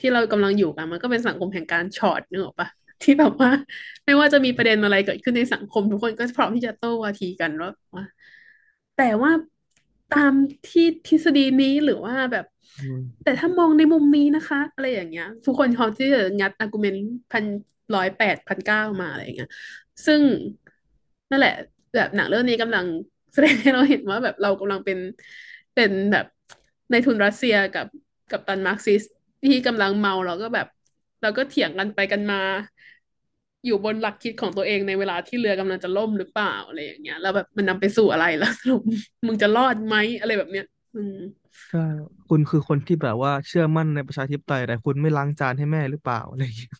[0.00, 2.68] ที่เรากำลังอยู่กัน มันก็เป็นสังคมแห่งการช็อตนึกออกปะ
[3.02, 3.50] ที่แบบว่า
[4.04, 8.04] ไม่ว่าจะมีประเด็นอะไรเกิดขึ้นในสังคมทุกคนก็พร้อมที่จะโต้วาทีกันว่าว่า
[8.98, 9.32] แต่ว่า
[10.14, 10.32] ตาม
[10.68, 12.46] ที่ทฤษฎีนี้หรือว่าแบบ
[13.24, 17.44] แต่ถ้ามองในมุมนี้นะคะ อะไรอย่างเงี้ย ทุกคนพร้อมที่จะงัดอาร์กุเมนต์พัน
[17.94, 19.50] ร้อยแปดพันเก้ามาอะไรอย่างเงี้ย
[20.06, 20.20] ซึ่ง
[21.30, 21.54] นั่นแหละ
[21.96, 22.86] แบบหนังเรื่องนี้กำลัง
[23.34, 24.98] แสดงให้เราเห็นว่าแบบเรากำลังเป็น
[25.74, 26.26] เป็นแบบ
[26.90, 27.86] ในทุนรัสเซียกับ
[28.32, 29.02] กับตันมาร์กซิส
[29.44, 30.66] ที่กำลังเมาเราก็แบบ
[31.22, 32.40] เราก็เถียงกันไปกันมา
[33.66, 38.80] อยู่บนหลักคิดของตัวเองในเวลาที่เรือกำลังจะล่มหรือเปล่าอะไรอย่างเงี้ย แล้วแบบมันนำไปสู่อะไรแล้วสรุป
[39.26, 40.64] มึงจะรอดไหมอะไรแบบเนี้ย
[40.94, 41.16] อืม
[41.70, 41.78] ใช่
[42.28, 46.72] คุณคือคนที่แบบว่าเชื่อมั่นในประชาธิปไตยแต่คุณไม่ล้างจานให้แม่หรือเปล่าอะไรอย่างเงี้ย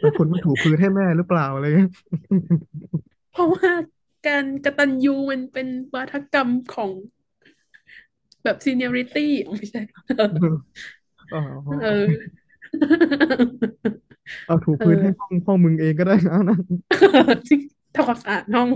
[0.00, 1.90] แล้วคุณไม่ถูพื้นให้แม่หรือเปล่าอะไรอย่างเงี้ย
[3.32, 3.70] เพราะว่า
[4.26, 6.90] การกตัญญูมันเป็นวาทกรรมของ
[8.44, 9.80] แบบ seniority อ๋อไม่ใช่
[11.32, 11.40] อ๋อ
[11.82, 12.06] เออ
[14.46, 16.56] เอาถูเอพื้นอให้ห้องห้องมึงเองก็ได้นะนะ
[17.94, 18.68] ทำความสะอาดห้อง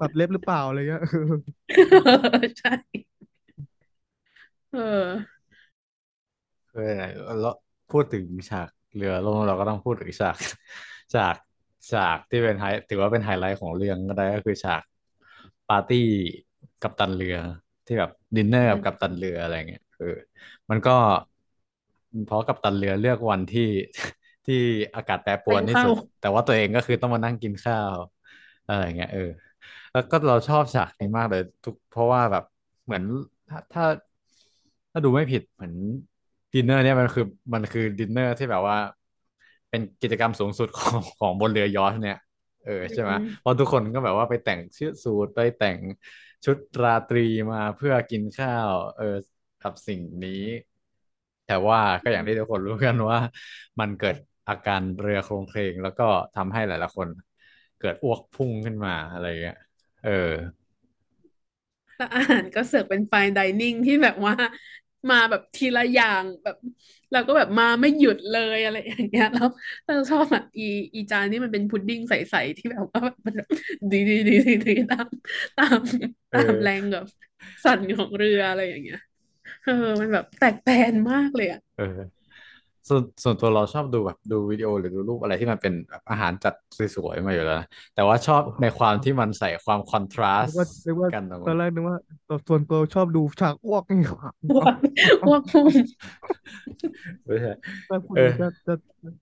[0.00, 1.02] ตัดเล็บหรือเปล่าอะไรเงี้ย
[2.60, 2.72] ใช่
[4.72, 4.80] เออ
[6.72, 6.80] เออ
[7.40, 7.54] แล้ว
[7.90, 10.36] พูดถึงฉากเรือล่มเราก็ต้องพูดถึงฉาก
[11.14, 11.36] ฉาก
[11.90, 14.82] ฉากที่เป็นไฮถือว่าเป็นไฮไลท์ของเรื่องก็ได้ก็คือฉาก
[15.68, 16.06] ปาร์ตี้
[16.82, 17.36] กัปตันเรือ
[17.86, 20.16] ที่แบบดินเนอร์กับกัปตันเรืออะไรเงี้ยเออ
[20.70, 20.96] มันก็
[22.26, 23.68] เพราะกัปตันเรือเลือกวันที่
[24.46, 24.60] ที่
[24.96, 27.94] อากาศแปรปรวนที่สุดเร็วเข้าแต่ว่าตัวเองก็คือต้องมานั่งกินข้าว
[28.68, 29.22] อะไรเงี้ยเออ
[29.92, 32.44] แล้วก็เราชอบฉากนี้มากเลยทุกเพราะว่าแบบ
[32.84, 33.02] เหมือน
[33.48, 33.84] ถ้าถ้า
[34.92, 35.74] ถ้าดูไม่ผิดเหมือน
[36.52, 38.76] ดินเนอร์เนี่ยมันคือมันคือดินเนอร์ที่แบบว่า
[39.70, 42.16] เป็นกิจกรรมสูงสุดของของบนเรือยอชต์เนี่ย
[42.64, 45.78] เออใช่ไหมอืมเพราะทุกคนก็แบบว่าไปแต่งชุดสูทไปแต่ง
[46.44, 47.20] ชุดราตรี
[47.52, 49.04] มาเพื่อกินข้าว เออ
[49.60, 50.32] กับสิ่งนี้
[51.44, 53.18] แต่ว่าก็อย่างที่ทุกคนรู้กันว่า
[53.80, 54.16] มันเกิด
[54.48, 56.04] อาการเรือโคลงเคลงแล้วก็
[56.34, 57.08] ทำให้หลายๆคน
[57.78, 59.56] เกิดอ้วกพุ่งขึ้นมาอะไรเงี้ย
[60.02, 60.10] เออ
[61.96, 64.34] แล้วอาหารก็เสิร์ฟเป็นไฟน์ไดนิ่งที่แบบว่า
[65.10, 66.56] มาแบบทีละอย่างแบบ
[67.12, 69.46] เราก็แบบมาไม่หยุดเลยอะไรอย่างเงี้ยแล้ว
[69.86, 70.62] เราชอบแบบอี
[70.94, 73.48] อีจานนี่มันเป็นพุดดิ้งใสๆที่แบบว่ามันแบบ
[73.92, 75.06] ดีดีดีดีดีตาม
[75.56, 75.78] ตาม
[76.32, 77.04] ตามแรงแบบ
[77.64, 78.98] สั่นของเรืออะไรอย่างเงี้ย
[79.62, 82.17] เออ มันแบบแตกแตนมากเลยอะเออ
[82.88, 86.54] ส่วนส่วนตัวเราชอบดูแบบดูวิดีโอหรือดูรูปอะไรที่มันเป็นแบบอาหารจัด
[86.96, 91.96] สวยๆมาอยู่แล้วนะแต่ว่าชอบในความที่มันใส่ความ contrast นึกว่านึกว่ากันตรงตอนแรกนึกว่า
[92.48, 94.74] ส่วนตัวชอบดูฉากอ้วกนี่หว่าอ้วก
[95.28, 95.66] อ้วกพุ่ง
[97.24, 97.52] ไม่ใช่
[97.88, 98.74] ถ้าพูดเออจะจะ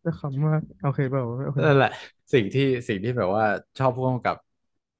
[0.05, 1.93] จะขำมากโอเคเปล่าโอเคนั่นแหละ
[2.33, 3.45] สิ่งที่สิ่งที่แบบว่า
[3.79, 4.37] ชอบพ่วงกับ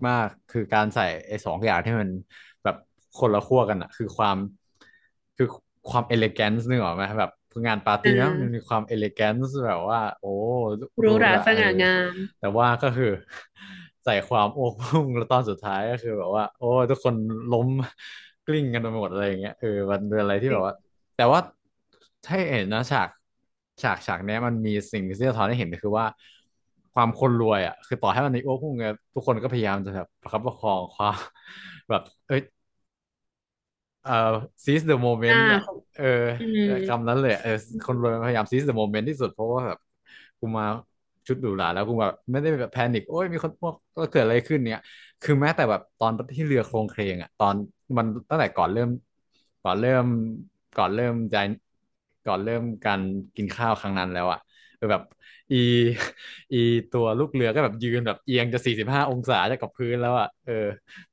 [0.09, 2.09] มากคือการใส่ไอ้สองอย่างที่มัน
[2.65, 2.77] แบบ
[3.19, 4.37] คนละขั้วกันอะคือความ
[5.37, 5.49] คือ
[5.91, 7.36] ความ elegance นึกออกไหมแบบคือ
[7.67, 10.29] งานปาร์ตี้นะอ่ามัมันมีความ elegance แบบว่า โอ้
[11.01, 13.11] หรูหราเออสง่างาม แต่ว่าก็คือ
[14.05, 17.15] ใส่ความโอ้พุ่งแล้วตอนสุดท้ายก็คือแบบว่า โอ้ทุกคน
[17.51, 17.69] ล้ม
[18.47, 20.75] กลิ้งกันไปหมดอะไรอย่างเงี้ยเออมันเป็นอะไรที่แบบว่า
[21.17, 21.41] แต่ว่า
[22.29, 23.09] ให้เห็นนะฉาก
[23.83, 26.07] ฉากฉากเนี้ยมันมีสิ่งที่สะท้อนให้เห็นคือว่า
[26.95, 28.85] ความคนรวยอะคือต่อให้มันมีโอ้พุ่งไง
[29.15, 31.17] ทุกคนก็พยายามจะแบบประคับประคองความ
[31.91, 32.41] แบบเอ้ย
[34.07, 34.15] เอ่อ
[34.65, 34.97] seize the
[35.29, 36.05] อ่า moment อะของเออ
[36.39, 37.53] อืเออมคำนั้นเลยอะเออ
[37.87, 39.79] คนรวยพยายาม seize the moment ที่สุดเพราะว่าแบบ
[40.41, 40.65] กูมา
[41.27, 44.81] ชุดหรูหราแล้วกูแบบไม่ได้แบบแพนิคโอ้ยมีคนพวกก็เกิดอะไรขึ้นเนี่ย
[45.23, 47.55] คือแม้แต่แบบตอนที่เรือโครงเคลงอะ ตอน
[47.97, 48.89] มันตั้งแต่ก่อนเริ่ม
[49.63, 50.05] ก่อนเริ่ม
[50.75, 51.37] ก่อนเริ่มใจ
[52.25, 53.01] ก่อนเริ่มการ
[53.37, 54.46] กินข้าวครั้งนั้นแล้วอะเออ
[54.91, 55.03] แบบ
[55.53, 55.57] อี
[56.53, 56.57] อี
[56.91, 60.53] ตัวลูกเรือก็แบบยืนแบบเอียงจะสี่สิบห้าองศาจากกับพื้นแล้วอะเออ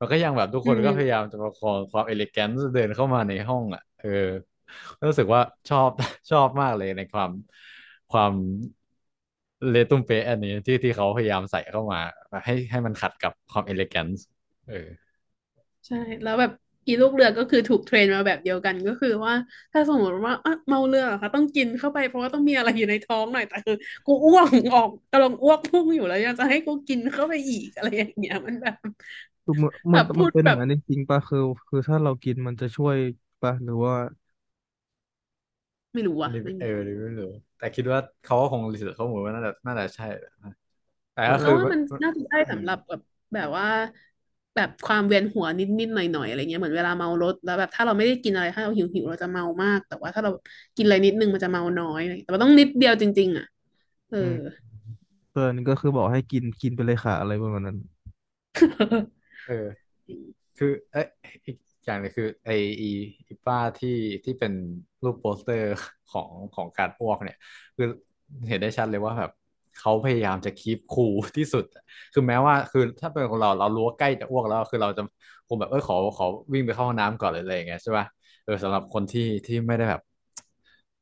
[0.00, 4.08] มันก็ยังแบบทุกคนก็พยายามจะประคองความเอลิแกนซ์เดินเข้ามาในห้องอะเออ
[5.08, 5.90] รู้สึกว่าชอบ
[6.30, 7.30] ชอบมากเลยในความ
[8.10, 8.32] ความ
[9.70, 12.00] เลตุ้มเป๊ะอันนี้ที่ที่เขาพยายามใส่เข้ามา
[12.44, 14.24] ให้ให้มันขัดกับความเอลิแกนซ์
[14.66, 14.88] เออ
[15.86, 16.50] ใช่ แล้วแบบ
[16.86, 19.34] อีลูกเรือก็คือถูกเทรนมาแบบเดียวกันก็คือว่า
[19.72, 23.74] ถ้าสมมติว่าอะเมาเรือเหรอคะต้องกินเข้าไปเพราะว่าต้องมีอะไรอยู่ในท้องหน่อยแต่คือ
[24.06, 28.74] กูอ้วกออกกำลังอ้วกพุ่งอยู่แล้วยังจะให้กูกินเข้าไปอีกอะไรอย่างเงี้ยมันแบบ
[29.44, 32.96] คือมันแบมันบมัพูนดเป็นอแบย่าบงนั้นจริงๆป่ะคือ คือถ้าเรากินมันจะช่วย
[33.40, 33.94] ป่ะหรือว่า
[35.92, 37.26] ไม่รู้อัอะนนี้ไม่เอรู้อหรือไม่รู้
[37.56, 40.50] แต่คิดว่าเขาก็คงรีเสิร์ชข้อมูลว่าน่าจะน่าจะใช่แหละนะ
[41.12, 43.00] แต่เอก็อคือแล้วว่ามันมันน่าจะได้สำหรับแบบ
[43.34, 43.66] แบบว่า
[44.56, 50.30] แบบความเวียนหัวนิดๆหน่อยๆอะไรเงี้ยเหมือนเวลาเมารถแล้วแบบถ้าเราไม่ได้กินอะไรถ้าเราหิวหิวเราจะเมามาก แต่ว่าถ้าเรา
[50.76, 53.44] กินอะไรนิดนึงมันจะเมาน้อยอะไรเงี้ยแต่ว่าต้องนิดเดียวจริง ๆ อะ
[54.10, 54.38] เออืมอ
[55.32, 57.78] เออนี่ก็คือบอกให้กินกินไปเลยค่ะอะไรประมาณนั้น
[59.46, 59.66] เออ
[60.56, 61.06] คือเอ้ย
[61.46, 62.50] อีกอย่างหนึงคือไอ
[62.80, 62.86] อี
[63.28, 63.90] อีป้าที่
[64.24, 64.52] ที่เป็น
[65.04, 65.66] รูปโปสเตอร์
[66.08, 67.36] ของของการอ้วกเนี่ย
[67.76, 67.86] คือ
[68.48, 69.30] เห็นได้ชัดเลยว่าแบบ
[69.80, 71.64] เขาพยายามจะคีปคูลที่สุด
[72.12, 75.02] คือแม้ว่าคือถ้าเป็นของเราเรารู้ว่าใกล้จะอ้วกแล้ว คือเราจะ
[75.48, 78.06] คงแบบเออขอขอวิ่งไปเข้าห้องน้ำก่อนเลยอะไรอย่างเงี้ยใช่ป่ะ
[78.44, 80.00] เออสำหรับคนที่ที่ไม่ได้แบบ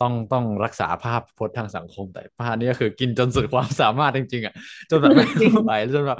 [0.00, 4.54] ต้องต้องรักษาภาพพจน์ทางสังคมแต่ป้านี่ก็คือกินจนสุดความสามารถจริงๆอะ
[4.90, 5.24] จนแบบไม่
[5.64, 6.18] ไหวจนแบบ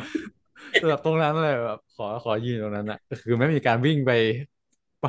[0.81, 4.11] จนแบบตรงนั้นเลยแบบขอขอยืนตรงนั้นอะคือไม่มีการวิ่งไป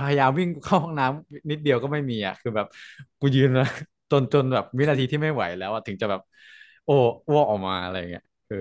[0.04, 2.68] พยายามวิ่งเข้าห้องน้ำนิดเดียวก็ไม่มีอะคือแบบ
[3.20, 3.68] กูยืนนะ
[4.12, 6.22] จนจนแบบวินาทีที่ไม่ไหวแล้วอะถึงจะแบบ
[6.86, 6.92] โอ้
[7.28, 8.56] อ้วกออกมาอะไรอย่างเงี้ยเออ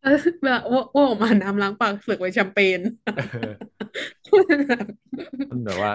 [0.00, 0.10] เออ
[0.42, 2.80] เวลาอ้วกอ้วกออกมาน้ำล้างปากเสือกไว้แชมเปญ
[3.14, 3.70] เออ
[4.68, 4.86] แบบ
[5.50, 5.92] มันแบบว่า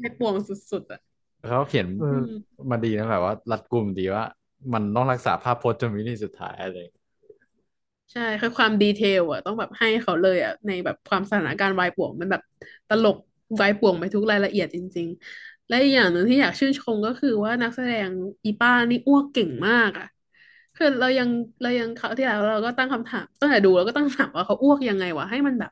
[0.00, 1.00] ในป่วงสุดๆอะ
[1.48, 4.24] เขาเขียนเออือมมาดีนะแบบว่า รัดกุมดีว่า
[4.74, 7.04] มันต้องรักษาภาพพจน์จนวินาทีสุดท้ายอะไรอย่างเงี้ย
[8.12, 12.42] ใช่คือความดีเทลอะ ต้องแบบให้เขาเลยอะ ในแบบความสถานการณ์วายป่วงมันแบบ
[12.88, 13.16] ตลก
[13.60, 18.08] วายป่วงไปทุกรายละเอียดจริง ๆ และอีกอย่างหนึ่งที่อยากชื่นชมก็คือว่านักแสดง
[18.44, 20.06] อีป้านี่อ้วกเก่งมากอะ
[20.80, 21.28] คือเรายัง
[21.62, 25.70] เรายังคราวที่แล้วเราก็ตั้งคำถามตั้งแต่ดูเราก็ตั้งคำถามว่าเขาอ้วกยังไงวะให้มันแบบ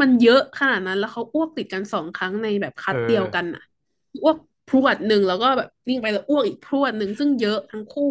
[0.00, 3.62] มันเยอะขนาดนั้น แล้วเขาอ้วกติดกันสองครั้งในแบบคัเอดอเดียวกันอะ
[4.22, 4.36] อ้วก
[4.66, 8.04] พรวดหนึ่งแล้วก็แบบวิ่งไปแล้วอ้วกอีกพรวดหนึ่งซึ่งเยอะทั้งคู่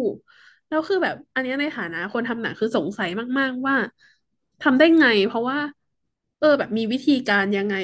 [0.68, 3.08] แล้วคือแบบ อันเนี้ยในฐานะคนทำหนังคือสงสัย
[3.38, 3.76] มากๆว่า
[4.60, 5.58] ทำได้ไง เพราะว่า
[6.38, 7.74] เออ แบบมีวิธีการยังไง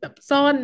[0.00, 0.58] แบบซ่อน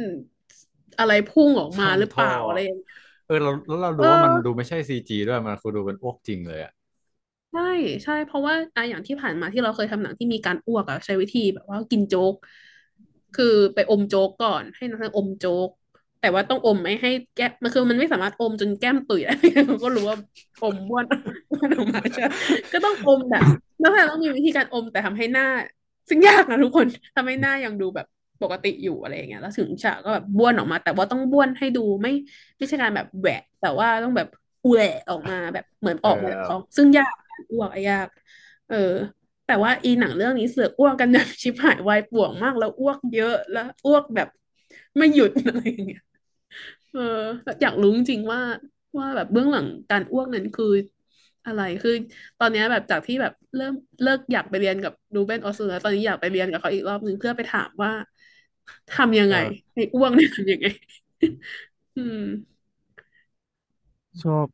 [0.99, 2.91] อะไรพุ่งออกมาซ่อนหรือเปท่อล่าอะไรอย่างเงี้ย
[3.27, 6.73] เออเราแล้วเราเอดูว่ามันอดูไม่ใช่ซีจีด้วยมันคือดูเป็นอ้วกจริงเลยอะ
[7.53, 7.61] ใช่
[8.05, 12.35] ใช่ เพราะว่าอะอย่างที่ผ่านมาที่เราเคยทำหนังที่มีการอ้วกอะใช้วิธีแบบว่ากินโจ๊ก
[13.35, 13.45] คือ
[13.75, 15.69] ไปอมโจ๊กก่อน ให้นักแสดงอมโจ๊ก
[16.21, 19.33] แต่ว่าต้องอมไม่ให้แก้มมันคือมันไม่สามารถอมจนแก้มตุ๋ยได้
[19.67, 20.17] เราก็รู้ว่า
[20.63, 21.05] อมบ้วน
[21.51, 22.23] บ้วนออกมาใช่
[22.73, 23.45] ก็ต้องอมแบบ
[23.83, 25.45] นักแสดงต้องมีวิธีการอมแต่ทำให้หน้า
[26.09, 26.87] ซึ่งยากนะทุกคน
[27.17, 28.07] ทำให้หน้ายังดูแบบ
[28.43, 32.11] ปกติอยู่อะไรอย่างเงี้ยแล้วถึงฉากก็แบบบ้วนออกมา แต่ว่าต้องบ้วนให้ดูไม่
[32.57, 34.29] ไม่ใช่การแบบแหวะ แต่ว่าต้องแบบ
[34.67, 37.15] แหวะออกมาแบบเหมือนออออกมาจากท้องซึ่งยาก
[37.53, 38.09] อ้วกอะยาก
[38.67, 38.77] เออ
[39.47, 44.29] แต่ว่าอีหนังเรื่องนี้เสือกอ้วกกันแบบชิบหายวายป่วงมากแล้วอ้วกเยอะแล้วอ้วกแบบ
[44.99, 46.01] ไม่หยุดอะไรอย่างเงี้ย
[46.93, 47.01] เออ
[47.63, 48.41] อยากรู้จริงๆว่า
[48.99, 50.67] ว่าแบบเบื้องหลังการอ้วกนั้นคือ
[51.47, 51.91] อะไรคือ
[52.39, 57.93] ตอนเนี้ยแบบจากที่แบบเริ่มเลิกอยากไปเรียนกับรูเบนออสเลอร์ตอนนี้อยากไปเรียนกับเขาอีกรอบหนึ่งเพื่อไปถามว่า
[58.91, 60.67] ทำยังเอไงอให้อ้วกเนี่ยทำยังไง
[61.97, 62.17] อืม
[64.23, 64.47] ชอบ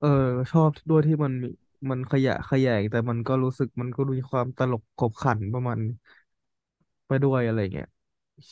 [0.00, 0.08] เออ
[0.52, 1.48] ชอบด้วยที่มันมี
[1.90, 5.80] มันขยะแขยงแต่มันก็รู้สึกมันก็มีความตลกขบขันประมาณ
[7.06, 7.86] ไปด้วยอะไรเงี้ย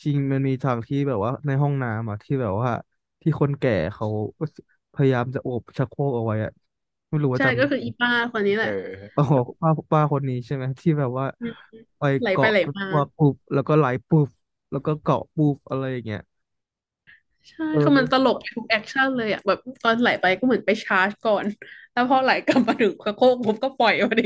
[0.03, 2.69] จริงมันมีฉากที่แบบว่า ในห้องน้ำอะที่แบบว่า
[3.21, 4.07] ที่คนแก่เขา
[4.93, 6.51] พยายามจะโอบชักโครกเอาไว้อะ
[7.09, 8.69] ไม่รู้ว่าใช่จำก็คืออีป้าคนนี้แหเอละอ
[9.13, 11.53] โอ้โหป้าป้าคนนี้ใช่ไหมที่แบบว่า อืม
[11.97, 14.27] ไปไหลไปเกาะไหลมา ว่าปุ๊บแล้วก็ไหลปุ๊บ
[14.71, 16.19] แล้วก็เกาะปุ๊บอะไรอย่างเงี้ย
[17.49, 21.45] ใช่เออคือมันตลกทุก action เลยอะแบบตอนไหลไปก็เหมือนไปชาร์จก่อน
[21.93, 24.23] แล้วพอไหลกลับมาถึงโครกปุ๊บก็ปล่อยพอดี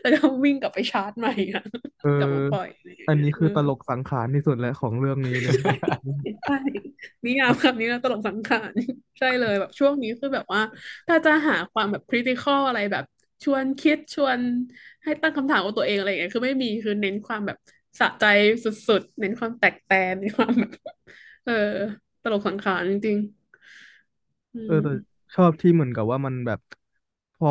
[0.00, 1.62] แล้วก็วิ่งกลับไปชาร์จใหม่อะ
[2.00, 5.58] เออกลับมาปล่อยอะไรอย่างอันเงี้นี้คือเออตลกสังขารที่สุดแล้วของเรื่องนี้เลย
[6.42, 6.54] ใช่
[7.24, 8.72] นิยามคำนี้นะตลกสังขาร
[9.18, 10.60] ใช่เลยแบบช่วงนี้คือแบบว่า
[11.08, 13.04] ถ้าจะหาความแบบ critical อะไรแบบ
[13.44, 14.40] ชวนคิดชวน
[15.02, 17.56] ให้ตั้งคำถามกับตัวเองอะไรอย่างเงี้ยคือไม่มีคือเน้นความแบบ
[18.00, 18.24] สะใจ
[18.64, 20.70] สุดๆ เน้นความแตกแตนเน้นความแบบ
[21.44, 21.52] เออ
[22.24, 24.90] ตลกสังขารจริงๆอืเออมแต่
[25.34, 26.60] ชอบที่เหมือนกับว่ามันแบบ
[27.36, 27.48] พอ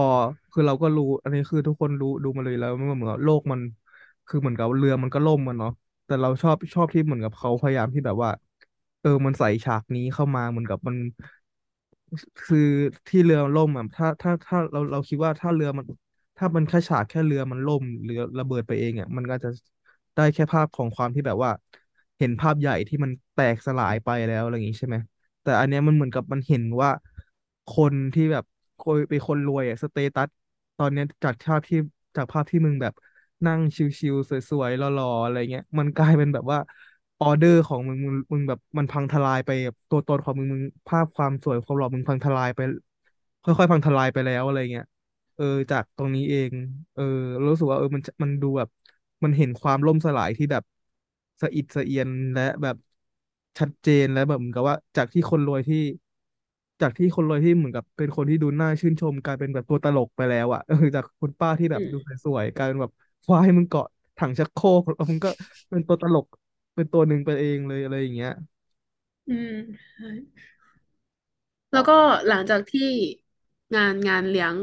[0.51, 3.61] คือเราก็รู้ อันนี้คือทุกคนรู้ดูมาเลยแล้วมันเหมือนกับโลกมัน
[4.27, 5.71] คือเหมือนกับเรือมันก็ล่มมันเนาะ
[6.05, 8.29] แต่เราชอบชอบที่เหมือนกับเขาพยายามที่แบบว่า
[9.01, 10.95] เออมันใส่ฉากนี้เข้ามาเหมือนกับมัน
[12.39, 12.57] คือ
[13.07, 15.85] ที่เรือล่มอะถ้าถ้าถ้าเราเราคิดว่าถ้าเรือมัน
[16.37, 19.47] ถ้ามันแค่ฉากแค่เรือมันล่มหรือระเบิดไปเองอะมันก็จะ
[20.15, 21.51] ได้แค่ภาพของความที่แบบว่า
[22.23, 24.97] เห็นภาพใหญ่ที่มันแตกสลายไปแล้วอะไรอย่างงี้ใช่ไหม
[25.41, 26.89] แต่อันเนี้ยมันเหมือนกับมันเห็นว่า
[27.67, 28.43] คนที่แบบ
[28.79, 30.29] คนเป็นคนรวยอะ status
[30.77, 31.77] ตอนเนี้ยจากภาพที่
[32.15, 32.93] จากภาพที่มึงแบบ
[33.45, 36.59] นั่งชิลๆสวยๆหล่อๆอะไรเงี้ยมันกลายเป็นแบบว่า
[37.19, 39.49] ออเดอร์ของมึงมึงมึงแบบมันพังทลายไป
[39.89, 42.59] ตัวตนของมึงมึงภาพความสวยความหล่อมึงพังทลายไป
[43.43, 44.85] ค่อยๆพังทลายไปแล้วอะไรเงี้ย
[45.35, 46.51] เออ จากตรงนี้เอง
[46.93, 47.03] เออ
[47.47, 48.69] รู้สึกว่าเออมันมันดูแบบ
[49.23, 50.63] มันเห็นความล่มสลายที่แบบ
[51.41, 52.75] สะอิดสะเอียนและแบบ
[53.59, 55.77] ชัดเจนและแบบเหมือนกับว่า จากที่คนรวยที่
[56.81, 61.95] จากที่คนรวยที่เหมือนกับเป็นคนที่ดูน่าชื่นชมกลายเป็นแบบตัวตลกไปแล้วอะเออจากคุณป้าที่แบอืมบดู
[62.25, 62.91] สวยๆกลายเป็นแบบ
[63.23, 63.85] ควายมึงเกาะ
[64.17, 65.29] ถังชักโครกแล้วมึงก็
[65.69, 66.25] เป็นตัวตลก
[66.75, 68.31] เป็นตัวหนึ่งไปเองเลยอะไรอย่างเงี้ย
[69.27, 69.49] อืม
[69.93, 70.07] ใช่
[71.71, 71.93] แล้วก็
[72.27, 72.81] หลังจากที่
[73.75, 74.55] งานงานเลี้ยง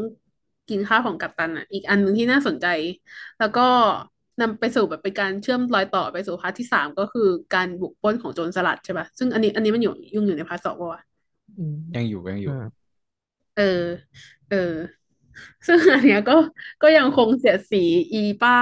[0.68, 2.66] กินข้าวของกัปตันอะ อีกอันหนึ่งที่น่าสนใจ
[3.38, 3.60] แล้วก็
[4.40, 11.02] นำไปสู่แบบเป็นการเชื่อมรอยต่อไปสู่ part ที่สามก็คือการบุกปล้นของโจรสลัดใช่ป่ะซึ่งอันนี้อันนี้มันอยู่ยุ่งอยู่ใน part สองป่ะวะ
[11.56, 12.68] อืมยังอยู่ยังอยู่อ่า
[13.56, 13.84] เออ
[14.50, 14.56] เออ
[15.66, 16.36] ซึ่งอันเนี้ยก็
[16.82, 17.78] ก็ยังคงเสียดสี
[18.12, 18.54] อีป้า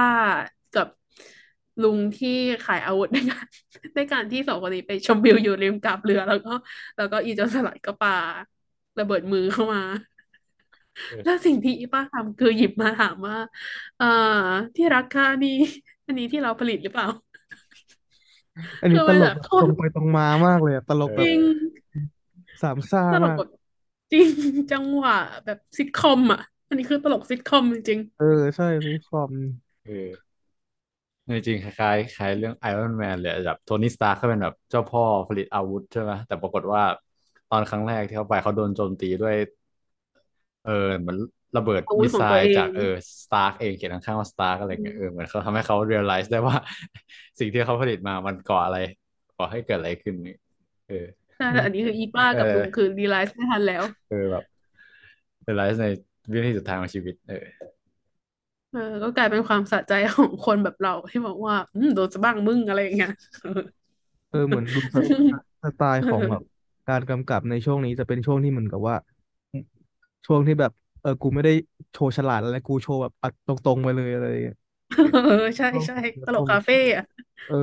[0.75, 0.87] กับ
[1.83, 2.29] ลุงที่
[2.65, 3.45] ขายอาวุธในการ
[3.95, 6.53] ในการที่สองคนนี้ไปชมวิวอยู่ริมกาบเรือแล้วก็
[6.97, 8.11] แล้วก็อีโจรสลัดก็ปา
[8.99, 10.08] ระเบิดมือเข้ามาเออ
[11.23, 13.35] แล้วสิ่งที่อีป้าทำคือหยิบมาถามว่า
[13.95, 14.05] เอ่อ
[14.75, 15.49] ที่รักค่ะนี่
[16.05, 17.07] อันนี้ที่เราผลิตหรือเปล่า
[18.81, 21.39] อันนี้คือตมันลแบกบแบบโคตรตงรไปตรงมามากเลยอะตลกเอแบจบริง
[22.61, 23.49] สามซ่าตลกมาก แบบ
[24.11, 24.29] จริง
[24.71, 29.33] จังหวะแบบซิทคอมอะ อันนี้คือตลกซิทคอมจริงเออใช่พี่คอม
[29.83, 29.91] เออ
[31.29, 36.81] จริงๆคล้ายๆคล้ายเรื่องไอรอนแมนเลยแบบโทนี่สตาร์เขาเป็นแบบเจ้าพ่อผลิตอาวุธใช่ไหมแต่ปรากฏว่า
[37.49, 39.35] ตอนครั้งแรกที่เขาไปเขาโดนโจมตีด้วย
[40.63, 40.71] เออ
[41.01, 41.17] เหมือน
[41.55, 42.83] ระเบิดอาวุมิธสของไซตัวล์เอจากงเออ
[43.23, 46.55] สตาร์กเองเขียนข้างๆว่าสตาร์กอะไรอืเงี้ยมเออเหมือนเขาทำให้เขา realize ได้ว่า
[47.39, 48.77] สิ่งที่เขาผลิตมามันก่ออะไร
[49.35, 50.33] ก่อให้เกิดอะไรขึ้นนี่
[50.87, 50.95] เออ
[51.37, 54.43] ใช่แต่อันนี้คืออีป้าเอกับอลุงคือรีไลซ์ไม่ทันแล้วเออแบบ
[55.47, 55.85] realize ใน
[56.31, 57.43] วินาทีสุดท้ายของชีวิต เออ
[58.71, 63.09] เออก็กลายเป็นความสะใจของคนแบบเราที่บอกว่าอืมโดนจะบ้างมึงอะไรอย่างเงี้ย
[63.41, 63.49] เออ
[64.29, 65.23] เออเหมือนดูสซึ่ง
[65.63, 66.41] สไตล์เอของอแบบ
[66.89, 68.95] การกำกับในช่วงนี้จะเป็นช่วงที่เหมือนกับว่า
[70.25, 70.71] ช่วงที่แบบ
[71.01, 71.51] เออกูไม่ได้
[71.91, 74.55] โชว์ฉลาดอะไรกูโชว์แบบอัดตรงๆไปเลยอะไรอย่างเงี้ย
[75.11, 75.19] เออ
[75.57, 77.03] ใช่ช่วงใช่แล้ตวลก็กคาเฟ่อะ
[77.47, 77.55] เออ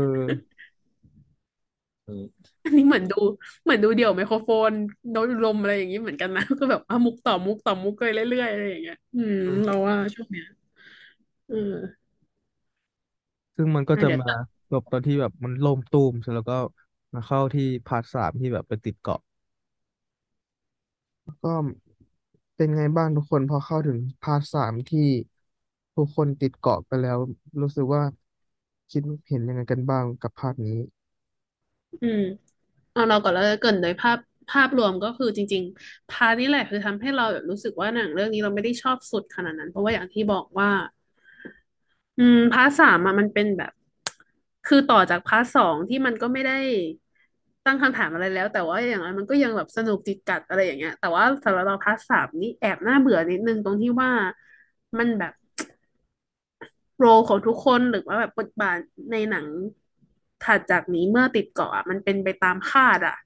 [2.05, 3.15] เอออันนี้เหมือนดู
[3.63, 4.73] เหมือนดูเดี่ยวไมโครโฟน
[5.11, 9.35] โน้สอุดมอะไรอย่างงี้เหมือนกันนะ ก็แบบอะมุกต่อมุกต่อมุกไปเรื่อยๆอะไรอย่างเงี้ยอืม
[9.65, 10.47] เราว่าช่วงเนี้ย
[11.49, 11.57] เออ
[13.57, 14.35] ซึ่งมันก็อะจะเดี๋ยวมาต่อ
[14.71, 16.55] จบตอนที่แบบมันล่มตูมเสร็จแล้วก็
[17.15, 19.21] มาเข้าที่ part สามที่แบบไปติดเกาะ
[21.43, 21.53] ก็
[22.57, 25.01] เป็นไงบ้างทุกคนพอเข้าถึง part สามที่
[25.97, 27.19] ทุกคนติดเกาะไปแล้ว
[27.63, 28.03] รู้สึกว่า
[28.91, 30.79] คิดเห็นยังไงกันบ้างกับภาพนี้
[32.03, 32.21] อืม
[32.93, 34.19] เอาเราก่อนแล้วเกริ่นโดยภาพ
[34.51, 40.71] ภาพรวมก็คือจริง ๆ part นี้แหละคือทำให้เราแบบรู้สึกว่าหนังเรื่องนี้เราไม่ได้ชอบสุดขนาดนั้น เพราะว่าอย่างที่บอกว่า
[42.19, 43.73] อืม part สามอะมันเป็นแบบ
[44.65, 46.53] คือต่อจาก part สองที่มันก็ไม่ได้
[47.67, 54.11] ตั้งคำถามอะไรแล้ว แต่ว่าอย่างนั้นมันก็ยังแบบสนุกจิกกัดอะไรอย่างเงี้ย แต่ว่าสำหรับเรา part สามนี่แอบน่าเบื่อนิดนึงตรงที่ว่า
[54.99, 55.33] มันแบบ
[56.99, 58.79] role ของทุกคนหรือว่าแบบบทบาท
[59.13, 59.47] ในหนัง
[60.45, 63.17] ถัดจากนี้เมื่อติดเกาะมันเป็นไปตามคาดอะ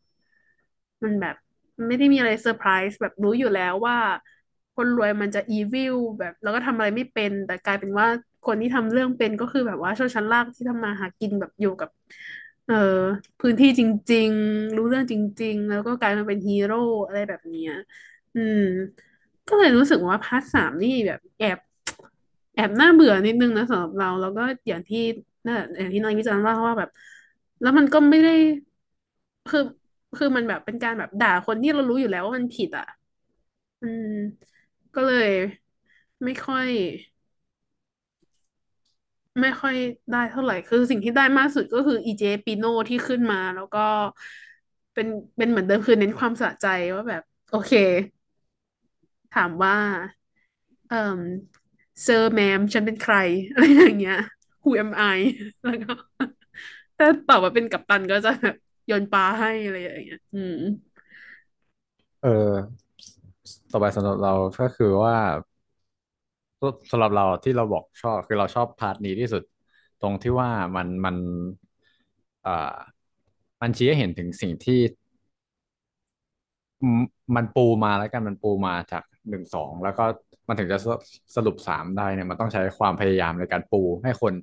[1.03, 1.37] มันแบบ
[1.87, 3.99] ไม่ได้มีอะไรเซอร์ไพรส์แบบรู้อยู่แล้วว่า
[4.77, 8.07] คนรวยมันจะ evil แบบ แล้วก็ทำอะไรไม่เป็น แต่กลายเป็นว่า
[8.47, 11.91] คนที่ทำเรื่องเป็นก็คือแบบว่าชนชั้นล่างที่ทำมาหากินแบบอยู่กับ
[12.71, 12.77] เออ
[13.41, 13.83] พื้นที่จ
[14.13, 16.77] ริง ๆ รู้เรื่องจริง ๆ แล้วก็กลายมาเป็นฮีโร่
[17.07, 17.71] อะไรแบบเนี้ย
[18.35, 18.59] อืม
[19.49, 21.59] ก็เลยรู้สึกว่าพาร์ทสามนี่แบบแอบ
[22.55, 24.99] แอบน่าเบื่อนิดนึงนะสำหรับเรา แล้วก็อย่างที่
[25.45, 26.89] นั่นแหละอย่างที่นายวิจารณ์ว่าว่าแบบ
[27.61, 28.31] แล้วมันก็ไม่ได้
[29.47, 29.61] คือ
[30.17, 32.85] คือมันแบบเป็นการแบบด่าคนที่เรารู้อยู่แล้วว่ามันผิดอะ
[33.81, 34.07] อืม
[34.95, 35.29] ก็เลย
[36.25, 36.69] ไม่ค่อย
[39.43, 39.75] ไม่ค่อย
[40.11, 43.81] ได้เท่าไหร่ คือสิ่งที่ได้มากสุดก็คืออีเจปิโนที่ขึ้นมา แล้วก็
[44.95, 45.07] เป็น
[45.37, 47.73] เป็นเหมือนเดิมคือเน้นความสะใจว่าแบบ โอเค
[49.35, 49.77] ถามว่า
[50.89, 51.21] เอ่อ
[52.03, 53.15] เซอร์แมมฉันเป็นใคร
[53.51, 54.17] อะไรอย่างเงี้ย
[54.62, 55.19] Who am I
[55.65, 55.93] แล้วก็
[56.99, 58.55] ถ้าตอบมาเป็นกัปตันก็จะแบบ
[58.87, 60.55] โยนปลาให้อะไรอย่างเงี้ย อืม
[62.23, 62.81] เออ
[63.71, 65.17] ต่อไปสำหรับเราก็คือว่า
[66.91, 69.43] สำหรับเราที่เราบอกชอบคือเราชอบ part นี้ที่สุด
[70.01, 71.16] ตรงที่ว่ามันมัน
[72.43, 72.77] เอ่อ
[73.61, 74.78] มันชี้ให้เห็นถึงสิ่งที่
[76.85, 76.87] ม
[77.37, 80.03] มันปูมาแล้วกันมันปูมาจากหนึ่งสองแล้วก็
[80.49, 80.87] มันถึงจะส
[81.37, 84.35] สรุปสามได้เนี่ยมันต้องใช้ความพยายามในการปูให้คน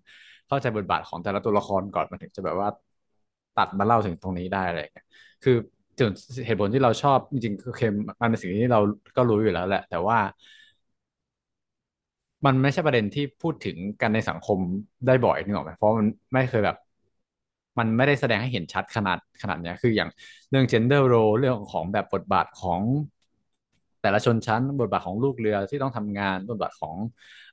[0.48, 2.70] เข้าใจบทบาทของแต่ละตัวละครก่อนมันถึงจะแบบว่า
[3.56, 5.06] ตัดมาเล่าถึงตรงนี้ได้อะไรอย่างเงี้ย
[5.44, 5.56] คือ
[6.00, 6.12] จุด
[6.46, 8.80] เหตุผลที่เราชอบจริงๆคือเคมมันเป็นสิ่งที่เรา
[9.18, 10.18] ก็รู้อยู่แล้วแหละ แต่ว่า
[12.46, 14.60] มันไม่ใช่ประเด็นที่พูดถึงกันในสังคม
[15.08, 16.78] ได้บ่อยนึกออกไหมเพราะมันไม่เคยแบบ
[17.80, 20.10] มันไม่ได้แสดงให้เห็นชัดขนาดขนาดเนี้ยคืออย่าง
[20.50, 22.82] เรื่อง gender role เรื่องของแบบบทบาทของ
[24.02, 26.96] แต่ละชนชั้นบทบาทของลูกเรือที่ต้องทำงาน บทบาทของ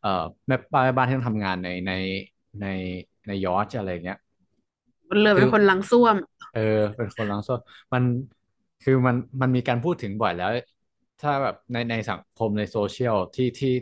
[0.02, 1.92] เอ่อแม่บ้านแม่บ้านที่ต้องทำงานในใน
[2.60, 2.66] ใน
[3.26, 4.18] ในยอชอะไรเงี้ย
[5.10, 6.16] มันเลยคืเป็อนคนลังส้วม
[6.54, 7.54] เออ เป็นคนลังโซ่
[7.92, 8.02] มัน
[8.84, 10.50] คือมันมันมีการพูดถึงบ่อยแล้ว
[11.22, 13.72] ถ้าแบบในในสังคมในโซเชียลที่ที่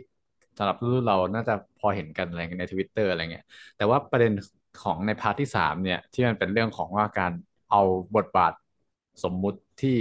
[0.57, 3.45] สำหรับรุ่นเราน่าจะพอเห็นกันอะไรในทวิตเตอร์อะไรเงี้ย
[3.77, 4.31] แต่ว่าประเด็น
[4.83, 7.31] ของใน part ที่สามเนี่ย ที่มันเป็นเรื่องของว่าการ
[7.69, 7.81] เอา
[8.15, 8.53] บทบาท
[9.23, 9.97] สมมุติที่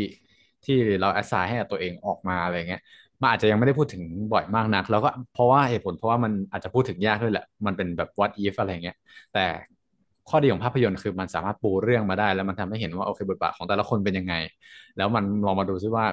[0.64, 2.80] ที่เรา assign ให้กับตัวเองออกมาอะไรเงี้ย
[3.20, 4.02] มันอาจจะยังไม่ได้พูดถึง
[4.32, 8.96] บ่อยมากนัก แล้วก็เพราะว่าเหตุผลเพราะว่ามันอาจจะพูดถึงยากด้วยแหละ มันเป็นแบบ what if อะไรเงี้ย
[9.32, 9.44] แต่
[10.28, 14.34] ข้อดีของภาพยนตร์คือมันสามารถปูเรื่องมาได้ แล้วมันทำให้เห็นว่าโอเคบทบาทของแต่ละคนเป็นยังไง
[14.96, 16.04] แล้วมันลองมาดูซิว่า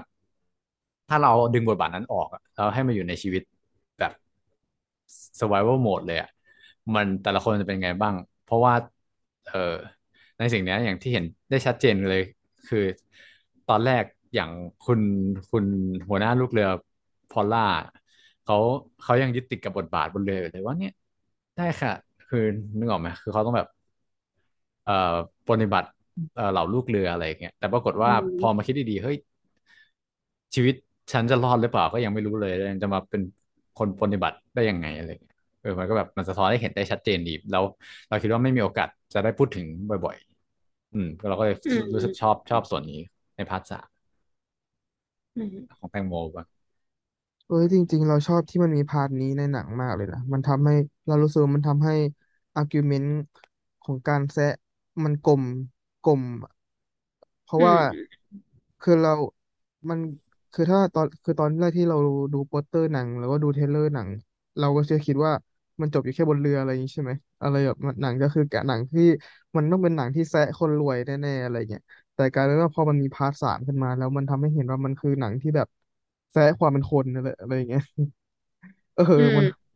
[1.09, 3.41] ถ้าเราดึงบทบาทนั้นออกแล้วให้มาอยู่ในชีวิต
[5.39, 6.29] survival mode เลยอะ
[6.95, 8.73] มันแต่ละคนจะเป็นไงบ้าง เพราะว่า
[9.45, 9.57] เออ
[10.37, 12.21] ในสิ่งเนี้ยอย่างที่เห็นได้ชัดเจนเลย
[12.67, 12.79] คือ
[13.67, 14.03] ตอนแรก
[14.35, 14.51] อย่าง
[14.85, 14.99] คุณ
[15.49, 15.65] คุณ
[16.09, 16.67] หัวหน้าลูกเรือ
[17.29, 17.65] พอลล่า
[18.43, 18.55] เขา
[19.03, 20.93] เขายังยึดติดกับบทบาทบนเรืออยู่เลยว่าเนี่ย
[21.57, 21.91] ได้ค่ะ
[22.27, 22.43] คือ
[22.77, 23.67] นึกออกไหมคือเขาต้องแบบ
[24.83, 24.93] เอ่อ
[25.49, 25.87] ปฏิบัติ
[26.35, 29.17] เอ่อเหล่าลูกเรืออะไรอย่างเงี้ยแต่ปรากฏว่าอืมพอมาคิดดีๆเฮ้ย
[30.55, 30.75] ชีวิต
[31.11, 33.21] ฉันจะรอดหรือเปล่าก็ยังไม่รู้เลยแล้วยังจะมาเป็น
[33.79, 37.63] คนปฏิบัติได้ยังไงอะไรอย่างเงี้ยเออมันก็แบบมันสะท้อนให้เห็นได้ชัดเจนดีแล้ว
[38.07, 40.15] เราคิดว่าไม่มีโอกาสจะได้พูดถึงบ่อย
[40.55, 42.99] ๆ อืมเราก็เลยอืมรู้สึกชอบชอบส่วนนี้
[43.35, 43.87] ใน part สาม
[45.35, 46.47] อืมของแตงโมบ้าง
[47.47, 50.73] เอ้ยจริง ๆ เราชอบที่มันมี part นี้ในหนังมากเลยนะมันทำให้
[51.07, 51.93] เรารู้สึกว่ามันทำให้
[52.55, 53.13] argument
[53.81, 54.43] ของการแซะ
[55.03, 55.43] มันกลม
[56.01, 56.51] กลมอะ
[57.43, 58.09] เพราะว่าอืม
[58.81, 59.11] คือเรา
[59.89, 59.99] มัน
[60.53, 61.97] คือถ้าตอนคือตอนแรกที่เรา
[62.33, 64.09] ดูโปสเตอร์หนังหรือว่าดู trailer หนัง
[64.59, 65.31] เราก็จะคิดว่า
[65.81, 67.11] มันจบอยู่แค่บนเรืออะไรอย่างนี้ใช่ไหม
[67.41, 69.03] อะไรแบบมันหนังก็คือแกะหนังที่
[69.55, 71.81] มันต้องเป็นหนังที่แซะคนรวยแน่ๆอะไรเงี้ย
[72.13, 75.67] แต่กลายเป็นว่าพอมันมี part สามขึ้นมา แล้วมันทำให้เห็นว่ามันคือหนังที่แบบ
[76.31, 77.81] แซะความเป็นคนอะไรอะไรอย่างเงี้ย
[78.95, 79.69] เอออืมันม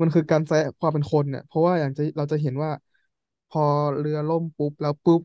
[0.00, 2.70] มันคือการแซะความเป็นคนเนี่ยเพราะว่าอย่างจะเราจะเห็นว่า
[3.48, 3.60] พอ
[3.98, 5.22] เรือล่มปุ๊บแล้วปุ๊บ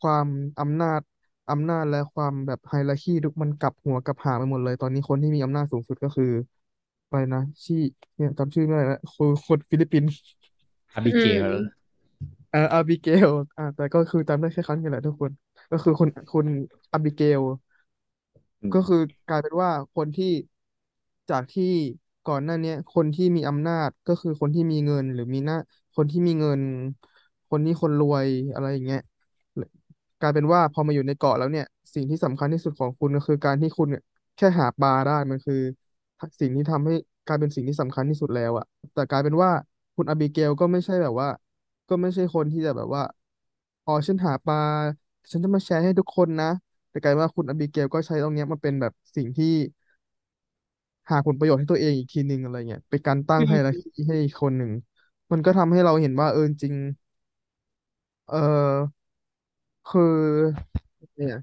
[0.00, 0.26] ความ
[0.60, 1.00] อำนาจ
[1.50, 6.24] อำนาจและความแบบ hierarchy ทุกมันกลับหัวกลับหางไปหมดเลย ตอนนี้คนที่มีอำนาจสูงสุดก็คือ
[7.06, 7.78] อะไรนะชื่อ
[8.16, 10.18] เนี่ยจำชื่อไม่ได้แล้วคือคนฟิลิปปินส์
[10.94, 11.48] อาบิเกลอืม
[12.50, 15.32] เอ่ออาบิเกลอ่าแต่ก็คือจำได้แค่ครั้งนี้แหละทุกคน
[15.70, 16.46] ก็คือคุณคุณ
[16.92, 17.42] อาบิเกล
[18.62, 20.32] อืมก็คือกลายเป็นว่าคนที่
[21.28, 21.64] จากที่
[22.24, 25.56] ก่อนหน้าเนี้ยคนที่มีอำนาจก็คือคนที่มีเงินหรือมีหน้า
[25.94, 26.60] คนที่มีเงิน
[27.48, 29.00] คนที่คนรวยอะไรอย่างเงี้ย
[30.20, 31.64] กลายเป็นว่าพอมาอยู่ในเกาะแล้วเนี่ย
[31.94, 34.02] สิ่งที่สำคัญที่สุดของคุณก็คือการที่คุณเนี่ย
[34.36, 35.54] แค่หาปลาได้มันคือ
[36.40, 36.92] สิ่งที่ทำให้
[37.26, 39.50] กลายเป็นสิ่งที่สำคัญที่สุดแล้วอะแต่กลายเป็นว่า
[39.96, 41.28] คุณอาบิเกลก็ไม่ใช่แบบว่า
[41.88, 43.02] ก็ไม่ใช่คนที่จะแบบว่า
[43.84, 44.58] อ๋อฉันหาปลา
[45.30, 46.46] ฉันจะมาแชร์ให้ทุกคนนะ
[46.90, 49.46] แต่กลายว่าคุณอบิเกลก็ใช้ตรงเนี้ยมาเป็นแบบสิ่งที่
[51.10, 54.70] หาผลประโยชน์ให้ตัวเองอีกทีหนึ่งอะไรเงี้ยเป็นการตั้อืงไฮรัมกีให้อีกคนหนึ่ง
[55.32, 56.74] มันก็ทำให้เราเห็นว่าเออจริง
[58.26, 58.36] เออ
[59.88, 60.02] คือ
[61.16, 61.36] เนี่ย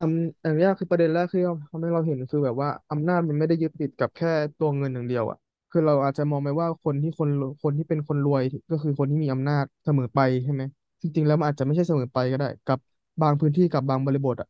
[0.00, 1.40] อำอันเนี้ยคือประเด็นแรกที่
[1.70, 4.28] ทำให้เราเห็นคือแบบว่าอำนาจมันไม่ได้ยึดติดกับแค่
[4.58, 5.38] ตัวเงินอย่างเดียวอะ
[5.70, 7.30] คือเราอาจจะมองไปว่าคนที่คน
[7.62, 10.62] คนที่เป็นคนรวยก็คือคนที่มีอำนาจเสมอไปใช่ไหม
[11.02, 12.78] จริงๆแล้วมันอาจจะไม่ใช่เสมอไปก็ได้ กับ
[13.22, 14.48] บางพื้นที่กับบางบริบทอะ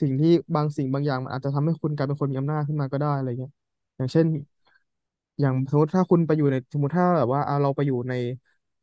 [0.00, 3.52] สิ่งที่บางสิ่งบางอย่างมันอาจจะทำให้คุณกลายเป็นคนมีอำนาจขึ้นมาก็ได้อะไรเงี้ย
[3.96, 4.26] อย่างเช่น
[5.40, 8.12] อย่างสมมติถ้าคุณไปอยู่ในสมมติถ้าแบบว่าอะเราไปอยู่ใน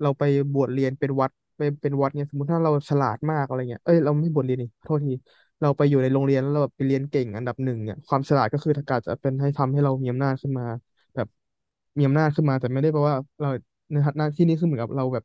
[0.02, 0.24] เราไป
[0.54, 5.12] บวชเรียนเป็นวัด ไปเป็นวัดเนี่ยสมมติถ้าเราฉลาดมากอะไรเงี้ยเอ้ยเราไม่บวชเรียนนี่โทษที
[5.62, 10.66] เราไปอยู่ในโรงเรียนแล้วเราแบบไปเรียนเก่งอันดับหนึ่งเนี่ยความฉลาดก็คือถ้าการจะเป็นให้ทำให้เรามีอำนาจขึ้นมา
[11.16, 11.28] แบบ
[11.98, 13.48] มีอำนาจขึ้นมา แต่ไม่ได้แปลว่า เรา
[13.92, 15.24] ในหน้าที่นี้คือเหมือนกับเราแบบ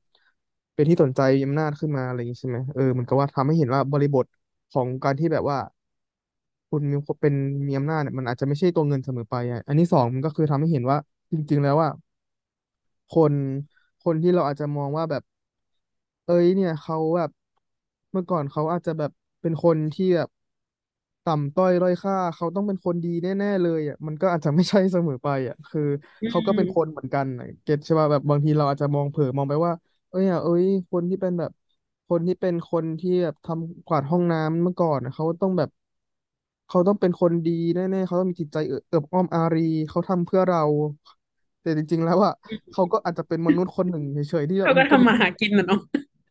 [0.74, 4.24] เป็นที่สนใจมีอำนาจขึ้นมาอะไรอย่างงี้ใช่ไหมเออมันก็ว่าทำให้เห็นว่าบริบท
[4.70, 5.58] ของการที่แบบว่า
[6.70, 7.34] คุณมีเป็น
[7.66, 10.98] มีอำนาจเนี่ยมันอาจจะไม่ใช่ตัวเงินเสมอไปอะอันที่สองมันก็คือทำให้เห็นว่า
[11.32, 11.88] จริง ๆ แล้วว่า
[13.10, 13.34] คน
[14.04, 15.22] คนที่เราอาจจะมองว่าแบบ
[16.40, 17.30] ยเนี่ยเขาแบบ
[18.12, 19.10] เมื่อก่อนเขาอาจจะแบบ
[19.40, 20.28] เป็นคนที่แบบ
[21.24, 25.80] ต่ำต้อยด้อยค่าเขาต้องเป็นคนดีแน่ๆเลยอะมันก็อาจจะไม่ใช่เสมอไปอะคือ
[26.22, 29.72] อืเขาก็เป็นคนเหมือนกันอะเก็ตใช่ป่ะแบบบางทีเราอาจจะมองเผลอมองไปว่า
[30.10, 31.50] เอ้ยอะเอ้ย คนที่เป็นแบบ
[32.08, 35.68] คนที่เป็นคนที่แบบทำกวาดห้องน้ำเมื่อก่อนน่ะเขาต้องแบบ
[36.66, 40.60] เขาต้องเป็นคนดีแน่ๆเขาต้องมีจิตใจเอิบเอิบอ้อมอารีเขาทำเพื่อเรา
[41.60, 42.32] แต่จริงๆแล้วอะ
[42.70, 45.80] เขาก็อาจจะเป็นมนุษย์คนหนึ่งเฉยๆที่แบบเขาก็มีพฤติกรรมทำมาหากินนะเนาะ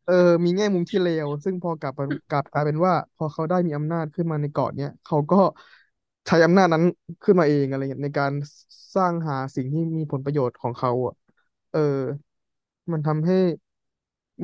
[0.05, 0.13] เออ
[0.45, 5.35] มีแง่มุมที่เลว ซึ่งพอกลับมากลับกลายเป็นว่า พอเขาได้มีอำนาจขึ้นมาในเกาะเนี้ยเขาก็
[6.27, 6.83] ใช้อำนาจนั้น
[7.23, 8.33] ขึ้นมาเองอะไรเงี้ยในการ
[8.95, 11.13] สร้างหาสิ่งที่มีผลประโยชน์ของเขาอะ
[11.71, 11.79] เออ
[12.91, 13.37] มันทำให้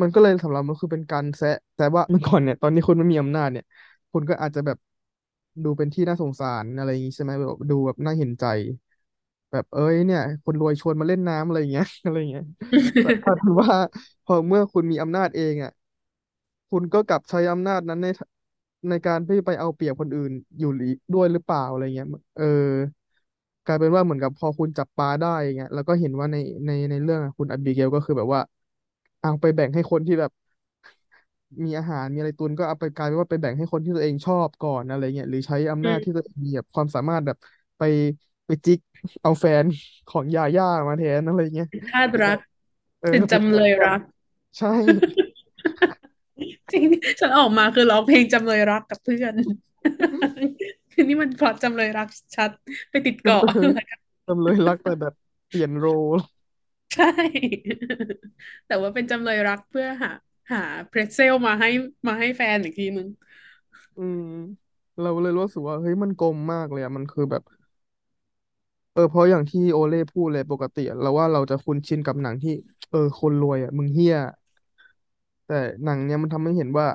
[0.01, 3.63] มันก็เลยสำหรับมันคือเป็นการแซะแต่ว่าเมื่อก่อนเนี่ย ตอนนี้คุณไม่มีอำนาจเนี่ย
[4.11, 4.77] คุณก็อาจจะแบบ
[5.63, 8.45] ดูเป็นที่น่าสงสารอะไรอย่างงี้ใช่ไหมแบบดูแบบน่าเห็นใจ
[9.51, 12.43] แบบเอ้ยเนี่ย คนรวยชวนมาเล่นน้ำอะไรอย่างเงี้ย อะไรอย่างเงี้ย
[12.99, 13.69] แต่กลายเป็นว่า
[14.23, 15.71] พอเมื่อคุณมีอำนาจเองอะ
[16.69, 18.07] คุณก็กลับใช้อำนาจนั้นใน
[18.89, 22.45] ในการที่ไปเอาเปรียบคนอื่นอยู่หรือด้วยหรือเปล่าอะไรเงี้ย เออ
[23.65, 28.41] กลายเป็นว่าเหมือนกับพอคุณจับปลาได้อย่างเงี้ยแล้วก็เห็นว่าในในในเรื่องอะคุณอับิเกลก็คือแบบว่า
[29.21, 30.31] เอาไปแบ่งให้คนที่แบบ
[31.65, 37.37] มีอาหารมีอะไรตุนก็เอาไปกลายเป็นว่าไปแบ่งให้คนที่ตัวเองชอบก่อนอะไรเงี้ยหรือใช้อำอืนาจที่ตัวเองมีแบบความสามารถแบบ
[37.77, 37.81] ไป
[38.45, 38.79] ไปจิก
[39.21, 39.65] เอาแฟน
[40.07, 42.39] ของยาย่ามาแทนอะไรเงี้ยทาสรัก
[42.99, 44.01] เออเป็นเป็นจำเลยแฟนรัก
[44.57, 44.67] ใช่
[46.71, 46.85] จริง
[47.19, 49.33] ฉันออกมาคือร้องเพลงจำเลยรักกับเพื่อน
[50.91, 52.51] คือนี่มันพล็อตจำเลยรักชัด
[52.89, 53.69] ไปติดเกาะเออ
[54.27, 55.13] จำเลยรักแต่แบบ
[55.47, 56.05] เปลี่ยนโรล
[56.93, 57.05] ใช่
[58.65, 60.09] แต่ว่าเป็นจำเลยรักเพื่อหา
[60.51, 60.57] หา
[60.87, 61.67] เพรสเซลมาให้
[62.07, 63.07] มาให้แฟนอีกทีนึง
[63.97, 64.21] อืม
[64.99, 67.43] เราเลยรู้สึกว่าเฮ้ยมันกลมมากเลยอะมันคือแบบ
[68.97, 72.51] เออเพราะอย่างที่โอเล่พูดเลยปกติเราว่าเราจะคุ้นชินกับหนังที่
[72.89, 74.15] เออ คนรวยอะ มึงเฮี้ย
[75.45, 75.53] แต่
[75.83, 76.87] หนังเนี้ยมันทำให้เห็นว่า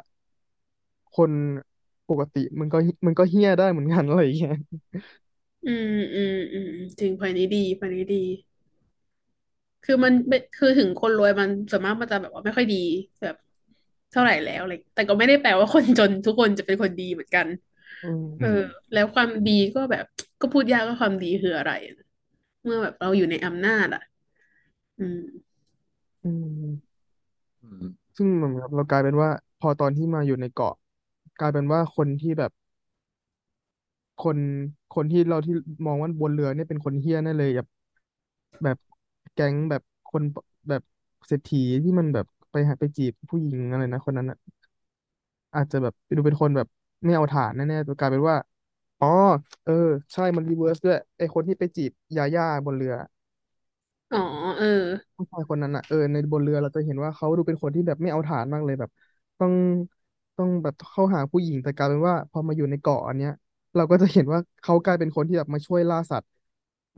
[1.13, 1.33] คน
[2.09, 4.53] ปกติมันก็มันก็เฮี้ยได้เหมือนกันอะไรอย่างเงี้ย
[5.65, 6.69] อืมอืมอืม
[7.01, 8.17] จริงพอยนี้ดีพอยนี้ดี
[9.83, 12.77] คือมันเป็นคือถึงคนรวยมันส่วนมากมันจะแบบว่าไม่ค่อยดี
[13.21, 13.35] แบบ
[14.11, 17.47] เท่าไหร่แล้วอะไรแต่ก็ไม่ได้แปลว่าคนจนทุกคนจะเป็นคนดีเหมือนกัน
[18.39, 18.49] เออ
[18.93, 20.05] แล้วความดีก็แบบ
[20.41, 21.95] ก็พูดยากว่าความดีคืออะไรอะ
[22.65, 24.01] เมื่อแบบเราอยู่ในอำนาจอะ
[24.99, 25.19] อืม
[26.23, 26.49] อืม
[27.63, 27.85] อืม
[28.17, 30.75] ซึ่งเหมือนกับเรากลายเป็นว่า พอตอนที่มาอยู่ในเกาะ
[31.39, 32.51] กลายเป็นว่าคนที่แบบ
[34.19, 34.39] คน
[34.91, 35.55] คนที่เราที่
[35.87, 37.67] มองว่าบนเรือเนี่ยเป็นคนเฮี้ยแน่เลยแบบ
[38.63, 38.79] แบบ
[39.33, 40.23] แก๊งแบบคน
[40.69, 40.83] แบบ
[41.27, 44.39] เศรษฐีที่มันแบบไปหาไปจีบผู้หญิงอะไรนะคนนั้นอะ
[45.55, 46.69] อาจจะแบบดูเป็นคนแบบ
[47.05, 48.37] ไม่เอาฐานแน่ๆแต่กลายเป็นว่า
[49.01, 49.07] อ๋อ
[49.65, 49.73] เออ
[50.13, 52.95] ใช่มัน reverse ด้วยไอ้คนที่ไปจีบยาย่าบนเรือ
[54.11, 54.19] อ๋อ
[54.59, 54.67] เออ
[55.17, 58.91] ผู้ชายคนนั้นอะเออในบนเรือเราจะเห็นว่าเขาดูเป็นคนที่แบบไม่เอาฐานมากเลยแบบ
[59.39, 59.53] ต้อง
[60.37, 63.31] ต้องแบบเข้าหาผู้หญิงแต่กลายเป็นว่า พอมาอยู่ในเกาะอันเนี้ย
[63.75, 66.31] เราก็จะเห็นว่าเขากลายเป็นคนที่แบบมาช่วยล่าสัตว์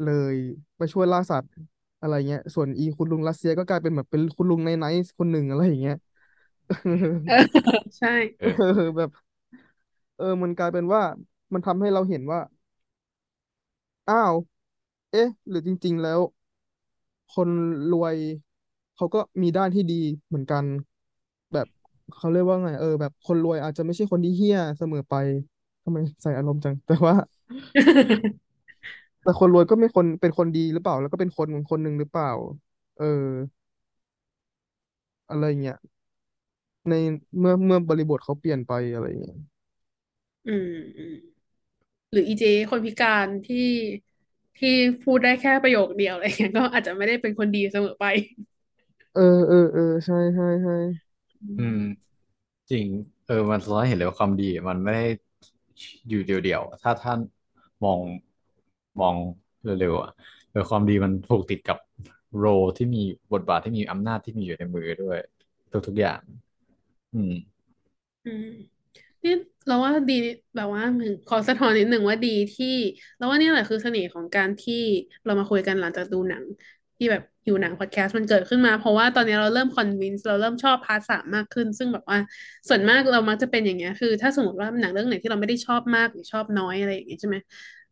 [0.03, 0.37] เลย
[0.81, 1.51] มาช่วยล่าสัตว์
[2.01, 5.95] อะไรเงี้ย ส่วนอีคุณลุงรัสเซียก็กลายเป็นแบบเป็นคุณลุงในไนท์คนหนึ่งอะไรอย่างเงี้ย
[7.25, 7.35] เออ
[7.99, 8.09] ใช่
[8.39, 9.11] เอเอออแบบ
[10.17, 11.03] เออ มันกลายเป็นว่า
[11.55, 12.41] มันทำให้เราเห็นว่า
[14.09, 14.35] อ้าว
[15.11, 16.21] เอ๊ะ หรือจริง ๆ แล้ว
[17.31, 17.49] คน
[17.91, 18.17] รวย
[18.95, 19.95] เขาก็มีด้านที่ดี
[20.29, 20.65] เหมือนกัน
[21.53, 21.67] แบบ
[22.15, 25.15] เขาเรียกว่าไง เออ แบบคนรวยอาจจะไม่ใช่คนที่เหี้ยเสมอไป
[25.85, 27.15] ทำไมใส่อารมณ์จัง แต่ว่า
[29.23, 32.29] แต่คนรวยก็ไม่คนเป็นคนดีหรือเปล่า แล้วก็เป็นคนคนหนึ่งหรือเปล่า
[32.97, 33.05] เออ
[35.31, 35.77] อะไรเงี้ย
[36.89, 36.95] ใน
[37.39, 39.37] เมื่อเมื่อบริบทเขาเปลี่ยนไปอะไรเงี้ย
[40.47, 40.69] อืม
[40.99, 41.13] อืม
[42.13, 43.57] หรืออีเจคนพิการที่
[44.57, 44.69] ที่
[45.03, 48.05] พูดได้แค่ประโยคเดียวอะไรเงี้ยก็อาจจะไม่ได้เป็นคนดีเสมอไป
[49.13, 50.73] เออเออเออใช่ใช่ใช่
[51.57, 51.77] อืม
[52.71, 52.87] จริง
[53.27, 55.03] เออ มันสะท้อนให้เห็นเลยว่าความดี มันไม่ได้
[56.09, 57.19] อยู่เดียวๆ ถ้าท่าน
[57.85, 58.01] มอง
[59.01, 59.17] มอง
[59.65, 60.11] เร็วๆอะ
[60.51, 61.79] เออความดีมันผูกติดกับ
[62.37, 62.45] โร
[62.77, 63.03] ที่มี
[63.33, 65.19] บทบาทที่มีอำนาจที่มีอยู่ในมือด้วย
[65.87, 66.21] ทุกๆอย่าง
[67.15, 67.33] อืม
[68.25, 68.45] อืม
[69.25, 69.33] นี่
[69.67, 70.15] เราว่าดี
[70.57, 72.67] แบบว่าหมือนขอสะท้อนนิดหนึ่งว่าดีที่
[73.17, 74.75] เราว่านี่แหละคือเสน่ห์ของการที่
[75.25, 76.45] เรามาคุยกันหลังจากดูหนัง
[76.97, 82.19] ที่แบบหิวหนังพอดแคสต์มันเกิดขึ้นมา เพราะว่าตอนนี้เราเริ่ม convince เราเริ่มชอบ part สามมากขึ้น ซึ่งแบบว่า
[82.69, 87.37] ส่วนมากเรามักจะเป็นอย่างเงี้ยคือ ถ้าสมมติว่าหนังเรื่องไหนที่เราไม่ได้ชอบมากหรือชอบน้อยอะไรอย่างเงี้ยใช่ไหม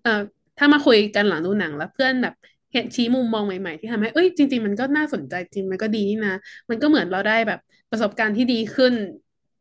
[0.02, 0.10] เอ่อ
[0.58, 2.34] ถ้ามาคุยกันหลังดูหนังแล้วเพื่อนแบบ
[2.72, 6.34] เห็นชี้มุมมองใหม่ๆ ที่ทำให้ เอ้ยจริง ๆ มันก็น่าสนใจจริงมันก็ดีนี่นะ
[6.70, 7.58] มันก็เหมือนเราได้แบบ
[7.90, 8.94] ประสบการณ์ที่ดีขึ้น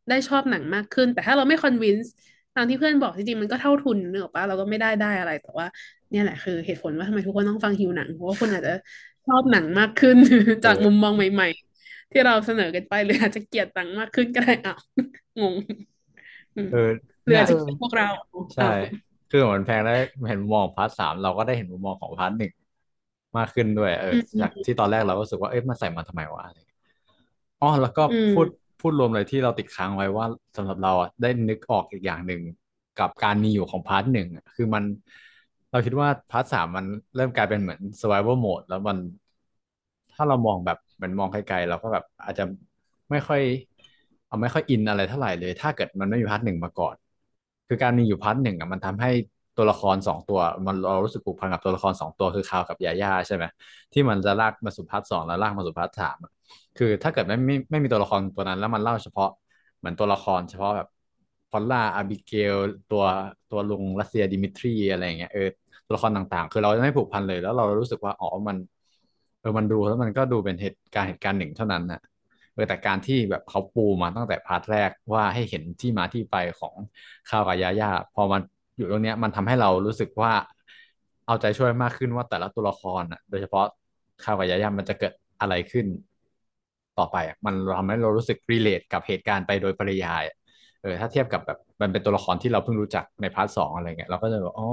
[0.09, 2.11] ได้ชอบหนังมากขึ้น แต่ถ้าเราไม่ convince
[2.55, 5.65] ตามที่เพื่อนบอกจริงๆมันก็เท่าทุนนึกออกปะเราก็ไม่ได้ได้อะไร แต่ว่า
[6.09, 8.71] เนี่ยแหละคือเหตุผลว่าทำไมทุกคนต้องฟังหิวหนังเพราะว่าคนอาจจะ
[9.25, 10.17] ชอบหนังมากขึ้น
[10.63, 11.47] เอจากมุมมองใหม่
[11.81, 14.77] ๆ ที่เราเสนอกันไปหรืออาจจะเกลียดหนังมากขึ้นก็ได้อ้าว
[15.39, 15.55] งง
[16.55, 16.77] อืมเออ
[17.25, 18.05] หรือเนี่ยเอออาจจะเกลียดพวกเรา
[18.55, 18.73] ใช่อ้าว
[19.29, 19.91] คือเหมือนแบบได้
[20.27, 22.51] เห็นมุมมองของ part สามเราก็ได้เห็นมุมมองของ part หนึ่ง
[23.37, 26.59] มากขึ้นด้วย เอออืมจากที่ตอนแรกเราก็รู้สึกว่าเอ้ยมันใส่มาทำไมวะอะไร
[27.61, 28.47] อ๋อแล้วก็อืมพูด
[28.81, 30.25] พูดรวมเลยที่เราติดค้างไว้ว่า
[30.57, 32.41] สำหรับเราอะได้นึกออกอีกอย่างหนึ่ง
[32.99, 34.83] กับการมีอยู่ของ part หนึ่งอะคือมัน
[35.71, 36.85] เราคิดว่า part สามมัน
[37.15, 38.97] เริ่มกลายเป็นเหมือน survival mode แล้วมัน
[40.13, 42.43] ถ้าเรามองแบบเหมือนมองไกลๆเราก็แบบอาจจะ
[43.11, 43.41] ไม่ค่อย
[44.27, 46.95] เอาไม่ค่อยอินอะไรเท่าไหร่เลย ถ้าเกิดมันไม่มี part หนึ่งมาก่อน
[47.67, 49.09] คือการมีอยู่ part หนึ่งอะมันทำให้
[49.57, 53.43] ตัวละครสองตัว มันเรารู้สึกผูกพันกับตัวละครสองตัวคือคาร์ลกับยาย่าใช่ไหม
[53.93, 56.31] ที่มันจะลากมาสู่ part สองแล้วลากมาสู่ part สามอะ
[56.77, 59.29] คือถ้าเกิดไม่ไม่ไม่มีตัวละครตัวนั้น แล้วมันเล่าเฉพาะ
[59.79, 60.87] เหมือนตัวละคร เฉพาะแบบ
[61.49, 62.55] พอลล่าอาบิเกล
[62.91, 63.03] ตัว
[63.51, 65.47] ตัวลุงรัสเซียดิมิทรีอะไรอย่างเงี้ยเออ
[65.85, 68.57] ตัวละครต่างๆ คือเราจะไม่ผูกพันเลย แล้วเรารู้สึกว่าอ๋อมัน
[69.39, 72.01] เออมันดูแล้วมันก็ดูเป็นเหตุการณ์เหตุการณ์หนึ่งเท่านั้นนะ
[72.53, 76.75] เออแต่การที่แบบเขาปูมาตั้งแต่ part แรกว่าให้เห็นที่มาที่ไปของ
[77.29, 78.41] คาร์ลกับยาย่าพอมัน
[78.77, 80.31] อยู่ตรงเนี้ยมันทำให้เรารู้สึกว่า
[81.25, 83.65] เอาใจช่วยมากขึ้นว่าแต่ละตัวละครอะ โดยเฉพาะ
[84.23, 85.85] คาร์ลกับยาย่ามันจะเกิดอะไรขึ้น
[86.99, 90.35] ต่อไปอะมันทำให้เรารู้สึก relate กับเหตุการณ์ไปโดยปริยายอะ
[90.81, 94.67] เออถ้าเทียบกับแบบมันเป็นตัวละครที่เราเพิ่งรู้จักใน part สองอะไรเงี้ยเราก็จะแบบอ๋อ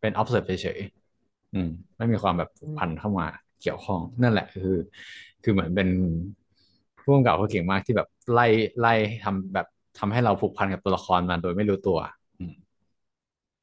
[0.00, 1.68] เป็น observe เฉยๆอืม
[1.98, 3.26] ไม่มีความแบบผูกพันเข้ามา
[3.62, 4.76] เกี่ยวข้อง นั่นแหละคือ
[5.42, 5.88] คือเหมือนเป็น
[7.00, 8.46] ผู้กำกับเขาเก่งมากที่แบบไล่
[8.80, 8.94] ไล่
[9.24, 9.66] ทำแบบ
[9.98, 11.98] ทำให้เราผูกพันกับตัวละครมันโดยไม่รู้ตัว
[12.38, 12.54] อืม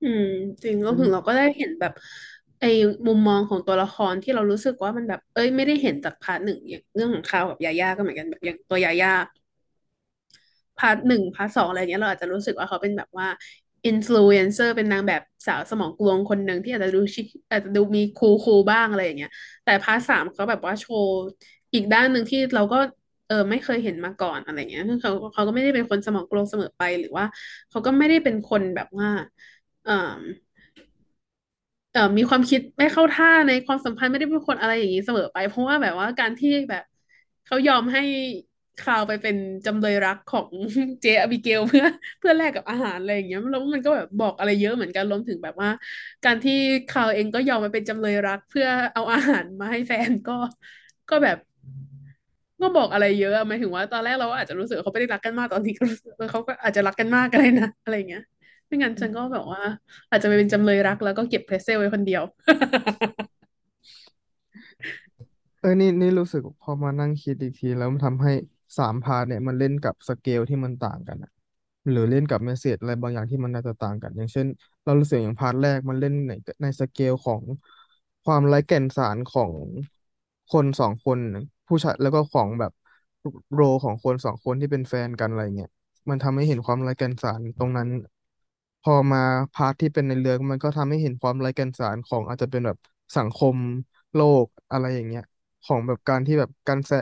[0.01, 0.23] อืม
[0.63, 1.91] จริงรวมอืมถึงเราก็ได้เห็นแบบ
[2.65, 2.71] ไอ้
[3.07, 9.11] มุมมองของตัวละครที่เรารู้สึกว่ามันแบบ เอ้ยไม่ได้เห็นจาก part หนึ่งอย่างเรื่องของคาร์ลกับยาย่าก็เหมือนกันแบบอย่างตัวยาย่า
[10.79, 13.27] part หนึ่ง part สองอะไรเงี้ยเราอาจจะรู้สึกว่าเขาเป็นแบบว่า
[13.85, 19.29] อินฟลูเอนเซอร์เป็นนางแบบสาวสมองกลวงคนหนึ่งที่อาจจะดูชิคอาจจะดูมี cool cool บ้างอะไรอย่างเงี้ย
[19.63, 21.13] แต่ part สามเขาแบบว่าโชว์
[21.73, 22.77] อีกด้านหนึ่งที่เราก็
[23.27, 27.25] เออไม่เคยเห็นมาก่อนอะไรเงี้ยเขาเขาก็ไม่ได้เป็นคนสมองกลวงเสมอไปหรือว่า
[27.69, 29.07] เขาก็ไม่ได้เป็นคนแบบว่า
[29.83, 29.91] เอ่อ
[31.95, 36.83] เอ่อมีความคิดไม่เข้าท่าในความสัมพันธ์ไม่ได้เป็นคนอะไรอย่างนี้เสมอไป เพราะว่าแบบว่าการที่แบบ
[37.45, 38.01] เขายอมให้
[38.77, 39.35] คาวไปเป็น
[39.65, 40.49] จำเลยรักของ
[41.01, 41.85] เจอบิเกลเพื่อ
[42.19, 45.69] เพื่อแลกกับอาหารอะไรอย่างเงี้ยแล้วมันก็แบบบอกอะไรเยอะเหมือนกันรวมถึงแบบว่า
[46.23, 46.53] การที่
[46.87, 50.33] คาวเองก็ยอมมาเป็นจำเลยรัก เพื่อเอาอาหารมาให้แฟนก็
[51.09, 51.37] ก็แบบ
[52.61, 55.73] ก็บอกอะไรเยอะหมายถึงว่าตอนแรกเราอาจจะรู้สึกเขาไม่ได้รักกันมากตอนนี้
[56.31, 58.21] เขาก็อาจจะรักกันมากก็ได้นะอะไรอย่างเงี้ย
[58.75, 59.61] ไม่งั้นฉันก็แบบว่า
[60.09, 62.23] อาจจะไปเป็นจำเลยรักแล้วก็เก็บ pretzel ไว้คนเดียว
[65.59, 68.31] เออนี่นี่รู้สึกพอมานั่งคิดอีกทีแล้วมันทำให้
[68.77, 71.31] สาม part เนี่ยมันเล่นกับสเกลที่มันต่างกันอะ
[71.89, 74.47] หรือเล่นกับ message อะไรบางอย่างที่มันน่าจะต่างกัน อย่างเช่น
[74.83, 76.31] เรารู้สึกอย่าง part แรกมันเล่นใน
[76.61, 77.43] ในสเกลของ
[78.23, 79.53] ความไร้แก่นสารของ
[80.53, 81.19] คนสองคน
[81.67, 82.71] ผู้ชายแล้วก็ของแบบ
[83.53, 85.69] role ของคนสองคนที่เป็นแฟนกันอะไรเงี้ย
[86.09, 87.87] มันทำให้เห็นความไร้แก่นสารตรงนั้น
[88.85, 89.19] พอมา
[89.53, 92.77] part ที่เป็นในเรือมันก็ทำให้เห็นความไร้แก่นสารของอาจจะเป็นแบบ
[93.17, 93.57] สังคม
[94.13, 95.21] โลกอะไรอย่างเงี้ย
[95.63, 96.97] ของแบบการที่แบบการแซะ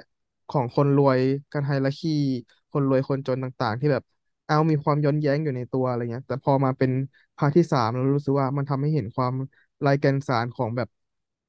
[0.50, 1.20] ของคนรวย
[1.52, 2.10] การ hierarchy
[2.72, 4.04] คนรวยคนจนต่างๆ ที่แบบ
[4.46, 6.92] เอามีความย้อนแย้งอยู่ในตัวอะไรเงี้ย แต่พอมาเป็น
[7.36, 9.34] part ที่สามเรารู้สึกว่ามันทำให้เห็นความ
[9.82, 10.88] ไร้แก่นสารของแบบ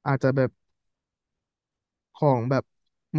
[0.05, 0.49] อาจจะแบบ
[2.15, 2.63] ของแบบ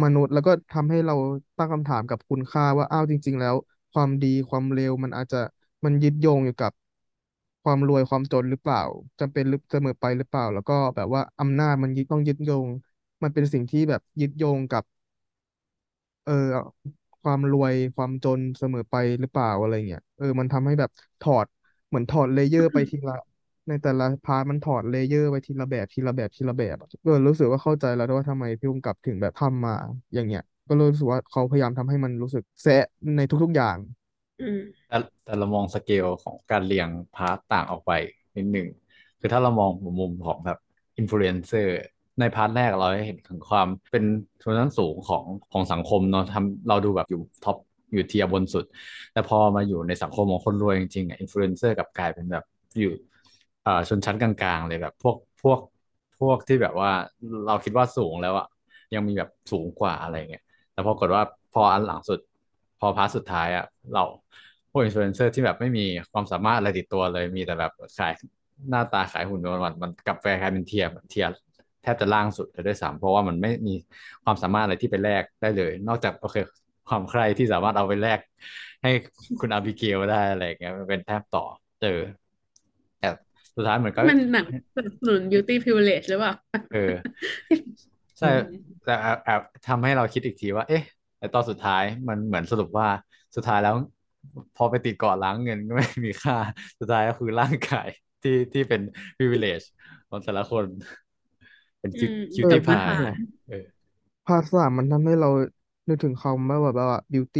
[0.03, 1.13] มนุษย์ แล้วก็ทำให้เรา
[1.57, 3.55] ตั้งคำถามกับคุณค่าว่าอ้าวจริง ๆ แล้ว
[3.91, 5.37] ความดีความเลวมันอาจจะ
[5.85, 6.71] มันยึดโยงอยู่กับ
[7.67, 8.79] ความรวยความจนหรือเปล่า
[9.19, 12.69] จำเป็นหรือเสมอไปหรือเปล่า แล้วก็แบบว่าอำนาจมันยึดต้องยึดโยง
[13.23, 14.83] มันเป็นสิ่งที่แบบยึดโยงกับ
[16.23, 16.33] เออ
[17.21, 20.89] ความรวยความจนเสมอไปหรือเปล่าอะไรเงี้ยเออมันทำให้แบบ
[21.19, 21.47] ถอด
[21.87, 23.13] เหมือนถอด layer ไปทีละ
[23.67, 29.71] ในแต่ละ part มันถอด layer ไปทีละแบบทีละแบบทีละแบบอะก็รู้สึกว่าเข้าใจแล้วว่าทำไมผู้กำกับถึงแบบทำมา
[30.13, 32.73] อย่างเงี้ย ก็รู้สึกว่าเขาพยายามทำให้มันรู้สึกแซะ
[33.15, 34.06] ในทุก ๆอย่างอืม
[34.87, 37.91] แต่แต่เรามองสเกลของการเรียง part ต่างออกไป
[38.37, 38.67] นิดหนึ่ง
[39.19, 40.57] คือถ้าเรามองมุมของแบบ
[40.97, 41.71] อินฟลูเอนเซอร์
[42.19, 44.03] ใน part แรกเราเห็นถึงความเป็น
[44.41, 47.57] ชนชั้นสูงของของสังคมเนาะทำเราดูแบบอยู่ top
[47.93, 48.65] อยู่ tier บนสุด
[49.13, 52.43] แต่พอมาอยู่ในสังคมของคนรวยจริงๆอะอินฟลูเอนเซอร์กับกลายเป็นแบบ
[52.79, 52.91] อยู่
[53.65, 55.59] อ่าชนชั้นกลางๆ เลยแบบพวกพวก
[56.19, 56.91] พวกที่แบบว่า
[57.45, 58.47] เราคิดว่าสูงแล้วอะ
[58.93, 60.43] ยังมีแบบสูงกว่าอะไรเงี้ย
[60.73, 61.23] แต่ปรากฏว่า
[61.53, 62.19] พออันหลังสุด
[62.79, 64.05] พอ part สุดท้ายอะเรา
[64.71, 68.13] พวกอินฟลูเอนเซอร์ที่แบบไม่มีความสามารถอะไรติดตัวเลย มีแต่แบบขาย
[68.69, 71.31] หน้าตาขายหุ่นวันๆมันกลับกลายเป็น tier tier
[71.83, 73.75] แทบจะล่างสุดเลยด้วยซ้ำเพราะว่ามันไม่มี
[74.23, 76.35] ความสามารถอะไรที่ไปแลกได้เลย นอกจากโอเค
[76.89, 78.19] ความใคร่ที่สามารถเอาไปแลก
[78.83, 78.91] ให้
[79.39, 81.45] คุณอาบิเกลได้อะไรอย่างเงี้ยมันเป็นแทบต่อ
[81.81, 81.99] เจอ
[82.99, 83.09] แต่
[83.55, 84.45] สุดท้ายเหมือนก็มันหนัง
[84.75, 86.33] สนับสนุน beauty privilege หรือเปล่า
[86.73, 86.93] เออ
[88.19, 88.29] ใช่
[88.85, 90.83] แต่แอบแอบทำให้เราคิดอีกทีว่า เอ๊ะ
[91.19, 92.87] ไอตอนสุดท้ายมันเหมือนสรุปว่า
[93.35, 93.75] สุดท้ายแล้ว
[94.55, 96.35] พอไปติดเกาะล้างเงินก็ไม่มีค่า
[96.79, 97.87] สุดท้ายก็คือร่างกาย
[98.21, 98.81] ที่ที่เป็น
[99.17, 99.65] privilege
[100.09, 100.65] ของแต่ละคน
[101.79, 103.17] เป็นคิวอืมคิวเออตี้เป็นพาอาหาร
[103.47, 103.55] เออ
[104.25, 105.29] พาร์ทสามมันทำให้เรา
[105.87, 107.39] นึกถึงคำว่าแบบว่า beauty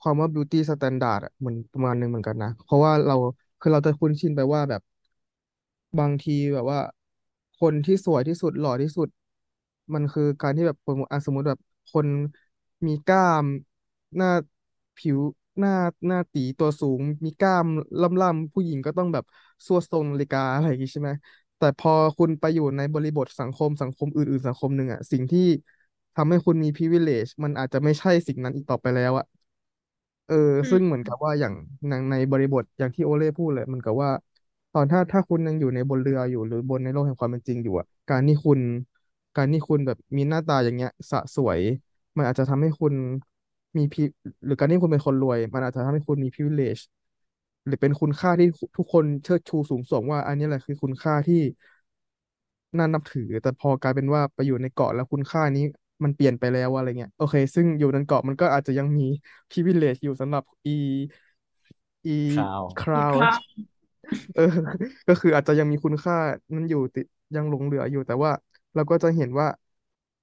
[0.00, 3.14] ความว่า beauty standard อะเหมือนประมาณนึงเหมือนกันนะ เพราะว่าเรา
[3.60, 4.82] คือเราจะคุ้นชินไปว่าแบบ
[5.98, 6.78] บางทีแบบว่า
[7.60, 9.08] คนที่สวยที่สุดหล่อที่สุด
[9.94, 11.58] มันคือการที่แบบสมมติอะสมมติแบบ
[11.88, 12.06] คน
[12.86, 13.46] มีกล้าม
[14.16, 14.28] หน้า
[14.96, 15.18] ผิว
[15.58, 15.70] หน้า
[16.06, 17.66] หน้าตีตัวสูง มีกล้าม
[18.20, 19.24] ล่ำๆผู้หญิงก็ต้องแบบ
[19.66, 21.10] สวดทรงนาฬิกาอะไรอย่างงี้ใช่ไหม
[21.56, 25.40] แต่พอคุณไปอยู่ในบริบทสังคมสังคมอื่น ๆ สังคมหนึ่งอะสิ่งที่
[26.14, 29.24] ทำให้คุณมี privilege มันอาจจะไม่ใช่สิ่งนั้นอีกต่อไปแล้วอะ
[30.26, 31.54] เออ อืซึ่งเหมือนมกับว่าอย่าง
[31.88, 34.10] ในในบริบทอย่างที่โอเล่พูดเลยเหมันกับว่า
[34.72, 38.60] ตอนถ้าถ้าคุณยังอยู่ในบนเรืออยู่หรือบนในโลกแห่งความเป็นจริงอยู่อะการที่คุณ
[39.36, 41.60] การที่คุณแบบมีหน้าตาอย่างเงี้ยสะสวย
[42.16, 42.94] มันอาจจะทำให้คุณ
[43.76, 44.02] มีพี
[44.44, 46.82] หรือการที่คุณเป็นคนรวย มันอาจจะทำให้คุณมี privilege
[47.66, 48.46] หรือเป็นคุณค่าที่
[48.76, 51.40] ทุกคนเชิดชูสูงส่งว่า อันนี้แหละคือคุณค่าที่
[52.78, 55.64] น่านับถือ แต่พอกลายเป็นว่าไปอยู่ในเกาะแล้วคุณค่านี้
[56.04, 59.02] มันเปลี่ยนไปแล้วอะไรเงี้ยโอเค ซึ่งอยู่ในเกาะมันก็อาจจะยังมี
[59.50, 60.70] privilege อยู่สำหรับอี
[62.06, 63.42] อีคราวคราวครับ
[64.34, 64.42] เออ
[65.08, 66.16] ก็คืออาจจะยังมีคุณค่า
[66.54, 67.06] นั้นอยู่ติด
[67.36, 68.30] ยังหลงเหลืออยู่แต่ว่า
[68.74, 69.46] เราก็จะเห็นว่า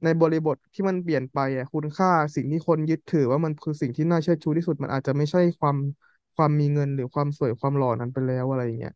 [0.03, 5.77] ในบริบทที่มันเปลี่ยนไปอะคุณค่าสิ่งที่คนยึดถือว่ามันคือสิ่งที่น่าเชื่อชูที่สุดมันอาจจะไม่ใช่ความ
[6.35, 8.91] ความมีเงินหรือความสวยความหล่อนั้นไปแล้วอะไรอย่างเงี้ย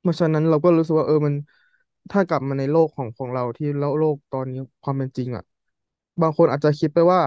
[0.00, 1.34] เพราะฉะนั้นเราก็รู้สึกว่าเออมัน
[2.10, 5.44] ถ้ากลับมาในโลกของของเราที่โลกโลกตอนนี้ความเป็นจริงอะ
[6.20, 7.20] บางคนอาจจะคิดไปว่า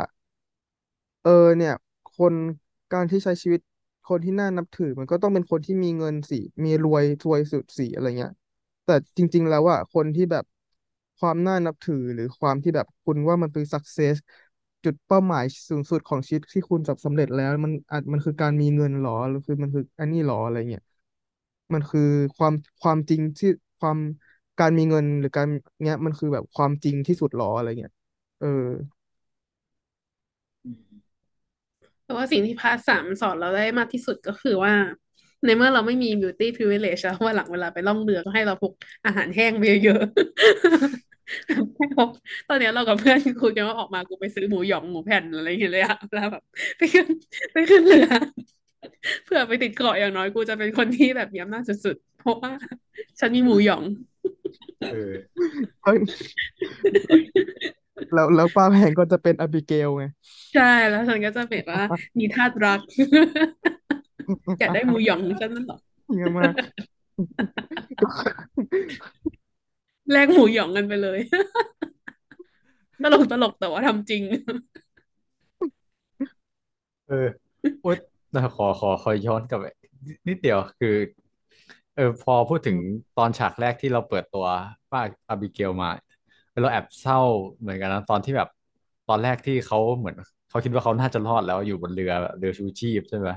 [1.22, 1.74] เออเนี่ย
[2.18, 2.36] คน
[2.92, 3.62] การที่ใช้ชีวิต
[4.06, 8.32] คนที่น่านับถือ มันก็ต้องเป็นคนที่มีเงินสิมีรวยรวยสุดสิอะไรเงี้ย
[8.86, 10.44] แต่จริง ๆ แล้วอะคนที่แบบ
[11.24, 14.16] ความน่านับถือหรือความที่แบบคุณว่ามันเป็น success
[14.84, 20.84] จุดเป้าหมายสูงสุดของชีวิตที่คุณจับสำเร็จแล้ว มันอาจมันคือการมีเงินหรอหรือคือมันคืออันนี้หรออะไรเงี้ย
[21.74, 22.02] มันคือ
[22.38, 23.48] ความความจริงที่
[23.80, 23.98] ความ
[24.60, 25.48] การมีเงินหรือการ
[25.84, 27.92] เงี้ยมันคือแบบความจริงที่สุดหรออะไรเงี้ย
[28.40, 28.48] เออ
[32.06, 34.74] แต่ว่าสิ่งที่พาร์ทสามสอนเราได้มากที่สุดก็คือว่า
[35.46, 38.74] ในเมื่อเราไม่มี beauty privilege แล้วว่าหลังเวลาไปล่องเรือก็ให้เราพก
[39.06, 42.04] อาหารแห้งไปเยอะๆให้เรา
[42.50, 46.44] ตอนเนี้ยเรากับเพื่อนคุยกันว่าออกมากูไปซื้อหมูหยองหมูแผ่นอะไรอย่างเงี้ยเลยอะแล้วแบบ
[46.78, 47.08] ไปขึ้น
[47.54, 48.08] ไปขึ้นเรือ
[49.26, 52.52] เพื่อไปติดเกาะอย่างน้อยกูจะเป็นคนที่แบบมีอำนาจสุดๆ เพราะว่า
[53.20, 53.84] ฉันมีหมูหยอง
[54.92, 55.14] เออ
[55.84, 56.00] เฮ้ย
[58.14, 60.06] แล้วแล้วป้าแพงก็จะเป็นอบิเกลไง
[60.56, 61.82] ใช่แล้วฉันก็จะแบบว่า
[62.20, 62.80] มีธาตุรัก
[64.60, 65.78] อยากได้หมูหยองฉันนั่นเหรอ
[66.16, 66.54] เยี่ยมมาก
[70.12, 71.20] แลกหมูหยองกันไปเลย
[73.04, 74.22] ตลกตลกแต่ว่าทำจริง
[77.08, 77.28] เออ
[77.84, 77.98] โอ๊ย
[78.32, 79.66] แต่ขอขอขอย้อนกลับไป
[80.28, 80.96] นิดเดียวคือ
[81.96, 82.78] เออพอพูดถึง
[83.18, 84.46] ตอนฉากแรกที่เราเปิดตัว
[84.92, 85.90] ป้าอาบิเกลมา
[86.62, 87.20] เราแอบเศร้า
[87.60, 88.50] เหมือนกันนะตอนที่แบบ
[89.10, 90.16] ตอนแรกที่เขาเหมือน
[90.50, 93.30] เขาคิดว่าเขาน่าจะรอดแล้วอยู่บนเรือเรือชูชีพใช่ไหม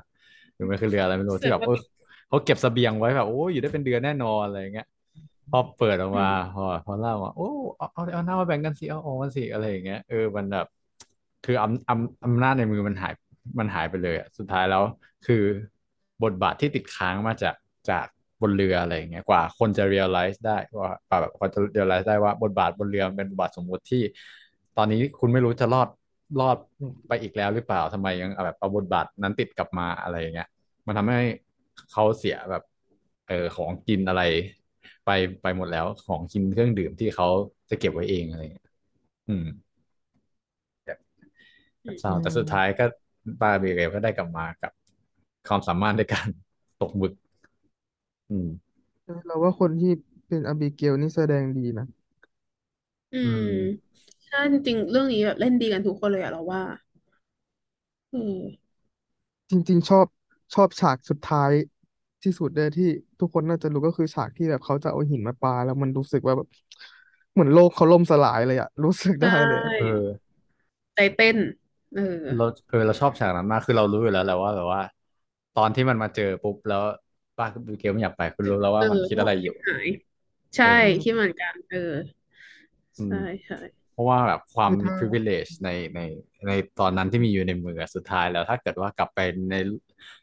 [0.57, 1.78] หรือมันคือเรืออะไรไม่รู้ที่แบบเออ
[2.28, 4.87] เขาเก็บเสบียงไว้แบบโอ้ยอยู่ได้เป็นเดือนแน่นอนอะไรอย่างเงี้ย
[5.51, 10.66] พอเปิดออกมาพอพอเล่าว่าโอ้เอาเอาเอาหน้ามาแบ่งกันสิเอาออกมาสิอะไรอย่างเงี้ยเออมันแบบ
[11.45, 13.12] คืออำอำอำนาจในมือมันหาย
[13.59, 14.83] มันหายไปเลยอะสุดท้ายแล้ว
[15.27, 15.43] คือ
[16.24, 17.55] บทบาทที่ติดค้างมาจาก
[17.91, 18.07] จาก
[18.43, 24.03] บนเรืออะไรอย่างเงี้ยกว่าคนจะ realize ได้ว่ากว่าแบบคนจะ realize ได้ว่าบทบาทบนเรือมันเป็นบทบาทสมมุติที่
[24.77, 25.89] ตอนนี้คุณไม่รู้จะรอด
[26.40, 26.57] รอด
[27.09, 30.48] ไปอีกแล้วหรือเปล่าทำไมยังแบบเอาบทบาทนั้นติดกลับมาอะไรอย่างเงี้ย
[30.86, 31.20] มันทำให้
[31.93, 32.62] เขาเสียแบบ
[33.28, 34.23] เออของกินอะไร
[35.05, 35.11] ไป
[35.43, 37.27] ไปหมดแล้วของกินเครื่องดื่มที่เขา
[37.70, 38.66] จะเก็บไว้เองอะไรอย่างเงี้ย
[39.28, 39.47] อืม
[42.01, 42.85] เศร้าแต่สุดท้ายก็
[43.40, 44.73] บาร์บีเรลก็ได้กลับมากับ
[45.48, 46.28] ความสามารถในการ
[46.81, 47.12] ตกหมึก
[48.31, 48.48] อืม
[49.27, 49.93] เราว่าคนที่
[50.27, 51.86] เป็นอบิเกลนี่แสดงดีนะ
[53.12, 53.85] อือืม
[54.36, 56.62] มใช่จริงๆเรื่องนี้แบบเล่นดีกันทุกคนเลยอะเราว่า
[58.12, 58.32] อืม
[59.50, 60.06] จริง ๆ ชอบ
[60.54, 61.52] ชอบฉากสุดท้าย
[62.22, 62.84] ที่สุดเลยที่
[63.20, 66.48] ทุกคนน่าจะรู้ก็คือฉากที่แบบเขาจะเอาหินมาปาแล้วมันรู้สึกว่าแบบ
[67.32, 69.86] เหมือนโลกเขาล่มสลายเลยอะรู้สึกใช่ได้เลย เออ
[70.94, 71.36] ใจเต้น
[71.94, 72.02] เออ
[72.36, 74.80] เราเออเราชอบฉากนั้นมากคือเรารู้อยู่แล้วแหละว่าแบบว่า
[75.54, 76.80] ตอนที่มันมาเจอปุ๊บแล้ว
[77.36, 79.88] ป้าบิเกลไม่อยากไปคุณรู้แล้วว่าเออมันคิดอะไรอยู่หาย
[80.56, 80.72] ใช่เออ
[81.02, 81.78] คิดเหมือนกัน เออ
[82.98, 86.01] อืมใช่ใช่ เพราะว่าแบบความคือถ้า privilege ในใน
[86.47, 89.20] ในตอนนั้นที่มีอยู่ในมืออะสุดท้ายแล้ว ถ้าเกิดว่ากลับไป
[89.51, 89.55] ใน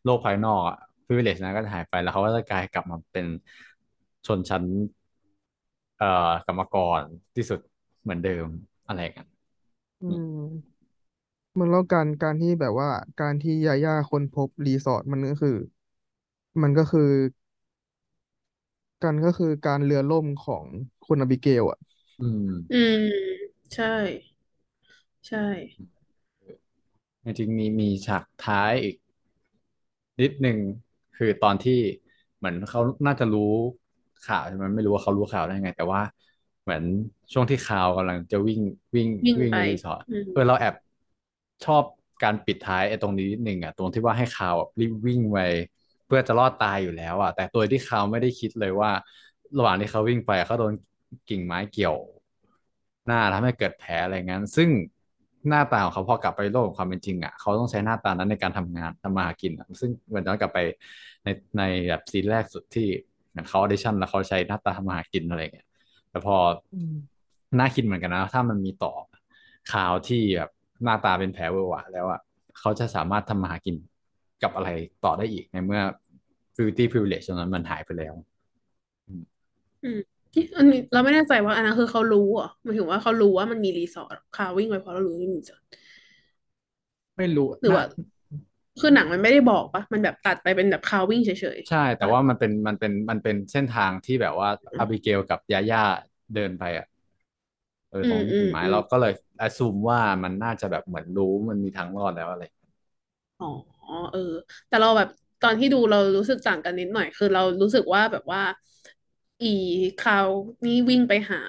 [0.04, 3.26] โลกภายนอกอะ privilege นั้นก็จะหายไปแล้วเขาก็จะกลายกลับมาเป็น
[4.26, 4.64] ชนชั้น
[5.98, 6.06] เอ่อ
[6.48, 7.02] กรรมกร
[7.36, 7.60] ที่สุด
[8.02, 8.48] เหมือนเดิม
[8.88, 9.26] อะไรกัน
[10.02, 10.34] อืม
[11.58, 12.90] มันแล้วการการที่แบบว่า
[13.22, 15.58] การที่ยาย่าค้นพบรีสอร์ทมันก็คือ
[16.62, 17.10] มันก็คือ
[19.04, 20.66] การก็คือการเรือล่มของ
[21.06, 21.80] คุณอบิเกลอะ
[22.20, 23.84] อืม อืม ใช่
[25.27, 25.38] ใช่
[27.23, 28.95] จริงๆมีมีฉากท้ายอีก
[30.22, 30.57] นิดหนึ่ง
[31.18, 31.80] คือตอนที่
[32.38, 33.52] เหมือนเขาน่าจะรู้
[34.27, 36.02] ข่าวใช่ไหมไม่รู้ว่าเขารู้ข่าวได้ไง แต่ว่า
[36.64, 36.84] เหมือน
[37.34, 38.60] ช่วงที่ข่าวกำลังจะวิ่ง
[38.95, 40.76] วิ่งวิ่งวิ่งไป ในรีสอร์ทอืม เออเราแอบ
[41.65, 41.84] ชอบ
[42.23, 45.40] การปิดท้ายไอ้ตรงนี้นิดหนึ่งอะตรงที่ว่าให้ข่าวอะรีบวิ่งไป
[46.06, 48.91] เพื่อจะรอดตายอยู่แล้วอะแต่ตัวที่ข่าวไม่ได้คิดเลยว่า
[49.57, 50.73] ระหว่างที่เขาวิ่งไปอะเขาโดน
[51.30, 51.95] กิ่งไม้เกี่ยว
[53.08, 54.70] หน้าทำให้เกิดแผลอะไรงั้นซึ่ง
[55.50, 60.60] หน้าตาของเขาพอกลับไปโลกของความเป็นจริงอะเขาต้องใช้หน้าตานั้นในการทำงานทำมาหากินอะซึ่งเหมือนย้อนกลับไป
[61.24, 61.28] ใน
[61.58, 62.88] ในแบบ scene แรกสุดที่
[63.30, 65.68] เหมือนเขา audition แล้วเขาใช้หน้าตาทำมาหากินอะไรเงี้ย
[66.10, 66.36] แต่พอ
[66.74, 66.96] อืม
[67.60, 68.94] น่าคิดเหมือนกันนะ ถ้ามันมีต่อ
[69.74, 70.50] คาร์ลที่แบบ
[70.84, 72.22] หน้าตาเป็นแผลเวอะหวะแล้วอะ
[72.60, 73.76] เขาจะสามารถทำมาหากิน
[74.44, 74.70] กับอะไร
[75.06, 75.82] ต่อได้อีกในเมื่อ
[76.56, 78.14] beauty privilege ตรงนั้นมันหายไปแล้ว
[79.08, 79.24] อืม
[79.82, 79.94] ที่
[80.58, 85.64] อันนี้เราไม่แน่ใจว่าอันนั้นคือเขารู้เหรอหมายถึงว่าเขารู้ว่ามันมีรีสอร์ทคาร์ลวิ่งไปเพราะเรารู้ว่ามีรีสอร์ท
[87.18, 88.04] ไม่รู้หรือว่า น่
[88.80, 95.80] คือหนังมันไม่ได้บอกปะมันแบบตัดไปเป็นแบบคาวิ่งเฉยใช่ แต่ว่ามันเป็นมันเป็นมันเป็นเส้นทางที่แบบว่าอาบิเกลกับยาย่า
[96.34, 96.86] เดินไปอะ
[97.90, 103.46] เอออืตรงมอืกิ่มงไม้อืมเราก็เลยอ s ซูมว่ามันน่าจะแบบเหมือนรู้มันมีทางรอดแล้วอะไรๆอ๋อ
[104.12, 104.20] เออ
[104.68, 105.10] แต่เราแบบ
[105.42, 108.42] ตอนที่ดูเรารู้สึกต่างกันนิดหน่อย คือเรารู้สึกว่าแบบว่า
[109.42, 109.48] อี
[109.98, 110.30] คราว
[110.66, 111.42] นี่วิ่งไปหา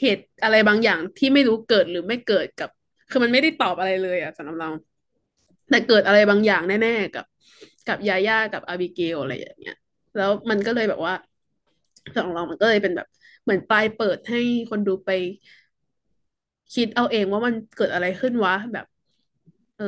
[0.00, 2.70] เหตุอะไรบางอย่างที่ไม่รู้เกิดหรือไม่เกิดกับ
[3.10, 4.68] คือมันไม่ได้ตอบอะไรเลยอะสำหรับเรา
[5.70, 7.24] แต่เกิดอะไรบางอย่างแน่ๆกับ
[7.88, 9.76] กับยาย่ากับอาบิเกลอะไรอย่างเงี้ย
[10.16, 11.14] แล้วมันก็เลยแบบว่า
[12.16, 13.06] สำหรับเรามันก็เลยเป็นแบบ
[13.42, 15.10] เหมือนปลายเปิดให้คนดูไป
[16.74, 18.86] คิดเอาเองว่ามันเกิดอะไรขึ้นวะแบบ
[19.76, 19.84] เออ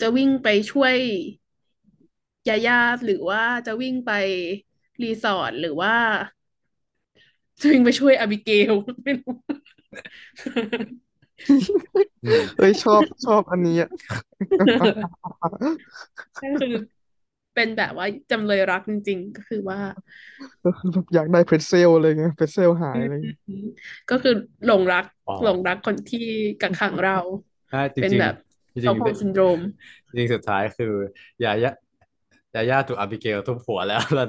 [0.00, 0.94] จะวิ่งไปช่วย
[2.48, 4.10] ยาย่าหรือว่าจะวิ่งไป
[5.02, 5.92] รีสอร์ทหรือว่า
[7.60, 8.72] จะวิ่งไปช่วยอาบิเกล
[9.04, 9.34] ไม่รู้
[12.22, 13.88] อืมเอ้ยชอบชอบอันนี้อะ
[16.40, 16.68] ก็คือ
[17.54, 19.80] เป็นแบบว่าจำเลยรักจริง ๆ ก็คือว่า
[20.62, 20.66] แบ
[21.02, 23.38] บอยากได้ pretzel เลยไง pretzel หายอะไรเงี้ย
[24.08, 24.32] ก็คือ
[24.64, 26.18] หลงรักอ๋อหลงรักคนที่
[26.60, 27.12] กักขังเรา
[27.68, 30.92] ใช่จริงๆ เป็นแบบ Stockholm Syndrome จริงๆจริงๆสุดท้ายคือ
[31.44, 31.70] ยาย่า
[32.54, 34.26] ยาย่าถูกอาบิเกลทุบหัวแล้ว แล้ว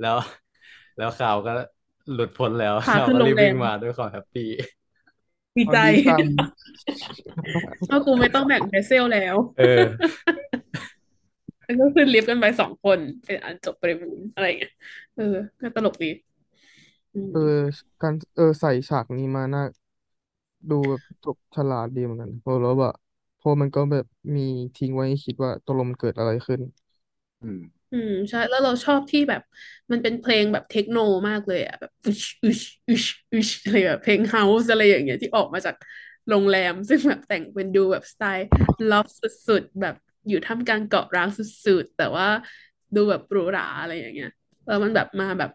[0.00, 0.16] แล้ว
[0.96, 1.50] แล้วคาร์ลก็
[2.12, 4.42] หลุดพ้นแล้วพาคาร์ลขึ้นก็โรรีบวิ่งมาด้วยความ happy
[5.56, 6.22] ดีอ๋อใจดีจัง
[7.90, 9.64] ว่ากูไม่ต้องแบ่ง pretzel แล้ว เออ
[11.64, 14.72] แล้วก็ขึ้นลิฟต์กันไปสองคน เป็นอันจบประมูลอะไรอย่างเงี้ย
[15.14, 15.22] เออ
[15.60, 16.06] ก็ตลกดี
[17.14, 17.40] อืมเออ
[18.02, 19.62] การเออใส่ฉากนี้มาน่า
[20.70, 22.92] ดูแบบจบฉลาดดีเหมือนกันเพราะแล้วแบบ
[23.36, 24.04] เพราะมันก็แบบ
[24.36, 24.40] มี
[24.76, 26.60] ทิ้งไว้ให้คิดว่าตกลงมันเกิดอะไรขึ้น
[27.44, 27.60] อืม
[27.92, 29.42] อืมใช่ แล้วเราชอบที่แบบ
[29.90, 30.98] มันเป็นเพลงแบบเทคโน
[31.28, 35.74] มากเลยอะแบบอุชอุชอุชอุชอะไรแบบเพลงเฮาส์อะไรอย่างเงี้ยที่ออกมาจาก
[36.28, 38.44] โรงแรม ซึ่งแบบแต่งเป็นดูแบบสไตล์
[38.90, 39.94] ลอฟสุดๆแบบ
[40.28, 42.26] อยู่ท่ามกลางเกาะร้างสุดๆแต่ว่า
[42.94, 44.28] ดูแบบหรูหราอะไรอย่างเงี้ย
[44.66, 45.50] แล้วมันแบบมาแบบ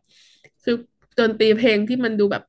[0.63, 0.73] คือ
[1.19, 2.43] ดนตรีเพลงที่มันดูแบบ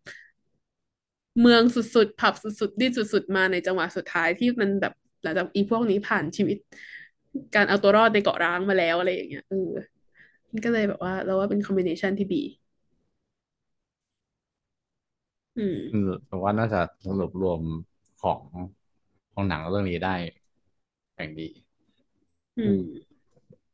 [1.41, 4.93] เมืองสุดๆผับสุดๆดิ้นสุดๆมาในจังหวะสุดท้ายที่มันแบบ
[5.23, 6.59] หลังจากอีพวกนี้ผ่านชีวิต
[7.55, 9.57] การเอาตัวรอดในเกาะร้างมาแล้วอะไรอย่างเงี้ยเออ
[10.53, 12.43] มันก็เลยแบบว่า เราว่าเป็นคอมบิเนชันที่ดี
[15.57, 17.63] อืมอืมผมว่าน่าจะสรุปรวม
[18.19, 18.43] ของ
[19.33, 20.11] ของหนังเรื่องนี้ได้
[21.17, 21.49] อย่างดี
[22.57, 23.21] อือืม ม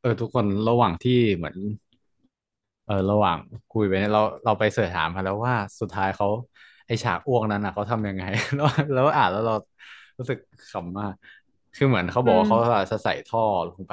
[0.01, 1.57] เออทุกคนระหว่างที่เหมือน
[2.85, 3.39] เออระหว่าง
[3.71, 6.27] คุยไปเนี่ยเราเราไปเสิร์ชถามมาแล้วว่าสุดท้ายเขา
[6.87, 8.23] ไอฉากอ้วกนั้นอะเขาทำยังไง
[8.55, 9.53] แล้วแล้วอ่านแล้วเรา
[10.19, 10.39] รู้สึก
[10.71, 11.15] ขำมาก
[11.77, 12.57] คือเหมือนเขาบอือกว่ามเขา
[12.93, 13.93] จะใส่ท่อลงไป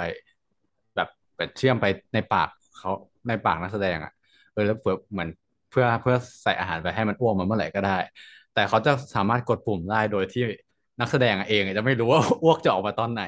[0.95, 1.07] แบบ
[1.37, 2.91] แบบเชื่อมไปในปากเขา
[3.27, 4.11] ในปากนักแสดงอะ
[4.51, 5.29] เออแล้วเพื่อเหมือน
[5.69, 7.97] เพื่อเพื่อใส่อาหารไปให้มันอ้วกมันเมื่อไหร่ก็ได้
[8.53, 10.41] แต่เขาจะสามารถกดปุ่มได้โดยที่
[10.99, 13.23] นักแสดงเองจะไม่รู้ว่าอ้วกจะออกมาตอนไหน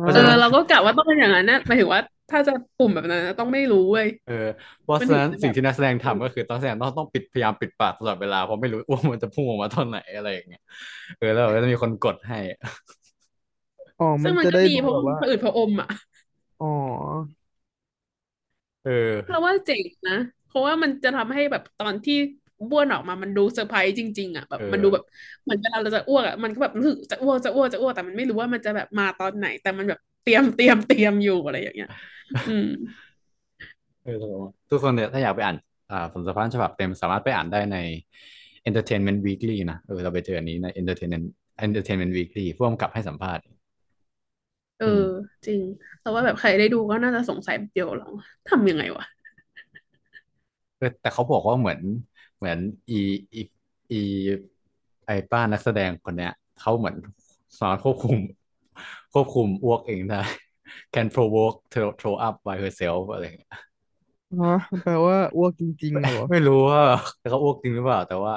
[0.00, 2.00] เพราะเอฉะอนั้นเราก็กะว่าต้องเป็นอย่างนั้นนะหมายถึงว่า
[2.30, 4.32] ถ้าจะปุ่มแบบนั้นนะต้องไม่รู้เว้ยเออ
[4.82, 10.60] เพราะมันฉะถึงนั้นจะแบสิ่งบที่นักแสดงอืมทำก็คือนักแสดงต้องต้องปิดพยายามปิดปากตลอดเวลาเพราะไม่รู้ว่ามันจะพุ่งออกมาตอนไหนอะไรอย่างเงี้ย
[11.16, 12.38] เออแล้วก็จะมีคนกดให้
[14.00, 15.88] อ๋อซึ่มังนมันจะก็ได้ดีดูเพราะแบบมันว่า ผะอืดผะอมอะ
[16.58, 16.66] อ๋อ
[18.82, 18.90] เออ
[19.28, 20.12] เราว่าเจ๋งนะ
[20.46, 22.14] เพราะว่ามันจะทำให้แบบตอนที่
[22.70, 25.04] บ้วนออกมา มันดูเซอร์ไพรส์จริง ๆ อะ แบเอบมันดูอแบบ
[25.44, 31.88] เหมือนเวลาเราจะอ้วกอะ มันก็แบบรู้สึกจะอ้วกจะอ้วกจะอ้วกแต่มันไม่รู้ว่ามันจะแบบมาตอนไหน แต่มันแบบเตรียมเตรียมเตรียมอยู่อะไรอย่างเงี้ย
[32.46, 32.64] อืม
[34.02, 34.12] เออ
[34.70, 35.56] ทุกคนเนี่ยถ้าอยากไปอ่าน
[35.90, 37.76] อ่าผมสัมภาษณ์ฉบับเต็มสามารถไปอ่านได้ใน
[38.68, 41.24] Entertainment Weekly นะเออเราไปเจออันนี้ใน Entertainment
[41.66, 43.44] Entertainment Weekly ผู้กำกับให้สัมภาษณ์
[44.80, 45.02] เออือม
[45.46, 45.60] จริง
[46.00, 48.06] แต่ว่าแบบใครได้ดูก็น่าจะสงสัยแบบเดียวหรอ
[48.48, 49.04] ทำยังไงวะ
[50.76, 51.80] เออแต่เขาบอกว่าเหมือน
[52.36, 52.58] เหมือน
[52.90, 52.94] อี
[53.34, 53.40] อี
[53.90, 53.96] อี
[55.06, 56.96] ไอป้านักแสดงคนเนี้ยเขาเหมือน
[57.58, 58.16] สามารถควบคุม
[59.12, 60.22] ควบคุมอ้วกเองได้
[60.94, 63.60] can provoke throw throw up by herself อะไรอย่างเงี้ย
[64.40, 66.80] ฮะแปลว่าอ้วกจริงๆเหรอ ไม่รู้ว่า
[67.28, 68.34] เขาอ้วกจริงหรือเปล่า แต่ว่า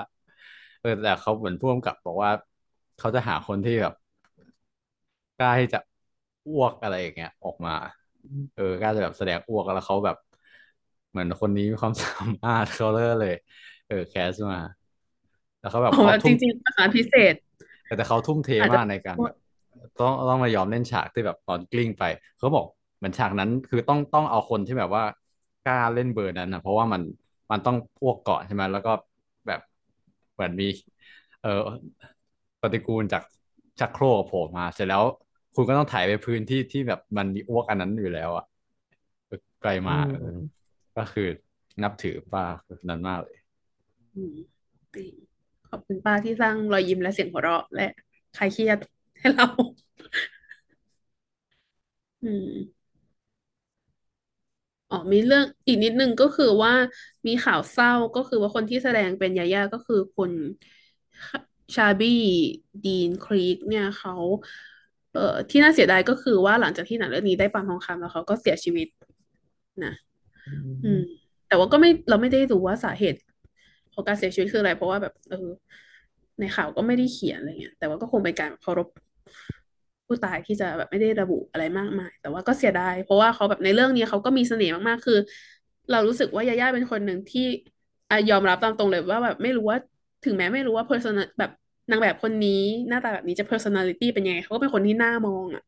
[0.80, 2.32] เออแต่เขาเหมือนผู้กำกับบอกว่า
[2.98, 3.94] เขาจะหาคนที่แบบ
[5.40, 5.80] กล้าที่จะ
[6.48, 7.72] อ้วกอะไรอย่างเงี้ยออกมา
[8.56, 10.16] เออกล้าจะแบบแสดงอ้วกแล้วเขาแบบ
[11.10, 12.10] เหมือนคนนี้มีความสา
[12.44, 13.34] มารถเขาเลยเลย
[13.88, 14.60] เออแคสมา
[15.60, 17.36] แล้วเขาแบอ๋บอเขาแบบจทุ่มริงๆภาษาพิเศษ
[17.86, 19.36] แต่แต่เขาทุ่มเทอาจจะมากในการแบบ
[20.00, 22.04] ต้องต้องมายอมเล่นฉากที่แบบตอนกลิ้งไป
[22.38, 22.66] เขาบอก
[22.98, 25.04] เหมือนฉากนั้นคือต้องต้องเอาคนที่แบบว่า
[25.64, 27.02] กล้าเล่นเบอร์นั้นนะเพราะว่ามัน
[27.52, 28.92] มันต้องอ้วกก่อนใช่ไหมแล้วก็
[29.48, 29.60] แบบ
[30.34, 30.66] เหมือนมี
[31.42, 31.50] เอ่อ
[32.62, 33.24] ปฏิกูลจาก
[33.80, 35.04] ชักโครกโผล่มา เสร็จแล้ว
[35.56, 38.46] คุณก็ต้องถ่ายไปพื้นที่ที่แบบมันมีอ้วกอันนั้นอยู่แล้วอะ
[39.62, 40.64] ไกลอืมากเออม
[40.96, 41.28] ก็คือ
[41.84, 43.38] นับถือป้าคนนั้นมากเลย
[44.16, 44.34] อืม
[44.96, 45.14] จริง
[45.70, 47.88] ขอบคุณป้าที่สร้างรอยยิ้มและเสียงหัวเราะและ
[48.36, 48.78] คลายเครียด
[49.20, 49.46] ให้เรา
[52.22, 52.50] อืม
[54.90, 56.74] อ๋อมีเรื่องอีกนิดนึงก็คือว่า
[57.28, 60.32] มีข่าวเศร้าก็คือว่าคนที่แสดงเป็นยาย่าก็คือคุณ
[61.76, 62.10] ชาบี้
[62.84, 64.14] ดีนครีกเนี่ยเขา
[65.14, 68.88] เอ่อที่น่าเสียดายก็คือว่าหลังจากที่หนังเรื่องนี้ได้ปังทองคำแล้วเขาก็เสียชีวิต
[69.84, 69.94] นะ
[70.48, 70.52] อื
[70.84, 71.00] อืมม
[71.48, 73.20] แต่แต่ว่าก็ไม่เราไม่ได้รู้ว่าสาเหตุ
[73.94, 75.48] ของการเสียชีวิตคืออะไร เพราะว่าแบบเออ
[76.40, 78.88] ในข่าวก็ไม่ได้เขียนอะไรเงี้ยแต่ว่าก็คงเป็นการเคารพ
[80.08, 85.18] ผู้ตายที่จะแบบไม่ได้ระบุอะไรมากมาย แต่ว่าก็เสียดาย เพราะว่าเขาแบบในเรื่องนี้เขาก็มีเสน่ห์มากๆ คือ
[85.92, 87.46] เรารู้สึกว่ายาย่าเป็นคนหนึ่งที่
[88.10, 89.78] อะยอมรับตามตรงเลยว่าแบบไม่รู้ว่า
[90.24, 91.52] ถึงแม้ไม่รู้ว่า personal แบบ
[91.90, 95.64] นางแบบคนนี้หน้าตาแบบนี้จะ personality เป็นยังไงเขาก็เป็นคนที่น่ามองอะ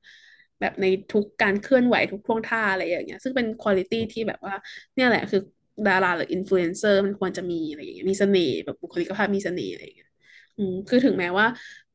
[0.60, 4.54] แบบในทุกการเคลื่อนไหวทุกท่วงท่าอะไรอย่างเงี้ย ซึ่งเป็น quality ที่แบบว่า
[4.96, 5.40] เนี่ยแหละคือ
[5.88, 10.10] ดาราหรืออินฟลูเอนเซอร์มันควรจะมีอะไรอย่างเงี้ยมีเสน่ห์แบบบุคลิกภาพมีเสน่ห์อะไรอย่างเงี้ย
[10.58, 11.48] อืมคือถึงแม้ว่า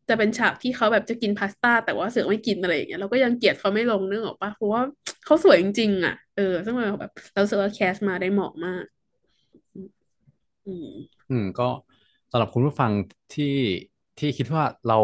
[0.08, 4.82] จะเป็นฉากที่เขาแบบจะกินพาสต้า แต่ว่าเสือกไม่กินอะไรอย่างเงี้ยเราก็ยังเกลียดเขาไม่ลงนึกออกปะเพราะว่า
[5.24, 8.84] เขาสวยจริงๆอะเออซึ่งแบบเรารู้สึกว่าแคสมาได้เหมาะมาก
[10.66, 10.86] อืม
[11.28, 11.64] อืมก็
[12.30, 12.92] สำหรับคุณผู้ฟัง
[13.32, 13.44] ที่
[14.20, 14.98] ที่คิดว่าเรา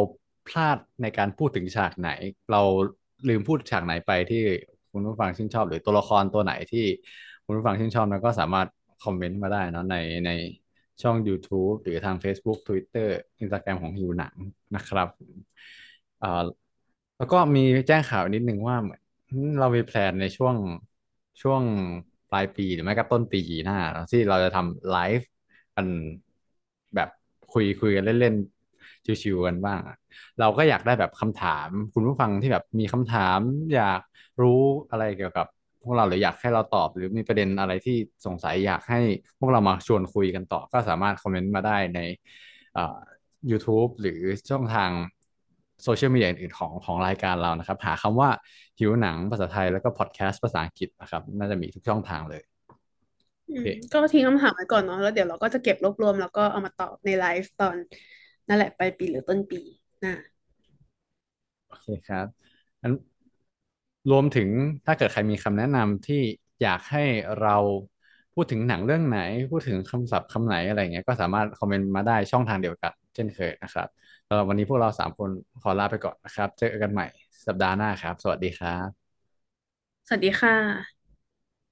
[0.48, 2.10] พลาดในการพูดถึงฉากไหน
[2.52, 2.62] เรา
[3.28, 4.42] ลืมพูดฉากไหนไปที่
[4.92, 6.84] คุณผู้ฟังชื่นชอบ หรือตัวละครตัวไหนที่
[7.44, 8.68] คุณผู้ฟังชื่นชอบนั้นก็สามารถ
[9.04, 10.30] คอมเมนต์มาได้เนะในใน
[11.02, 13.08] ช่อง YouTube หรือทาง Facebook Twitter
[13.42, 14.34] Instagram ของฮิวหนัง
[14.74, 15.08] นะครับ
[16.22, 16.42] อ่า
[17.18, 19.00] แล้วก็มีแจ้งข่าวนิดนึงว่าเหมือน
[19.60, 20.56] เรามีแพลนในช่วง
[21.42, 21.62] ช่วง
[22.30, 23.76] ปลายปีหรือไม่ก็ต้นปีหน้า
[24.10, 25.26] ที่เราจะทำไลฟ์
[25.74, 25.86] กัน
[26.94, 27.08] แบบ
[27.52, 28.55] คุยคุยกันเล่นๆ
[29.22, 29.96] ชิวๆกันบ้างอะ
[30.40, 33.38] เราก็อยากได้แบบคำถาม คุณผู้ฟังที่แบบมีคำถาม
[33.74, 34.00] อยาก
[34.42, 34.60] รู้
[34.90, 35.46] อะไรเกี่ยวกับ
[35.82, 37.96] พวกเราหรืออยากให้เราตอบ หรือมีประเด็นอะไรที่
[38.26, 39.00] สงสัยอยากให้
[39.38, 42.00] พวกเรามาชวนคุยกันต่อ ก็สามารถคอมเมนต์มาได้ใน
[43.50, 44.20] YouTube หรือ
[44.50, 44.90] ช่องทาง
[45.82, 48.30] โซเชียลมีเดียอื่นๆของของรายการเรานะครับ หาคำว่า
[48.78, 52.42] หิวหนังภาษาไทยแล้วก็พอดแคสต์ภาษาอังกฤษนะครับ น่าจะมีทุกช่องทางเลย
[53.92, 57.76] ก็ทิ้งคำถามไว้ก่อนเนาะแล้วเดี๋ยวเราก็จะเก็บรวบรวมแล้วก็เอามาตอบในไลฟ์ตอน
[58.48, 59.60] นั่นแหละปลายปีหรือต้นปี
[60.00, 60.12] หน้า
[61.66, 62.26] โอเคครับ
[62.82, 62.92] งั้น
[64.10, 64.48] รวมถึง
[64.86, 66.22] ถ้าเกิดใครมีคำแนะนำที่
[66.62, 67.04] อยากให้
[67.40, 67.56] เรา
[68.34, 69.18] พูดถึงหนังเรื่องไหน
[69.50, 73.88] พูดถึงคำศัพท์คำไหนอะไรเงี้ยก็สามารถคอมเมนต์มาได้ช่องทางเดียวกัน เช่นเคยนะครับ
[74.28, 75.30] สำหรับวันนี้พวกเราสามคน
[75.62, 77.06] ขอลาไปก่อนนะครับ เจอกันใหม่
[77.46, 79.06] สัปดาห์หน้าครับ สวัสดีครับ
[80.06, 81.06] สวัสดีค่ะ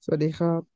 [0.04, 0.73] สวัสดีครับ